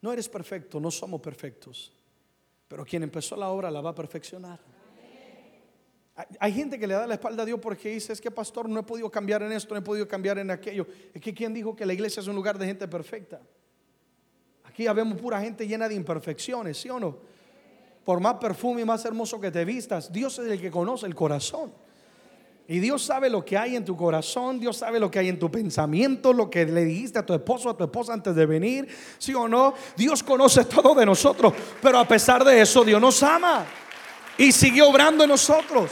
No 0.02 0.12
eres 0.12 0.28
perfecto, 0.30 0.80
no 0.80 0.92
somos 0.92 1.20
perfectos, 1.22 1.92
pero 2.68 2.86
quien 2.86 3.04
empezó 3.04 3.36
la 3.36 3.50
obra 3.50 3.70
la 3.70 3.82
va 3.82 3.92
a 3.92 3.96
perfeccionar. 3.96 4.73
Hay 6.39 6.54
gente 6.54 6.78
que 6.78 6.86
le 6.86 6.93
da 6.93 7.08
la 7.08 7.15
espalda 7.15 7.41
a 7.41 7.45
Dios 7.45 7.60
porque 7.60 7.89
dice, 7.89 8.13
es 8.13 8.21
que 8.21 8.30
pastor, 8.30 8.69
no 8.69 8.80
he 8.80 8.84
podido 8.84 9.10
cambiar 9.10 9.41
en 9.41 9.52
esto, 9.52 9.73
no 9.73 9.80
he 9.80 9.84
podido 9.84 10.08
cambiar 10.08 10.38
en 10.38 10.52
aquello. 10.52 10.86
Es 11.12 11.19
que 11.19 11.34
¿quién 11.34 11.54
dijo 11.54 11.76
que 11.76 11.86
la 11.86 11.93
iglesia 11.93 12.19
es 12.19 12.28
un 12.28 12.36
lugar 12.36 12.58
de 12.60 12.67
gente 12.67 12.88
perfecta? 12.88 13.41
Aquí 14.63 14.88
vemos 14.88 15.19
pura 15.19 15.41
gente 15.41 15.67
llena 15.67 15.89
de 15.89 15.95
imperfecciones, 15.95 16.80
¿sí 16.80 16.89
o 16.89 16.99
no? 16.99 17.17
Por 18.06 18.19
más 18.19 18.36
perfume 18.36 18.82
y 18.82 18.86
más 18.86 19.04
hermoso 19.06 19.39
que 19.39 19.49
te 19.49 19.65
vistas, 19.65 20.12
Dios 20.12 20.38
es 20.38 20.52
el 20.52 20.62
que 20.62 20.69
conoce 20.69 21.08
el 21.08 21.15
corazón. 21.15 21.73
Y 22.67 22.80
Dios 22.80 23.04
sabe 23.04 23.30
lo 23.30 23.43
que 23.43 23.58
hay 23.58 23.76
en 23.76 23.84
tu 23.84 23.97
corazón, 23.97 24.60
Dios 24.60 24.78
sabe 24.78 24.99
lo 24.99 25.10
que 25.10 25.19
hay 25.19 25.30
en 25.30 25.39
tu 25.39 25.49
pensamiento, 25.49 26.32
lo 26.32 26.49
que 26.49 26.65
le 26.65 26.86
dijiste 26.86 27.19
a 27.19 27.26
tu 27.26 27.34
esposo, 27.34 27.69
a 27.69 27.78
tu 27.78 27.84
esposa 27.84 28.13
antes 28.13 28.36
de 28.36 28.45
venir, 28.45 28.88
sí 29.17 29.34
o 29.34 29.47
no. 29.47 29.73
Dios 29.97 30.21
conoce 30.21 30.63
todo 30.65 30.93
de 30.93 31.06
nosotros, 31.06 31.54
pero 31.82 31.97
a 31.97 32.08
pesar 32.08 32.43
de 32.43 32.62
eso, 32.62 32.84
Dios 32.84 33.02
nos 33.02 33.21
ama 33.23 33.65
y 34.38 34.52
siguió 34.52 34.89
obrando 34.89 35.24
en 35.24 35.30
nosotros. 35.30 35.91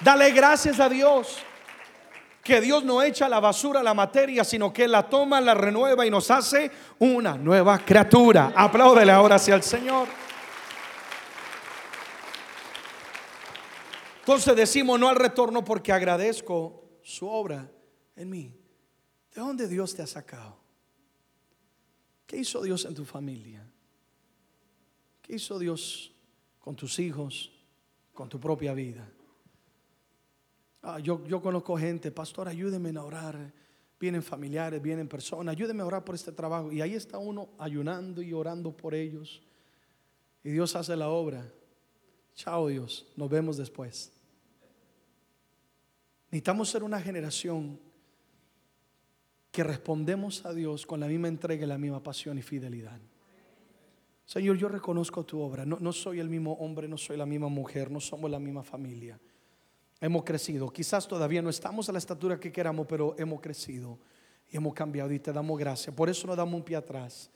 Dale 0.00 0.30
gracias 0.32 0.80
a 0.80 0.88
Dios 0.88 1.38
que 2.42 2.60
Dios 2.60 2.84
no 2.84 3.02
echa 3.02 3.28
la 3.28 3.38
basura 3.38 3.82
la 3.82 3.94
materia, 3.94 4.44
sino 4.44 4.72
que 4.72 4.88
la 4.88 5.08
toma, 5.08 5.40
la 5.40 5.54
renueva 5.54 6.06
y 6.06 6.10
nos 6.10 6.30
hace 6.30 6.70
una 6.98 7.36
nueva 7.36 7.78
criatura. 7.78 8.52
Apláudele 8.56 9.12
ahora 9.12 9.36
hacia 9.36 9.54
el 9.54 9.62
Señor. 9.62 10.08
Entonces 14.20 14.56
decimos 14.56 14.98
no 14.98 15.08
al 15.08 15.16
retorno 15.16 15.64
porque 15.64 15.92
agradezco 15.92 17.00
su 17.02 17.28
obra 17.28 17.70
en 18.16 18.30
mí. 18.30 18.54
¿De 19.34 19.40
dónde 19.40 19.68
Dios 19.68 19.94
te 19.94 20.02
ha 20.02 20.06
sacado? 20.06 20.58
¿Qué 22.26 22.36
hizo 22.36 22.62
Dios 22.62 22.84
en 22.84 22.94
tu 22.94 23.04
familia? 23.04 23.68
¿Qué 25.22 25.34
hizo 25.34 25.58
Dios 25.58 26.12
con 26.60 26.76
tus 26.76 26.98
hijos, 26.98 27.50
con 28.12 28.28
tu 28.28 28.38
propia 28.38 28.72
vida. 28.74 29.10
Ah, 30.82 30.98
yo, 30.98 31.24
yo 31.26 31.42
conozco 31.42 31.76
gente, 31.76 32.10
pastor, 32.10 32.48
ayúdeme 32.48 32.90
a 32.98 33.02
orar. 33.02 33.52
Vienen 33.98 34.22
familiares, 34.22 34.80
vienen 34.80 35.08
personas, 35.08 35.52
ayúdeme 35.52 35.82
a 35.82 35.86
orar 35.86 36.04
por 36.04 36.14
este 36.14 36.32
trabajo. 36.32 36.72
Y 36.72 36.80
ahí 36.80 36.94
está 36.94 37.18
uno 37.18 37.50
ayunando 37.58 38.22
y 38.22 38.32
orando 38.32 38.74
por 38.74 38.94
ellos. 38.94 39.42
Y 40.42 40.50
Dios 40.50 40.74
hace 40.74 40.96
la 40.96 41.10
obra. 41.10 41.52
Chao 42.34 42.68
Dios, 42.68 43.06
nos 43.16 43.28
vemos 43.28 43.58
después. 43.58 44.10
Necesitamos 46.30 46.70
ser 46.70 46.82
una 46.82 47.00
generación 47.00 47.78
que 49.50 49.64
respondemos 49.64 50.46
a 50.46 50.54
Dios 50.54 50.86
con 50.86 51.00
la 51.00 51.08
misma 51.08 51.28
entrega, 51.28 51.66
la 51.66 51.76
misma 51.76 52.02
pasión 52.02 52.38
y 52.38 52.42
fidelidad. 52.42 53.00
Señor, 54.30 54.56
yo 54.58 54.68
reconozco 54.68 55.26
tu 55.26 55.40
obra. 55.40 55.66
No, 55.66 55.78
no 55.80 55.92
soy 55.92 56.20
el 56.20 56.28
mismo 56.28 56.52
hombre, 56.52 56.86
no 56.86 56.96
soy 56.96 57.16
la 57.16 57.26
misma 57.26 57.48
mujer, 57.48 57.90
no 57.90 57.98
somos 57.98 58.30
la 58.30 58.38
misma 58.38 58.62
familia. 58.62 59.18
Hemos 60.00 60.22
crecido. 60.22 60.70
Quizás 60.70 61.08
todavía 61.08 61.42
no 61.42 61.50
estamos 61.50 61.88
a 61.88 61.92
la 61.92 61.98
estatura 61.98 62.38
que 62.38 62.52
queramos, 62.52 62.86
pero 62.86 63.16
hemos 63.18 63.40
crecido 63.40 63.98
y 64.48 64.56
hemos 64.56 64.72
cambiado 64.72 65.10
y 65.10 65.18
te 65.18 65.32
damos 65.32 65.58
gracias. 65.58 65.92
Por 65.96 66.08
eso 66.08 66.28
nos 66.28 66.36
damos 66.36 66.54
un 66.54 66.62
pie 66.62 66.76
atrás. 66.76 67.28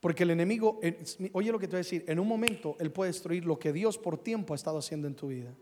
Porque 0.00 0.24
el 0.24 0.30
enemigo, 0.30 0.80
oye 1.32 1.52
lo 1.52 1.60
que 1.60 1.68
te 1.68 1.76
voy 1.76 1.78
a 1.78 1.86
decir, 1.86 2.04
en 2.08 2.18
un 2.18 2.26
momento 2.26 2.74
él 2.80 2.90
puede 2.90 3.12
destruir 3.12 3.44
lo 3.44 3.56
que 3.56 3.72
Dios 3.72 3.96
por 3.96 4.18
tiempo 4.18 4.52
ha 4.52 4.56
estado 4.56 4.78
haciendo 4.78 5.06
en 5.06 5.14
tu 5.14 5.28
vida. 5.28 5.54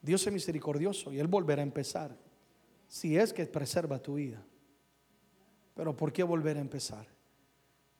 Dios 0.00 0.26
es 0.26 0.32
misericordioso 0.32 1.12
y 1.12 1.18
él 1.18 1.26
volverá 1.26 1.60
a 1.60 1.66
empezar. 1.66 2.16
Si 2.88 3.14
es 3.14 3.30
que 3.34 3.44
preserva 3.44 3.98
tu 3.98 4.14
vida. 4.14 4.42
Pero 5.74 5.94
¿por 5.94 6.14
qué 6.14 6.22
volver 6.22 6.56
a 6.56 6.60
empezar? 6.62 7.06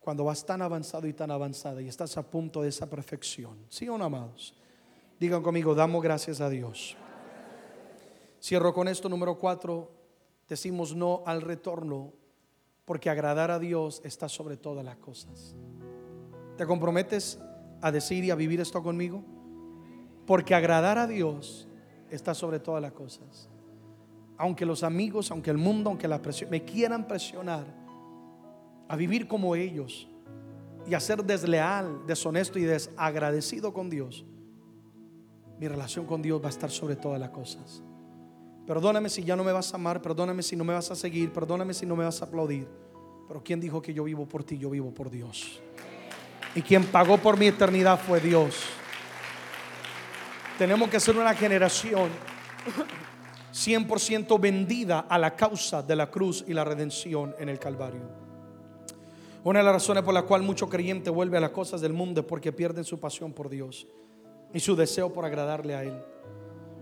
Cuando 0.02 0.24
vas 0.24 0.44
tan 0.44 0.60
avanzado 0.62 1.06
y 1.06 1.12
tan 1.12 1.30
avanzada 1.30 1.80
y 1.80 1.88
estás 1.88 2.16
a 2.16 2.22
punto 2.28 2.62
de 2.62 2.68
esa 2.68 2.90
perfección. 2.90 3.56
¿Sí 3.68 3.88
o 3.88 3.96
no, 3.96 4.04
amados? 4.04 4.52
Digan 5.20 5.42
conmigo, 5.42 5.76
damos 5.76 6.02
gracias 6.02 6.40
a 6.40 6.50
Dios. 6.50 6.96
Cierro 8.42 8.74
con 8.74 8.88
esto, 8.88 9.08
número 9.08 9.38
cuatro. 9.38 9.92
Decimos 10.48 10.96
no 10.96 11.22
al 11.24 11.40
retorno 11.40 12.12
porque 12.84 13.08
agradar 13.08 13.52
a 13.52 13.60
Dios 13.60 14.02
está 14.04 14.28
sobre 14.28 14.56
todas 14.56 14.84
las 14.84 14.96
cosas. 14.96 15.54
¿Te 16.56 16.66
comprometes 16.66 17.38
a 17.80 17.92
decir 17.92 18.24
y 18.24 18.32
a 18.32 18.34
vivir 18.34 18.60
esto 18.60 18.82
conmigo? 18.82 19.22
Porque 20.26 20.56
agradar 20.56 20.98
a 20.98 21.06
Dios 21.06 21.68
está 22.10 22.34
sobre 22.34 22.58
todas 22.58 22.82
las 22.82 22.92
cosas. 22.92 23.48
Aunque 24.36 24.66
los 24.66 24.82
amigos, 24.82 25.30
aunque 25.30 25.50
el 25.50 25.58
mundo, 25.58 25.90
aunque 25.90 26.08
la 26.08 26.20
presión, 26.20 26.50
me 26.50 26.64
quieran 26.64 27.06
presionar 27.06 27.81
a 28.92 28.96
vivir 28.96 29.26
como 29.26 29.56
ellos 29.56 30.06
y 30.86 30.92
a 30.92 31.00
ser 31.00 31.24
desleal, 31.24 32.06
deshonesto 32.06 32.58
y 32.58 32.64
desagradecido 32.64 33.72
con 33.72 33.88
Dios, 33.88 34.26
mi 35.58 35.66
relación 35.66 36.04
con 36.04 36.20
Dios 36.20 36.42
va 36.42 36.48
a 36.48 36.50
estar 36.50 36.70
sobre 36.70 36.94
todas 36.94 37.18
las 37.18 37.30
cosas. 37.30 37.82
Perdóname 38.66 39.08
si 39.08 39.24
ya 39.24 39.34
no 39.34 39.44
me 39.44 39.52
vas 39.52 39.72
a 39.72 39.76
amar, 39.76 40.02
perdóname 40.02 40.42
si 40.42 40.56
no 40.56 40.64
me 40.64 40.74
vas 40.74 40.90
a 40.90 40.94
seguir, 40.94 41.32
perdóname 41.32 41.72
si 41.72 41.86
no 41.86 41.96
me 41.96 42.04
vas 42.04 42.20
a 42.20 42.26
aplaudir. 42.26 42.68
Pero 43.26 43.42
¿quién 43.42 43.60
dijo 43.60 43.80
que 43.80 43.94
yo 43.94 44.04
vivo 44.04 44.28
por 44.28 44.44
ti? 44.44 44.58
Yo 44.58 44.68
vivo 44.68 44.92
por 44.92 45.08
Dios. 45.08 45.62
Y 46.54 46.60
quien 46.60 46.84
pagó 46.84 47.16
por 47.16 47.38
mi 47.38 47.46
eternidad 47.46 47.98
fue 47.98 48.20
Dios. 48.20 48.62
Tenemos 50.58 50.90
que 50.90 51.00
ser 51.00 51.16
una 51.16 51.32
generación 51.32 52.10
100% 53.54 54.38
vendida 54.38 55.06
a 55.08 55.16
la 55.16 55.34
causa 55.34 55.82
de 55.82 55.96
la 55.96 56.10
cruz 56.10 56.44
y 56.46 56.52
la 56.52 56.62
redención 56.62 57.34
en 57.38 57.48
el 57.48 57.58
Calvario. 57.58 58.31
Una 59.44 59.58
de 59.58 59.64
las 59.64 59.74
razones 59.74 60.04
por 60.04 60.14
la 60.14 60.22
cual 60.22 60.42
mucho 60.42 60.68
creyente 60.68 61.10
vuelve 61.10 61.36
a 61.36 61.40
las 61.40 61.50
cosas 61.50 61.80
del 61.80 61.92
mundo 61.92 62.20
es 62.20 62.26
porque 62.26 62.52
pierden 62.52 62.84
su 62.84 63.00
pasión 63.00 63.32
por 63.32 63.48
Dios 63.48 63.88
y 64.54 64.60
su 64.60 64.76
deseo 64.76 65.12
por 65.12 65.24
agradarle 65.24 65.74
a 65.74 65.82
Él. 65.82 66.00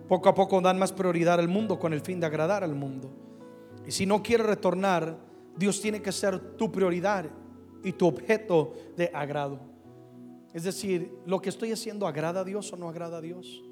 Poco 0.08 0.28
a 0.28 0.34
poco 0.34 0.60
dan 0.60 0.78
más 0.78 0.92
prioridad 0.92 1.38
al 1.38 1.48
mundo 1.48 1.78
con 1.78 1.92
el 1.94 2.00
fin 2.02 2.20
de 2.20 2.26
agradar 2.26 2.62
al 2.62 2.74
mundo. 2.74 3.10
Y 3.86 3.92
si 3.92 4.04
no 4.04 4.22
quiere 4.22 4.42
retornar, 4.42 5.16
Dios 5.56 5.80
tiene 5.80 6.02
que 6.02 6.12
ser 6.12 6.56
tu 6.56 6.70
prioridad 6.70 7.26
y 7.82 7.92
tu 7.92 8.06
objeto 8.06 8.74
de 8.96 9.10
agrado. 9.14 9.58
Es 10.52 10.64
decir, 10.64 11.16
lo 11.24 11.40
que 11.40 11.48
estoy 11.48 11.72
haciendo 11.72 12.06
agrada 12.06 12.40
a 12.40 12.44
Dios 12.44 12.72
o 12.72 12.76
no 12.76 12.88
agrada 12.88 13.18
a 13.18 13.20
Dios. 13.20 13.62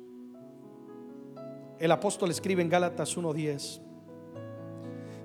El 1.78 1.90
apóstol 1.90 2.30
escribe 2.30 2.62
en 2.62 2.70
Gálatas 2.70 3.16
1:10. 3.16 3.82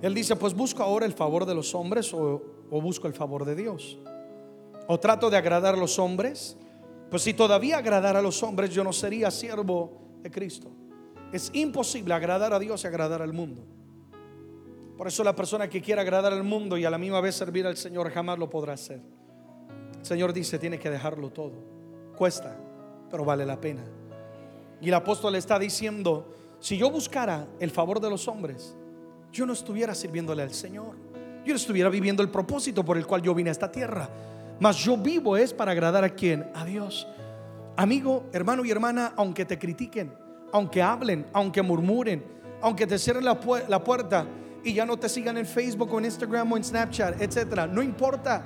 Él 0.02 0.14
dice, 0.14 0.36
pues 0.36 0.54
busco 0.54 0.84
ahora 0.84 1.06
el 1.06 1.14
favor 1.14 1.46
de 1.46 1.56
los 1.56 1.74
hombres 1.74 2.14
o, 2.14 2.53
o 2.74 2.82
busco 2.82 3.08
el 3.08 3.14
favor 3.14 3.46
de 3.46 3.56
Dios. 3.56 3.98
O 4.88 5.00
trato 5.00 5.30
de 5.30 5.38
agradar 5.38 5.76
a 5.76 5.78
los 5.78 5.98
hombres 6.00 6.58
pues 7.14 7.22
si 7.22 7.36
todavía 7.36 7.78
agradara 7.78 8.18
a 8.18 8.22
los 8.24 8.42
hombres, 8.42 8.72
yo 8.72 8.84
no 8.84 8.92
sería 8.92 9.30
siervo 9.30 10.02
de 10.24 10.32
Cristo. 10.32 10.72
Es 11.32 11.52
imposible 11.54 12.12
agradar 12.12 12.54
a 12.54 12.58
Dios 12.58 12.84
y 12.84 12.88
agradar 12.88 13.22
al 13.22 13.34
mundo. 13.34 13.64
Por 14.98 15.08
eso 15.08 15.24
la 15.24 15.36
persona 15.36 15.70
que 15.70 15.80
quiera 15.80 16.02
agradar 16.02 16.34
al 16.34 16.44
mundo 16.44 16.76
y 16.76 16.86
a 16.86 16.90
la 16.90 16.98
misma 16.98 17.22
vez 17.22 17.36
servir 17.36 17.68
al 17.68 17.78
Señor 17.78 18.10
jamás 18.10 18.40
lo 18.40 18.50
podrá 18.50 18.74
hacer. 18.74 19.00
El 20.00 20.04
Señor 20.04 20.34
dice, 20.34 20.58
tiene 20.58 20.80
que 20.80 20.90
dejarlo 20.90 21.30
todo. 21.30 21.54
Cuesta, 22.18 22.58
pero 23.12 23.24
vale 23.24 23.46
la 23.46 23.62
pena. 23.62 23.84
Y 24.82 24.88
el 24.88 24.96
apóstol 24.96 25.36
está 25.36 25.60
diciendo, 25.60 26.34
si 26.60 26.80
yo 26.80 26.90
buscara 26.90 27.48
el 27.60 27.70
favor 27.70 28.00
de 28.00 28.10
los 28.10 28.28
hombres, 28.28 28.76
yo 29.32 29.46
no 29.46 29.54
estuviera 29.54 29.94
sirviéndole 29.94 30.42
al 30.42 30.52
Señor. 30.56 30.96
Yo 31.46 31.56
estuviera 31.56 31.90
viviendo 31.90 32.24
el 32.24 32.30
propósito 32.30 32.84
por 32.86 32.98
el 32.98 33.06
cual 33.06 33.22
yo 33.22 33.34
vine 33.36 33.50
a 33.50 33.52
esta 33.52 33.72
tierra. 33.72 34.10
Mas 34.60 34.78
yo 34.78 34.98
vivo 34.98 35.36
es 35.36 35.54
para 35.54 35.72
agradar 35.72 36.04
a 36.04 36.10
quién? 36.10 36.50
A 36.56 36.64
Dios. 36.64 37.08
Amigo, 37.76 38.26
hermano 38.32 38.64
y 38.64 38.72
hermana, 38.72 39.14
aunque 39.16 39.46
te 39.46 39.58
critiquen, 39.58 40.14
aunque 40.52 40.82
hablen, 40.82 41.26
aunque 41.34 41.62
murmuren, 41.62 42.24
aunque 42.62 42.86
te 42.86 43.00
cierren 43.00 43.26
la, 43.26 43.38
la 43.68 43.84
puerta 43.84 44.26
y 44.64 44.74
ya 44.74 44.86
no 44.86 44.98
te 44.98 45.10
sigan 45.10 45.38
en 45.38 45.46
Facebook 45.46 45.92
o 45.92 46.00
en 46.00 46.06
Instagram 46.06 46.52
o 46.52 46.58
en 46.58 46.64
Snapchat, 46.64 47.22
etcétera, 47.22 47.68
no 47.68 47.82
importa. 47.82 48.46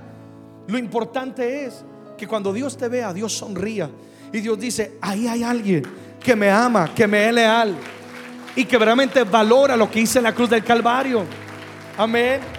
Lo 0.67 0.77
importante 0.77 1.65
es 1.65 1.83
que 2.17 2.27
cuando 2.27 2.51
Dios 2.51 2.77
te 2.77 2.87
vea, 2.87 3.13
Dios 3.13 3.33
sonría 3.33 3.89
y 4.33 4.39
Dios 4.39 4.59
dice, 4.59 4.97
ahí 5.01 5.27
hay 5.27 5.43
alguien 5.43 5.83
que 6.19 6.35
me 6.35 6.49
ama, 6.49 6.93
que 6.93 7.05
me 7.05 7.27
es 7.27 7.33
leal 7.33 7.75
y 8.55 8.65
que 8.65 8.77
realmente 8.77 9.23
valora 9.23 9.77
lo 9.77 9.89
que 9.89 9.99
hice 9.99 10.17
en 10.17 10.23
la 10.23 10.33
cruz 10.33 10.49
del 10.49 10.63
Calvario. 10.63 11.23
Amén. 11.97 12.56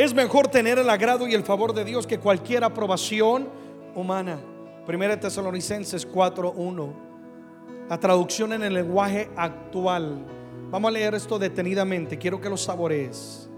Es 0.00 0.14
mejor 0.14 0.48
tener 0.48 0.78
el 0.78 0.88
agrado 0.88 1.28
y 1.28 1.34
el 1.34 1.42
favor 1.42 1.74
de 1.74 1.84
Dios 1.84 2.06
que 2.06 2.18
cualquier 2.18 2.64
aprobación 2.64 3.50
humana. 3.94 4.40
Primera 4.86 5.20
Tesalonicenses 5.20 6.08
4:1. 6.10 6.90
La 7.86 8.00
traducción 8.00 8.54
en 8.54 8.62
el 8.62 8.72
lenguaje 8.72 9.28
actual. 9.36 10.24
Vamos 10.70 10.88
a 10.88 10.92
leer 10.92 11.14
esto 11.14 11.38
detenidamente. 11.38 12.16
Quiero 12.16 12.40
que 12.40 12.48
lo 12.48 12.56
saborees. 12.56 13.50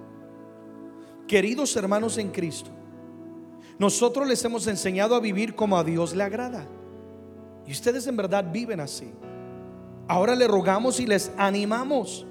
Queridos 1.28 1.76
hermanos 1.76 2.18
en 2.18 2.30
Cristo, 2.30 2.72
nosotros 3.78 4.26
les 4.26 4.44
hemos 4.44 4.66
enseñado 4.66 5.14
a 5.14 5.20
vivir 5.20 5.54
como 5.54 5.78
a 5.78 5.84
Dios 5.84 6.12
le 6.12 6.24
agrada. 6.24 6.66
Y 7.68 7.70
ustedes 7.70 8.04
en 8.08 8.16
verdad 8.16 8.50
viven 8.52 8.80
así. 8.80 9.12
Ahora 10.08 10.34
le 10.34 10.48
rogamos 10.48 10.98
y 10.98 11.06
les 11.06 11.30
animamos 11.38 12.26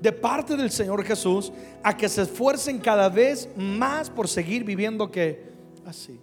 de 0.00 0.12
parte 0.12 0.56
del 0.56 0.70
Señor 0.70 1.04
Jesús 1.04 1.52
a 1.82 1.96
que 1.96 2.08
se 2.08 2.22
esfuercen 2.22 2.78
cada 2.78 3.08
vez 3.08 3.48
más 3.56 4.08
por 4.08 4.28
seguir 4.28 4.64
viviendo 4.64 5.10
que 5.10 5.50
así. 5.86 6.20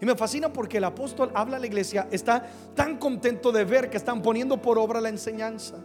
Y 0.00 0.06
me 0.06 0.14
fascina 0.14 0.52
porque 0.52 0.78
el 0.78 0.84
apóstol 0.84 1.30
habla 1.34 1.56
a 1.56 1.60
la 1.60 1.66
iglesia, 1.66 2.06
está 2.10 2.46
tan 2.74 2.98
contento 2.98 3.50
de 3.50 3.64
ver 3.64 3.90
que 3.90 3.96
están 3.96 4.22
poniendo 4.22 4.60
por 4.60 4.78
obra 4.78 5.00
la 5.00 5.08
enseñanza. 5.08 5.76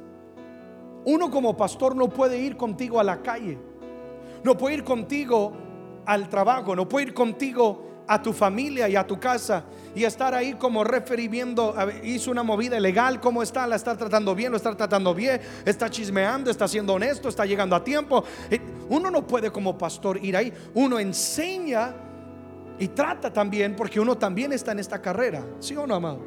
Uno 1.06 1.32
como 1.32 1.58
pastor 1.58 1.96
no 1.96 2.10
puede 2.10 2.38
ir 2.38 2.56
contigo 2.56 3.00
a 3.00 3.04
la 3.04 3.22
calle, 3.22 3.58
no 4.44 4.58
puede 4.58 4.76
ir 4.76 4.84
contigo 4.84 5.54
al 6.06 6.30
trabajo, 6.30 6.76
no 6.76 6.88
puede 6.88 7.08
ir 7.08 7.14
contigo 7.14 7.93
a 8.14 8.22
tu 8.22 8.32
familia 8.32 8.88
y 8.88 8.96
a 8.96 9.06
tu 9.06 9.20
casa 9.20 9.64
y 9.96 10.04
estar 10.04 10.34
ahí 10.34 10.54
como 10.54 10.84
referiendo, 10.84 11.76
hizo 12.04 12.30
una 12.30 12.44
movida 12.44 12.78
ilegal, 12.78 13.20
¿cómo 13.20 13.42
está? 13.42 13.66
¿La 13.66 13.76
está 13.76 13.98
tratando 13.98 14.36
bien? 14.36 14.52
¿Lo 14.52 14.58
está 14.58 14.76
tratando 14.76 15.14
bien? 15.16 15.42
¿Está 15.66 15.90
chismeando? 15.90 16.52
¿Está 16.52 16.68
siendo 16.68 16.94
honesto? 16.94 17.30
¿Está 17.30 17.46
llegando 17.46 17.76
a 17.76 17.84
tiempo? 17.84 18.24
Eh, 18.52 18.60
uno 18.90 19.10
no 19.10 19.26
puede 19.26 19.52
como 19.52 19.78
pastor 19.78 20.24
ir 20.24 20.38
ahí, 20.38 20.54
uno 20.76 21.00
enseña 21.00 21.96
y 22.78 22.88
trata 22.90 23.34
también 23.34 23.76
porque 23.76 24.00
uno 24.00 24.16
también 24.16 24.54
está 24.54 24.74
en 24.74 24.80
esta 24.80 25.02
carrera, 25.02 25.44
¿sí 25.60 25.76
o 25.76 25.88
no, 25.88 25.96
amado? 25.96 26.22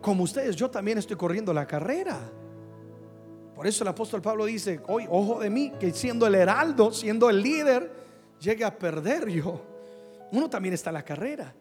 Como 0.00 0.22
ustedes, 0.22 0.54
yo 0.54 0.70
también 0.70 0.98
estoy 0.98 1.16
corriendo 1.16 1.52
la 1.52 1.66
carrera. 1.66 2.18
Por 3.54 3.66
eso 3.66 3.82
el 3.82 3.88
apóstol 3.88 4.20
Pablo 4.20 4.44
dice, 4.44 4.80
hoy, 4.86 5.06
ojo 5.08 5.40
de 5.40 5.50
mí, 5.50 5.72
que 5.80 5.92
siendo 5.92 6.26
el 6.26 6.34
heraldo, 6.34 6.92
siendo 6.92 7.30
el 7.30 7.40
líder, 7.42 7.90
llegue 8.40 8.64
a 8.64 8.76
perder 8.76 9.28
yo. 9.28 9.73
Uno 10.34 10.50
también 10.50 10.74
está 10.74 10.90
en 10.90 10.94
la 10.94 11.04
carrera. 11.04 11.54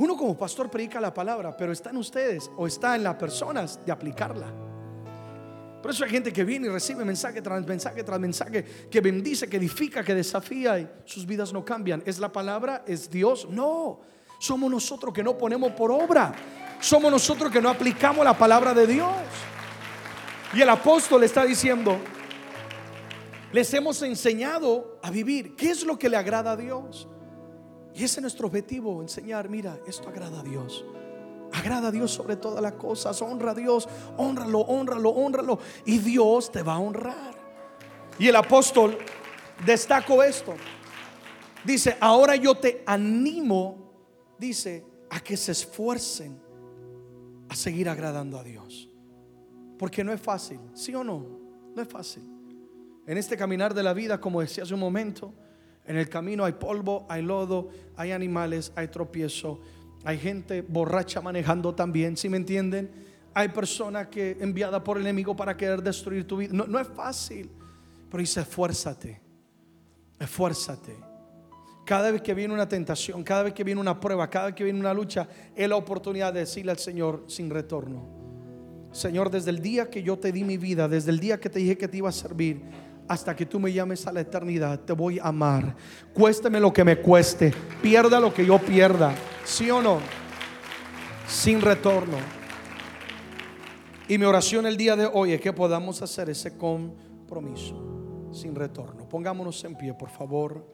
Uno 0.00 0.16
como 0.16 0.36
pastor 0.36 0.68
predica 0.68 1.00
la 1.00 1.14
palabra, 1.14 1.56
pero 1.56 1.72
está 1.72 1.90
en 1.90 1.96
ustedes 1.96 2.50
o 2.56 2.66
está 2.66 2.96
en 2.96 3.04
las 3.04 3.14
personas 3.14 3.78
de 3.86 3.92
aplicarla. 3.92 4.52
Por 5.80 5.92
eso 5.92 6.02
hay 6.02 6.10
gente 6.10 6.32
que 6.32 6.42
viene 6.42 6.66
y 6.66 6.70
recibe 6.70 7.04
mensaje 7.04 7.40
tras 7.40 7.64
mensaje 7.64 8.02
tras 8.02 8.18
mensaje, 8.18 8.64
que 8.90 9.00
bendice, 9.00 9.48
que 9.48 9.58
edifica, 9.58 10.02
que 10.02 10.14
desafía 10.14 10.80
y 10.80 10.88
sus 11.04 11.24
vidas 11.24 11.52
no 11.52 11.64
cambian. 11.64 12.02
¿Es 12.04 12.18
la 12.18 12.32
palabra? 12.32 12.82
¿Es 12.84 13.08
Dios? 13.08 13.46
No. 13.48 14.00
Somos 14.40 14.70
nosotros 14.70 15.14
que 15.14 15.22
no 15.22 15.38
ponemos 15.38 15.70
por 15.72 15.92
obra. 15.92 16.32
Somos 16.80 17.12
nosotros 17.12 17.52
que 17.52 17.62
no 17.62 17.70
aplicamos 17.70 18.24
la 18.24 18.36
palabra 18.36 18.74
de 18.74 18.88
Dios. 18.88 19.14
Y 20.52 20.60
el 20.60 20.68
apóstol 20.68 21.22
está 21.22 21.44
diciendo, 21.44 21.96
les 23.52 23.72
hemos 23.72 24.02
enseñado 24.02 24.98
a 25.00 25.12
vivir. 25.12 25.54
¿Qué 25.54 25.70
es 25.70 25.84
lo 25.84 25.96
que 25.96 26.08
le 26.08 26.16
agrada 26.16 26.52
a 26.52 26.56
Dios? 26.56 27.06
Y 27.94 28.04
ese 28.04 28.20
es 28.20 28.22
nuestro 28.22 28.46
objetivo, 28.46 29.02
enseñar, 29.02 29.48
mira, 29.48 29.78
esto 29.86 30.08
agrada 30.08 30.40
a 30.40 30.42
Dios. 30.42 30.84
Agrada 31.52 31.88
a 31.88 31.90
Dios 31.90 32.10
sobre 32.10 32.36
todas 32.36 32.62
las 32.62 32.74
cosas. 32.74 33.20
Honra 33.22 33.50
a 33.50 33.54
Dios, 33.54 33.88
honralo, 34.16 34.60
honralo, 34.60 35.10
honralo. 35.10 35.58
Y 35.84 35.98
Dios 35.98 36.52
te 36.52 36.62
va 36.62 36.74
a 36.74 36.78
honrar. 36.78 37.34
Y 38.18 38.28
el 38.28 38.36
apóstol 38.36 38.96
destacó 39.64 40.22
esto. 40.22 40.54
Dice, 41.64 41.96
ahora 42.00 42.36
yo 42.36 42.54
te 42.54 42.82
animo, 42.86 44.34
dice, 44.38 44.84
a 45.10 45.20
que 45.20 45.36
se 45.36 45.52
esfuercen, 45.52 46.40
a 47.48 47.54
seguir 47.54 47.88
agradando 47.88 48.38
a 48.38 48.44
Dios. 48.44 48.88
Porque 49.78 50.04
no 50.04 50.12
es 50.12 50.20
fácil, 50.20 50.60
¿sí 50.74 50.94
o 50.94 51.02
no? 51.02 51.26
No 51.74 51.82
es 51.82 51.88
fácil. 51.88 52.22
En 53.06 53.18
este 53.18 53.36
caminar 53.36 53.74
de 53.74 53.82
la 53.82 53.92
vida, 53.92 54.20
como 54.20 54.40
decía 54.40 54.62
hace 54.62 54.74
un 54.74 54.80
momento, 54.80 55.34
en 55.86 55.96
el 55.96 56.08
camino 56.08 56.44
hay 56.44 56.52
polvo, 56.52 57.06
hay 57.08 57.22
lodo, 57.22 57.68
hay 57.96 58.12
animales, 58.12 58.72
hay 58.76 58.88
tropiezo, 58.88 59.60
hay 60.04 60.18
gente 60.18 60.62
borracha 60.62 61.20
manejando 61.20 61.74
también, 61.74 62.16
¿sí 62.16 62.28
me 62.28 62.36
entienden? 62.36 62.90
Hay 63.34 63.48
personas 63.48 64.08
que 64.08 64.36
enviada 64.40 64.82
por 64.82 64.96
el 64.96 65.02
enemigo 65.04 65.36
para 65.36 65.56
querer 65.56 65.82
destruir 65.82 66.26
tu 66.26 66.38
vida. 66.38 66.50
No, 66.52 66.66
no 66.66 66.78
es 66.78 66.88
fácil, 66.88 67.50
pero 68.10 68.20
dice, 68.20 68.40
esfuérzate, 68.40 69.20
esfuérzate. 70.18 70.96
Cada 71.84 72.10
vez 72.10 72.22
que 72.22 72.34
viene 72.34 72.54
una 72.54 72.68
tentación, 72.68 73.22
cada 73.24 73.42
vez 73.42 73.52
que 73.52 73.64
viene 73.64 73.80
una 73.80 73.98
prueba, 73.98 74.28
cada 74.30 74.46
vez 74.46 74.54
que 74.54 74.64
viene 74.64 74.78
una 74.78 74.94
lucha, 74.94 75.28
es 75.56 75.68
la 75.68 75.76
oportunidad 75.76 76.32
de 76.32 76.40
decirle 76.40 76.72
al 76.72 76.78
Señor 76.78 77.24
sin 77.26 77.50
retorno. 77.50 78.20
Señor, 78.92 79.30
desde 79.30 79.50
el 79.50 79.60
día 79.60 79.88
que 79.88 80.02
yo 80.02 80.18
te 80.18 80.32
di 80.32 80.44
mi 80.44 80.56
vida, 80.56 80.88
desde 80.88 81.10
el 81.10 81.20
día 81.20 81.38
que 81.38 81.48
te 81.48 81.60
dije 81.60 81.76
que 81.78 81.88
te 81.88 81.96
iba 81.96 82.08
a 82.08 82.12
servir, 82.12 82.62
hasta 83.10 83.34
que 83.34 83.44
tú 83.44 83.58
me 83.58 83.72
llames 83.72 84.06
a 84.06 84.12
la 84.12 84.20
eternidad, 84.20 84.78
te 84.78 84.92
voy 84.92 85.18
a 85.18 85.24
amar. 85.24 85.74
Cuésteme 86.14 86.60
lo 86.60 86.72
que 86.72 86.84
me 86.84 86.98
cueste, 86.98 87.52
pierda 87.82 88.20
lo 88.20 88.32
que 88.32 88.46
yo 88.46 88.56
pierda, 88.60 89.12
sí 89.44 89.68
o 89.68 89.82
no, 89.82 89.98
sin 91.26 91.60
retorno. 91.60 92.18
Y 94.06 94.16
mi 94.16 94.26
oración 94.26 94.64
el 94.64 94.76
día 94.76 94.94
de 94.94 95.10
hoy 95.12 95.32
es 95.32 95.40
que 95.40 95.52
podamos 95.52 96.00
hacer 96.02 96.30
ese 96.30 96.56
compromiso 96.56 98.30
sin 98.32 98.54
retorno. 98.54 99.08
Pongámonos 99.08 99.64
en 99.64 99.74
pie, 99.74 99.92
por 99.92 100.10
favor. 100.10 100.72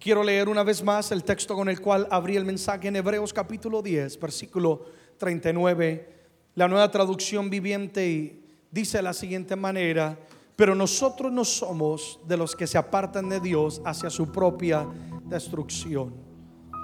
Quiero 0.00 0.24
leer 0.24 0.48
una 0.48 0.64
vez 0.64 0.82
más 0.82 1.12
el 1.12 1.22
texto 1.22 1.54
con 1.54 1.68
el 1.68 1.80
cual 1.80 2.08
abrí 2.10 2.34
el 2.34 2.44
mensaje 2.44 2.88
en 2.88 2.96
Hebreos 2.96 3.32
capítulo 3.32 3.80
10, 3.80 4.18
versículo 4.18 4.86
39, 5.18 6.14
la 6.56 6.66
nueva 6.66 6.90
traducción 6.90 7.48
viviente 7.48 8.40
dice 8.72 8.98
de 8.98 9.02
la 9.04 9.12
siguiente 9.12 9.54
manera, 9.54 10.18
pero 10.56 10.74
nosotros 10.74 11.30
no 11.30 11.44
somos 11.44 12.18
de 12.26 12.38
los 12.38 12.56
que 12.56 12.66
se 12.66 12.78
apartan 12.78 13.28
de 13.28 13.40
Dios 13.40 13.82
hacia 13.84 14.08
su 14.08 14.32
propia 14.32 14.88
destrucción. 15.26 16.14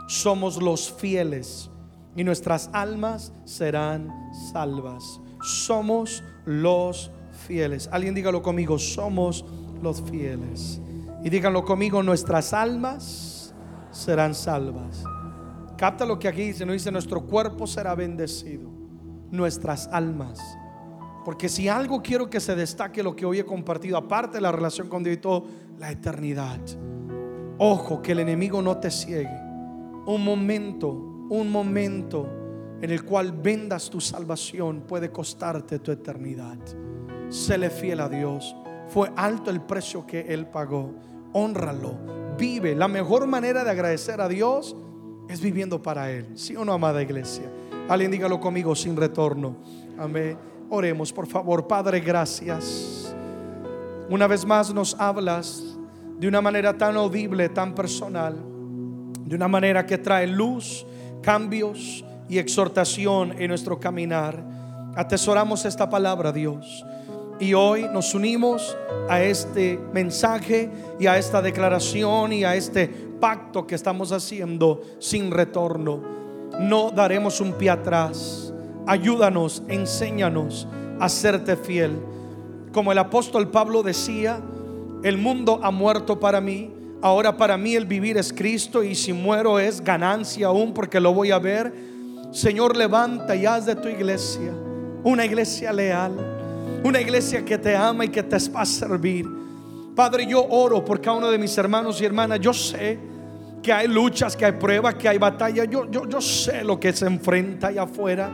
Somos 0.09 0.63
los 0.63 0.93
fieles 0.93 1.71
y 2.15 2.23
nuestras 2.23 2.69
almas 2.75 3.33
serán 3.47 4.13
salvas. 4.53 5.21
Somos 5.43 6.23
los 6.45 7.11
fieles. 7.47 7.89
Alguien 7.91 8.15
dígalo 8.15 8.43
conmigo, 8.43 8.79
somos 8.79 9.45
los 9.81 10.03
fieles. 10.03 10.81
Y 11.25 11.31
díganlo 11.31 11.65
conmigo, 11.65 12.03
nuestras 12.03 12.53
almas 12.53 13.55
serán 13.91 14.35
salvas. 14.35 15.03
Capta 15.79 16.05
lo 16.05 16.19
que 16.19 16.29
aquí 16.29 16.43
dice, 16.43 16.67
no 16.67 16.75
dice 16.75 16.93
nuestro 16.93 17.23
cuerpo 17.23 17.67
será 17.67 17.95
bendecido, 17.95 18.69
nuestras 19.31 19.89
almas 19.89 20.39
porque 21.25 21.49
si 21.49 21.69
algo 21.69 22.03
quiero 22.03 22.29
que 22.29 22.41
se 22.41 22.55
destaque 22.55 23.03
lo 23.03 23.15
que 23.15 23.25
hoy 23.25 23.39
he 23.39 23.45
compartido, 23.45 23.97
aparte 23.97 24.39
de 24.39 24.43
la 24.43 24.53
relación 24.53 24.89
con 24.89 25.03
Dios 25.03 25.17
y 25.17 25.21
todo, 25.21 25.45
la 25.79 25.91
eternidad. 25.91 26.61
Ojo, 27.59 28.03
que 28.03 28.13
el 28.13 28.21
enemigo 28.21 28.61
no 28.61 28.79
te 28.79 28.91
ciegue. 28.91 29.39
Un 30.07 30.25
momento, 30.25 30.89
un 30.89 31.51
momento 31.51 32.29
en 32.81 32.91
el 32.91 33.05
cual 33.05 33.33
vendas 33.33 33.89
tu 33.89 34.01
salvación 34.01 34.83
puede 34.83 35.11
costarte 35.11 35.79
tu 35.79 35.93
eternidad. 35.93 36.59
Séle 37.29 37.71
fiel 37.71 38.01
a 38.01 38.09
Dios. 38.09 38.57
Fue 38.89 39.13
alto 39.17 39.51
el 39.51 39.61
precio 39.61 40.05
que 40.05 40.21
Él 40.23 40.47
pagó. 40.47 40.93
Honralo. 41.33 41.97
Vive. 42.37 42.75
La 42.75 42.89
mejor 42.89 43.27
manera 43.27 43.63
de 43.63 43.71
agradecer 43.71 44.21
a 44.21 44.29
Dios 44.29 44.77
es 45.29 45.41
viviendo 45.41 45.81
para 45.81 46.11
Él. 46.11 46.27
¿Sí 46.35 46.57
o 46.57 46.65
no, 46.65 46.73
amada 46.73 47.01
iglesia? 47.01 47.45
Alguien 47.89 48.11
dígalo 48.11 48.41
conmigo 48.41 48.75
sin 48.75 48.97
retorno. 48.97 49.57
Amén. 49.99 50.52
Oremos, 50.75 51.13
por 51.13 51.27
favor. 51.27 51.69
Padre, 51.69 52.01
gracias. 52.01 53.15
Una 54.09 54.27
vez 54.27 54.43
más 54.47 54.73
nos 54.73 54.99
hablas 54.99 55.63
de 56.19 56.27
una 56.27 56.41
manera 56.41 56.73
tan 56.79 56.97
audible, 56.97 57.51
tan 57.51 57.75
personal, 57.75 58.39
de 59.21 59.37
una 59.37 59.49
manera 59.49 59.85
que 59.85 59.99
trae 59.99 60.27
luz, 60.27 60.87
cambios 61.21 62.03
y 62.27 62.39
exhortación 62.39 63.35
en 63.39 63.49
nuestro 63.49 63.79
caminar. 63.79 64.43
Atesoramos 64.97 65.67
esta 65.67 65.91
palabra, 65.91 66.33
Dios. 66.33 66.87
Y 67.39 67.53
hoy 67.53 67.87
nos 67.93 68.15
unimos 68.15 68.75
a 69.11 69.23
este 69.23 69.79
mensaje 69.93 70.71
y 70.99 71.07
a 71.07 71.19
esta 71.19 71.43
declaración 71.43 72.33
y 72.33 72.45
a 72.45 72.57
este 72.57 72.89
pacto 72.89 73.67
que 73.67 73.75
estamos 73.75 74.11
haciendo 74.11 74.81
sin 75.01 75.33
retorno. 75.33 76.01
No 76.61 76.91
daremos 76.91 77.43
un 77.43 77.53
pie 77.53 77.69
atrás 77.69 78.52
Ayúdanos, 78.87 79.63
enséñanos 79.69 80.67
a 81.01 81.09
serte 81.09 81.57
fiel. 81.57 81.93
Como 82.73 82.93
el 82.93 82.99
apóstol 82.99 83.51
Pablo 83.51 83.83
decía, 83.83 84.41
el 85.03 85.19
mundo 85.19 85.61
ha 85.63 85.71
muerto 85.71 86.19
para 86.19 86.41
mí, 86.41 86.71
ahora 87.01 87.37
para 87.37 87.57
mí 87.57 87.75
el 87.75 87.87
vivir 87.87 88.17
es 88.17 88.33
Cristo 88.33 88.83
y 88.83 88.95
si 88.95 89.13
muero 89.13 89.59
es 89.59 89.83
ganancia 89.83 90.47
aún 90.47 90.73
porque 90.73 91.01
lo 91.01 91.13
voy 91.13 91.31
a 91.31 91.39
ver. 91.39 91.73
Señor, 92.31 92.77
levanta 92.77 93.37
y 93.37 93.47
haz 93.47 93.67
de 93.67 93.77
tu 93.77 93.89
iglesia 93.89 94.53
una 95.05 95.25
iglesia 95.25 95.73
leal, 95.73 96.13
una 96.85 97.01
iglesia 97.01 97.45
que 97.45 97.59
te 97.59 97.77
ama 97.77 98.05
y 98.05 98.09
que 98.09 98.23
te 98.23 98.37
va 98.51 98.63
a 98.63 98.67
servir. 98.67 99.27
Padre, 99.95 100.27
yo 100.27 100.45
oro 100.45 100.85
por 100.85 101.01
cada 101.01 101.17
uno 101.17 101.31
de 101.31 101.39
mis 101.39 101.57
hermanos 101.59 102.01
y 102.01 102.05
hermanas. 102.05 102.41
Yo 102.41 102.53
sé 102.53 102.99
que 103.63 103.73
hay 103.73 103.89
luchas, 103.89 104.37
que 104.37 104.47
hay 104.47 104.53
pruebas, 104.53 104.95
que 104.95 105.09
hay 105.09 105.19
batallas. 105.19 105.69
Yo, 105.69 105.91
yo, 105.91 106.09
yo 106.09 106.21
sé 106.21 106.65
lo 106.65 106.81
que 106.81 106.93
se 106.93 107.07
enfrenta 107.07 107.69
allá 107.69 107.83
afuera. 107.83 108.31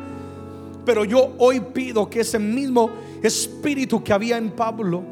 Pero 0.88 1.04
yo 1.04 1.34
hoy 1.36 1.60
pido 1.60 2.08
que 2.08 2.20
ese 2.20 2.38
mismo 2.38 2.88
espíritu 3.22 4.02
que 4.02 4.10
había 4.10 4.38
en 4.38 4.52
Pablo, 4.52 5.02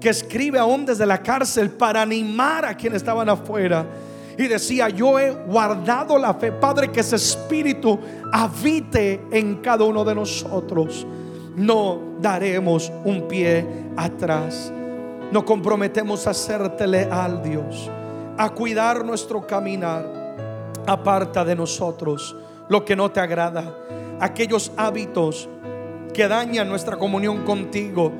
que 0.00 0.10
escribe 0.10 0.60
aún 0.60 0.86
desde 0.86 1.04
la 1.04 1.20
cárcel 1.20 1.70
para 1.70 2.02
animar 2.02 2.64
a 2.64 2.76
quienes 2.76 2.98
estaban 2.98 3.28
afuera, 3.28 3.84
y 4.38 4.46
decía, 4.46 4.88
yo 4.90 5.18
he 5.18 5.32
guardado 5.32 6.18
la 6.18 6.34
fe, 6.34 6.52
Padre, 6.52 6.92
que 6.92 7.00
ese 7.00 7.16
espíritu 7.16 7.98
habite 8.32 9.22
en 9.32 9.56
cada 9.56 9.82
uno 9.82 10.04
de 10.04 10.14
nosotros. 10.14 11.04
No 11.56 11.98
daremos 12.20 12.92
un 13.04 13.26
pie 13.26 13.66
atrás. 13.96 14.72
Nos 15.32 15.42
comprometemos 15.42 16.28
a 16.28 16.32
serte 16.32 16.86
leal, 16.86 17.42
Dios, 17.42 17.90
a 18.38 18.50
cuidar 18.50 19.04
nuestro 19.04 19.44
caminar. 19.44 20.06
Aparta 20.86 21.44
de 21.44 21.56
nosotros 21.56 22.36
lo 22.68 22.84
que 22.84 22.94
no 22.94 23.10
te 23.10 23.18
agrada 23.18 23.83
aquellos 24.20 24.72
hábitos 24.76 25.48
que 26.12 26.28
dañan 26.28 26.68
nuestra 26.68 26.96
comunión 26.96 27.44
contigo. 27.44 28.12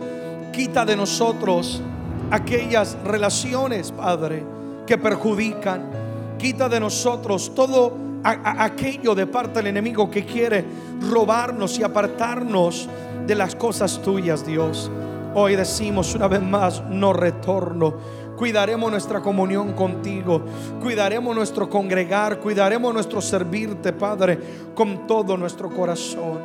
Quita 0.52 0.84
de 0.84 0.96
nosotros 0.96 1.82
aquellas 2.30 2.96
relaciones, 3.04 3.92
Padre, 3.92 4.44
que 4.86 4.98
perjudican. 4.98 5.90
Quita 6.38 6.68
de 6.68 6.80
nosotros 6.80 7.54
todo 7.54 7.96
aquello 8.24 9.14
de 9.14 9.26
parte 9.26 9.58
del 9.58 9.68
enemigo 9.68 10.10
que 10.10 10.24
quiere 10.24 10.64
robarnos 11.10 11.78
y 11.78 11.82
apartarnos 11.82 12.88
de 13.26 13.34
las 13.34 13.54
cosas 13.54 14.00
tuyas, 14.02 14.46
Dios. 14.46 14.90
Hoy 15.34 15.56
decimos 15.56 16.14
una 16.14 16.28
vez 16.28 16.42
más, 16.42 16.82
no 16.88 17.12
retorno 17.12 17.94
Cuidaremos 18.36 18.90
nuestra 18.90 19.20
comunión 19.20 19.72
contigo. 19.72 20.42
Cuidaremos 20.82 21.34
nuestro 21.34 21.68
congregar. 21.68 22.40
Cuidaremos 22.40 22.92
nuestro 22.92 23.20
servirte, 23.20 23.92
Padre, 23.92 24.38
con 24.74 25.06
todo 25.06 25.36
nuestro 25.36 25.70
corazón. 25.70 26.38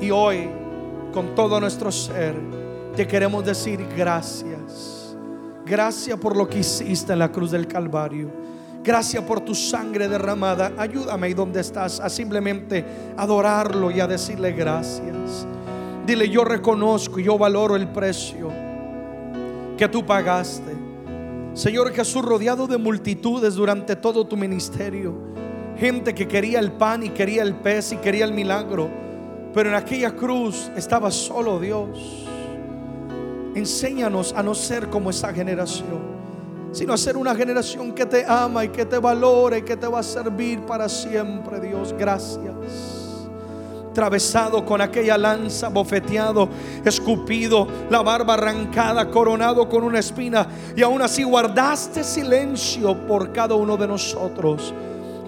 Y 0.00 0.10
hoy, 0.10 0.48
con 1.12 1.34
todo 1.34 1.60
nuestro 1.60 1.92
ser, 1.92 2.34
te 2.96 3.06
queremos 3.06 3.44
decir 3.44 3.86
gracias. 3.96 5.16
Gracias 5.66 6.18
por 6.18 6.36
lo 6.36 6.48
que 6.48 6.60
hiciste 6.60 7.12
en 7.12 7.18
la 7.18 7.30
cruz 7.30 7.50
del 7.50 7.66
Calvario. 7.66 8.30
Gracias 8.82 9.22
por 9.24 9.40
tu 9.40 9.54
sangre 9.54 10.08
derramada. 10.08 10.72
Ayúdame 10.78 11.26
ahí 11.26 11.34
donde 11.34 11.60
estás 11.60 12.00
a 12.00 12.08
simplemente 12.08 12.84
adorarlo 13.16 13.90
y 13.90 14.00
a 14.00 14.06
decirle 14.06 14.52
gracias. 14.52 15.46
Dile, 16.06 16.30
yo 16.30 16.44
reconozco 16.44 17.20
y 17.20 17.24
yo 17.24 17.36
valoro 17.36 17.76
el 17.76 17.88
precio 17.88 18.50
que 19.76 19.86
tú 19.86 20.04
pagaste 20.04 20.79
Señor 21.54 21.92
Jesús, 21.92 22.22
rodeado 22.22 22.66
de 22.66 22.78
multitudes 22.78 23.54
durante 23.54 23.96
todo 23.96 24.26
tu 24.26 24.36
ministerio. 24.36 25.14
Gente 25.76 26.14
que 26.14 26.28
quería 26.28 26.60
el 26.60 26.72
pan 26.72 27.02
y 27.02 27.10
quería 27.10 27.42
el 27.42 27.56
pez 27.56 27.92
y 27.92 27.96
quería 27.96 28.24
el 28.24 28.32
milagro. 28.32 28.88
Pero 29.52 29.68
en 29.68 29.74
aquella 29.74 30.14
cruz 30.14 30.70
estaba 30.76 31.10
solo 31.10 31.58
Dios. 31.58 32.26
Enséñanos 33.54 34.32
a 34.32 34.42
no 34.42 34.54
ser 34.54 34.88
como 34.88 35.10
esa 35.10 35.32
generación, 35.32 36.00
sino 36.70 36.92
a 36.92 36.96
ser 36.96 37.16
una 37.16 37.34
generación 37.34 37.92
que 37.92 38.06
te 38.06 38.24
ama 38.24 38.64
y 38.64 38.68
que 38.68 38.86
te 38.86 38.98
valore 38.98 39.58
y 39.58 39.62
que 39.62 39.76
te 39.76 39.88
va 39.88 39.98
a 39.98 40.04
servir 40.04 40.60
para 40.60 40.88
siempre, 40.88 41.60
Dios. 41.60 41.92
Gracias 41.98 42.99
atravesado 43.90 44.64
con 44.64 44.80
aquella 44.80 45.18
lanza, 45.18 45.68
bofeteado, 45.68 46.48
escupido, 46.84 47.66
la 47.90 48.02
barba 48.02 48.34
arrancada, 48.34 49.10
coronado 49.10 49.68
con 49.68 49.82
una 49.82 49.98
espina, 49.98 50.46
y 50.76 50.82
aún 50.82 51.02
así 51.02 51.24
guardaste 51.24 52.04
silencio 52.04 53.06
por 53.06 53.32
cada 53.32 53.54
uno 53.54 53.76
de 53.76 53.88
nosotros. 53.88 54.72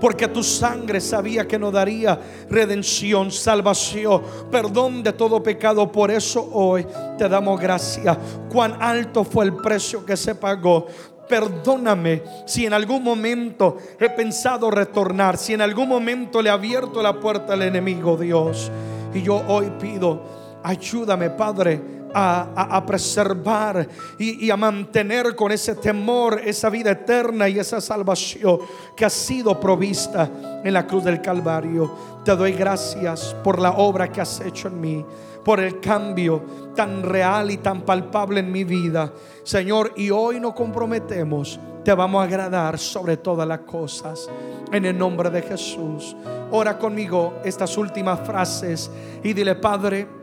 porque 0.00 0.26
tu 0.26 0.42
sangre 0.42 1.00
sabía 1.00 1.46
que 1.46 1.56
nos 1.56 1.72
daría 1.72 2.18
redención, 2.50 3.30
salvación, 3.30 4.20
perdón 4.50 5.00
de 5.00 5.12
todo 5.12 5.40
pecado. 5.40 5.92
Por 5.92 6.10
eso 6.10 6.44
hoy 6.52 6.84
te 7.16 7.28
damos 7.28 7.60
gracias. 7.60 8.18
Cuán 8.50 8.82
alto 8.82 9.22
fue 9.22 9.44
el 9.44 9.54
precio 9.58 10.04
que 10.04 10.16
se 10.16 10.34
pagó 10.34 10.86
perdóname 11.32 12.22
si 12.44 12.66
en 12.66 12.74
algún 12.74 13.02
momento 13.02 13.78
he 13.98 14.10
pensado 14.10 14.70
retornar, 14.70 15.38
si 15.38 15.54
en 15.54 15.62
algún 15.62 15.88
momento 15.88 16.42
le 16.42 16.50
he 16.50 16.52
abierto 16.52 17.02
la 17.02 17.18
puerta 17.18 17.54
al 17.54 17.62
enemigo, 17.62 18.18
Dios. 18.18 18.70
Y 19.14 19.22
yo 19.22 19.42
hoy 19.48 19.72
pido, 19.80 20.60
ayúdame, 20.62 21.30
Padre, 21.30 21.80
a, 22.14 22.82
preservar 22.86 23.88
y, 24.18 24.50
a 24.50 24.56
mantener 24.56 25.34
con 25.34 25.52
ese 25.52 25.74
temor 25.74 26.40
esa 26.44 26.70
vida 26.70 26.90
eterna 26.90 27.48
y 27.48 27.58
esa 27.58 27.80
salvación 27.80 28.58
que 28.96 29.04
ha 29.04 29.10
sido 29.10 29.58
provista 29.58 30.30
en 30.64 30.72
la 30.72 30.86
cruz 30.86 31.04
del 31.04 31.20
Calvario. 31.20 32.12
Te 32.24 32.36
doy 32.36 32.52
gracias 32.52 33.34
por 33.42 33.60
la 33.60 33.72
obra 33.72 34.10
que 34.10 34.20
has 34.20 34.40
hecho 34.40 34.68
en 34.68 34.80
mí, 34.80 35.04
por 35.44 35.60
el 35.60 35.80
cambio 35.80 36.42
tan 36.74 37.02
real 37.02 37.50
y 37.50 37.58
tan 37.58 37.82
palpable 37.82 38.40
en 38.40 38.52
mi 38.52 38.64
vida. 38.64 39.12
Señor, 39.42 39.92
y 39.96 40.10
hoy 40.10 40.38
nos 40.40 40.54
comprometemos, 40.54 41.58
te 41.84 41.92
vamos 41.92 42.20
a 42.20 42.24
agradar 42.24 42.78
sobre 42.78 43.16
todas 43.16 43.46
las 43.46 43.60
cosas. 43.60 44.28
En 44.70 44.86
el 44.86 44.96
nombre 44.96 45.28
de 45.28 45.42
Jesús. 45.42 46.16
Ora 46.50 46.78
conmigo 46.78 47.34
estas 47.44 47.76
últimas 47.76 48.20
frases 48.20 48.90
y 49.22 49.34
dile, 49.34 49.54
Padre, 49.54 50.21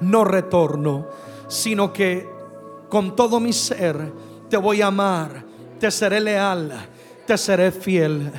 no 0.00 0.24
retorno, 0.24 1.06
sino 1.48 1.92
que 1.92 2.28
con 2.88 3.14
todo 3.14 3.40
mi 3.40 3.52
ser 3.52 4.12
te 4.48 4.56
voy 4.56 4.80
a 4.80 4.86
amar, 4.86 5.44
te 5.78 5.90
seré 5.90 6.20
leal, 6.20 6.72
te 7.26 7.36
seré 7.36 7.70
fiel. 7.70 8.30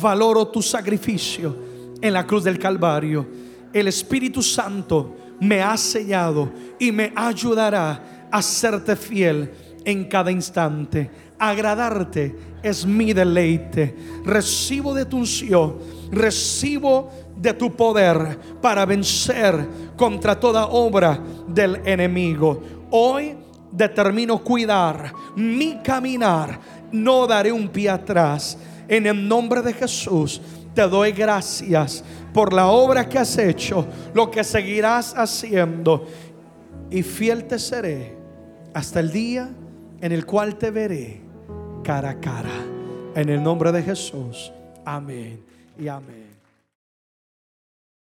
Valoro 0.00 0.48
tu 0.48 0.62
sacrificio 0.62 1.56
en 2.00 2.12
la 2.12 2.26
cruz 2.26 2.44
del 2.44 2.58
Calvario. 2.58 3.26
El 3.72 3.88
Espíritu 3.88 4.42
Santo 4.42 5.16
me 5.40 5.62
ha 5.62 5.76
sellado 5.76 6.50
y 6.78 6.92
me 6.92 7.12
ayudará 7.14 8.28
a 8.30 8.42
serte 8.42 8.96
fiel 8.96 9.50
en 9.84 10.04
cada 10.04 10.30
instante. 10.30 11.10
Agradarte 11.38 12.34
es 12.62 12.86
mi 12.86 13.12
deleite. 13.12 13.94
Recibo 14.24 14.94
de 14.94 15.04
tu 15.04 15.18
unción, 15.18 15.78
recibo 16.10 17.10
de 17.36 17.52
tu 17.52 17.74
poder 17.74 18.38
para 18.60 18.84
vencer 18.86 19.68
contra 19.96 20.38
toda 20.38 20.66
obra 20.66 21.20
del 21.46 21.80
enemigo. 21.84 22.62
Hoy 22.90 23.36
determino 23.70 24.42
cuidar 24.42 25.12
mi 25.36 25.78
caminar. 25.82 26.58
No 26.92 27.26
daré 27.26 27.52
un 27.52 27.68
pie 27.68 27.90
atrás. 27.90 28.58
En 28.88 29.06
el 29.06 29.28
nombre 29.28 29.62
de 29.62 29.72
Jesús 29.72 30.40
te 30.74 30.82
doy 30.82 31.12
gracias 31.12 32.04
por 32.32 32.52
la 32.52 32.68
obra 32.68 33.08
que 33.08 33.18
has 33.18 33.36
hecho, 33.38 33.86
lo 34.14 34.30
que 34.30 34.44
seguirás 34.44 35.14
haciendo. 35.16 36.06
Y 36.90 37.02
fiel 37.02 37.44
te 37.44 37.58
seré 37.58 38.16
hasta 38.72 39.00
el 39.00 39.10
día 39.10 39.50
en 40.00 40.12
el 40.12 40.24
cual 40.24 40.56
te 40.56 40.70
veré 40.70 41.22
cara 41.82 42.10
a 42.10 42.20
cara. 42.20 42.64
En 43.14 43.28
el 43.28 43.42
nombre 43.42 43.72
de 43.72 43.82
Jesús. 43.82 44.52
Amén 44.84 45.42
y 45.78 45.88
amén. 45.88 46.25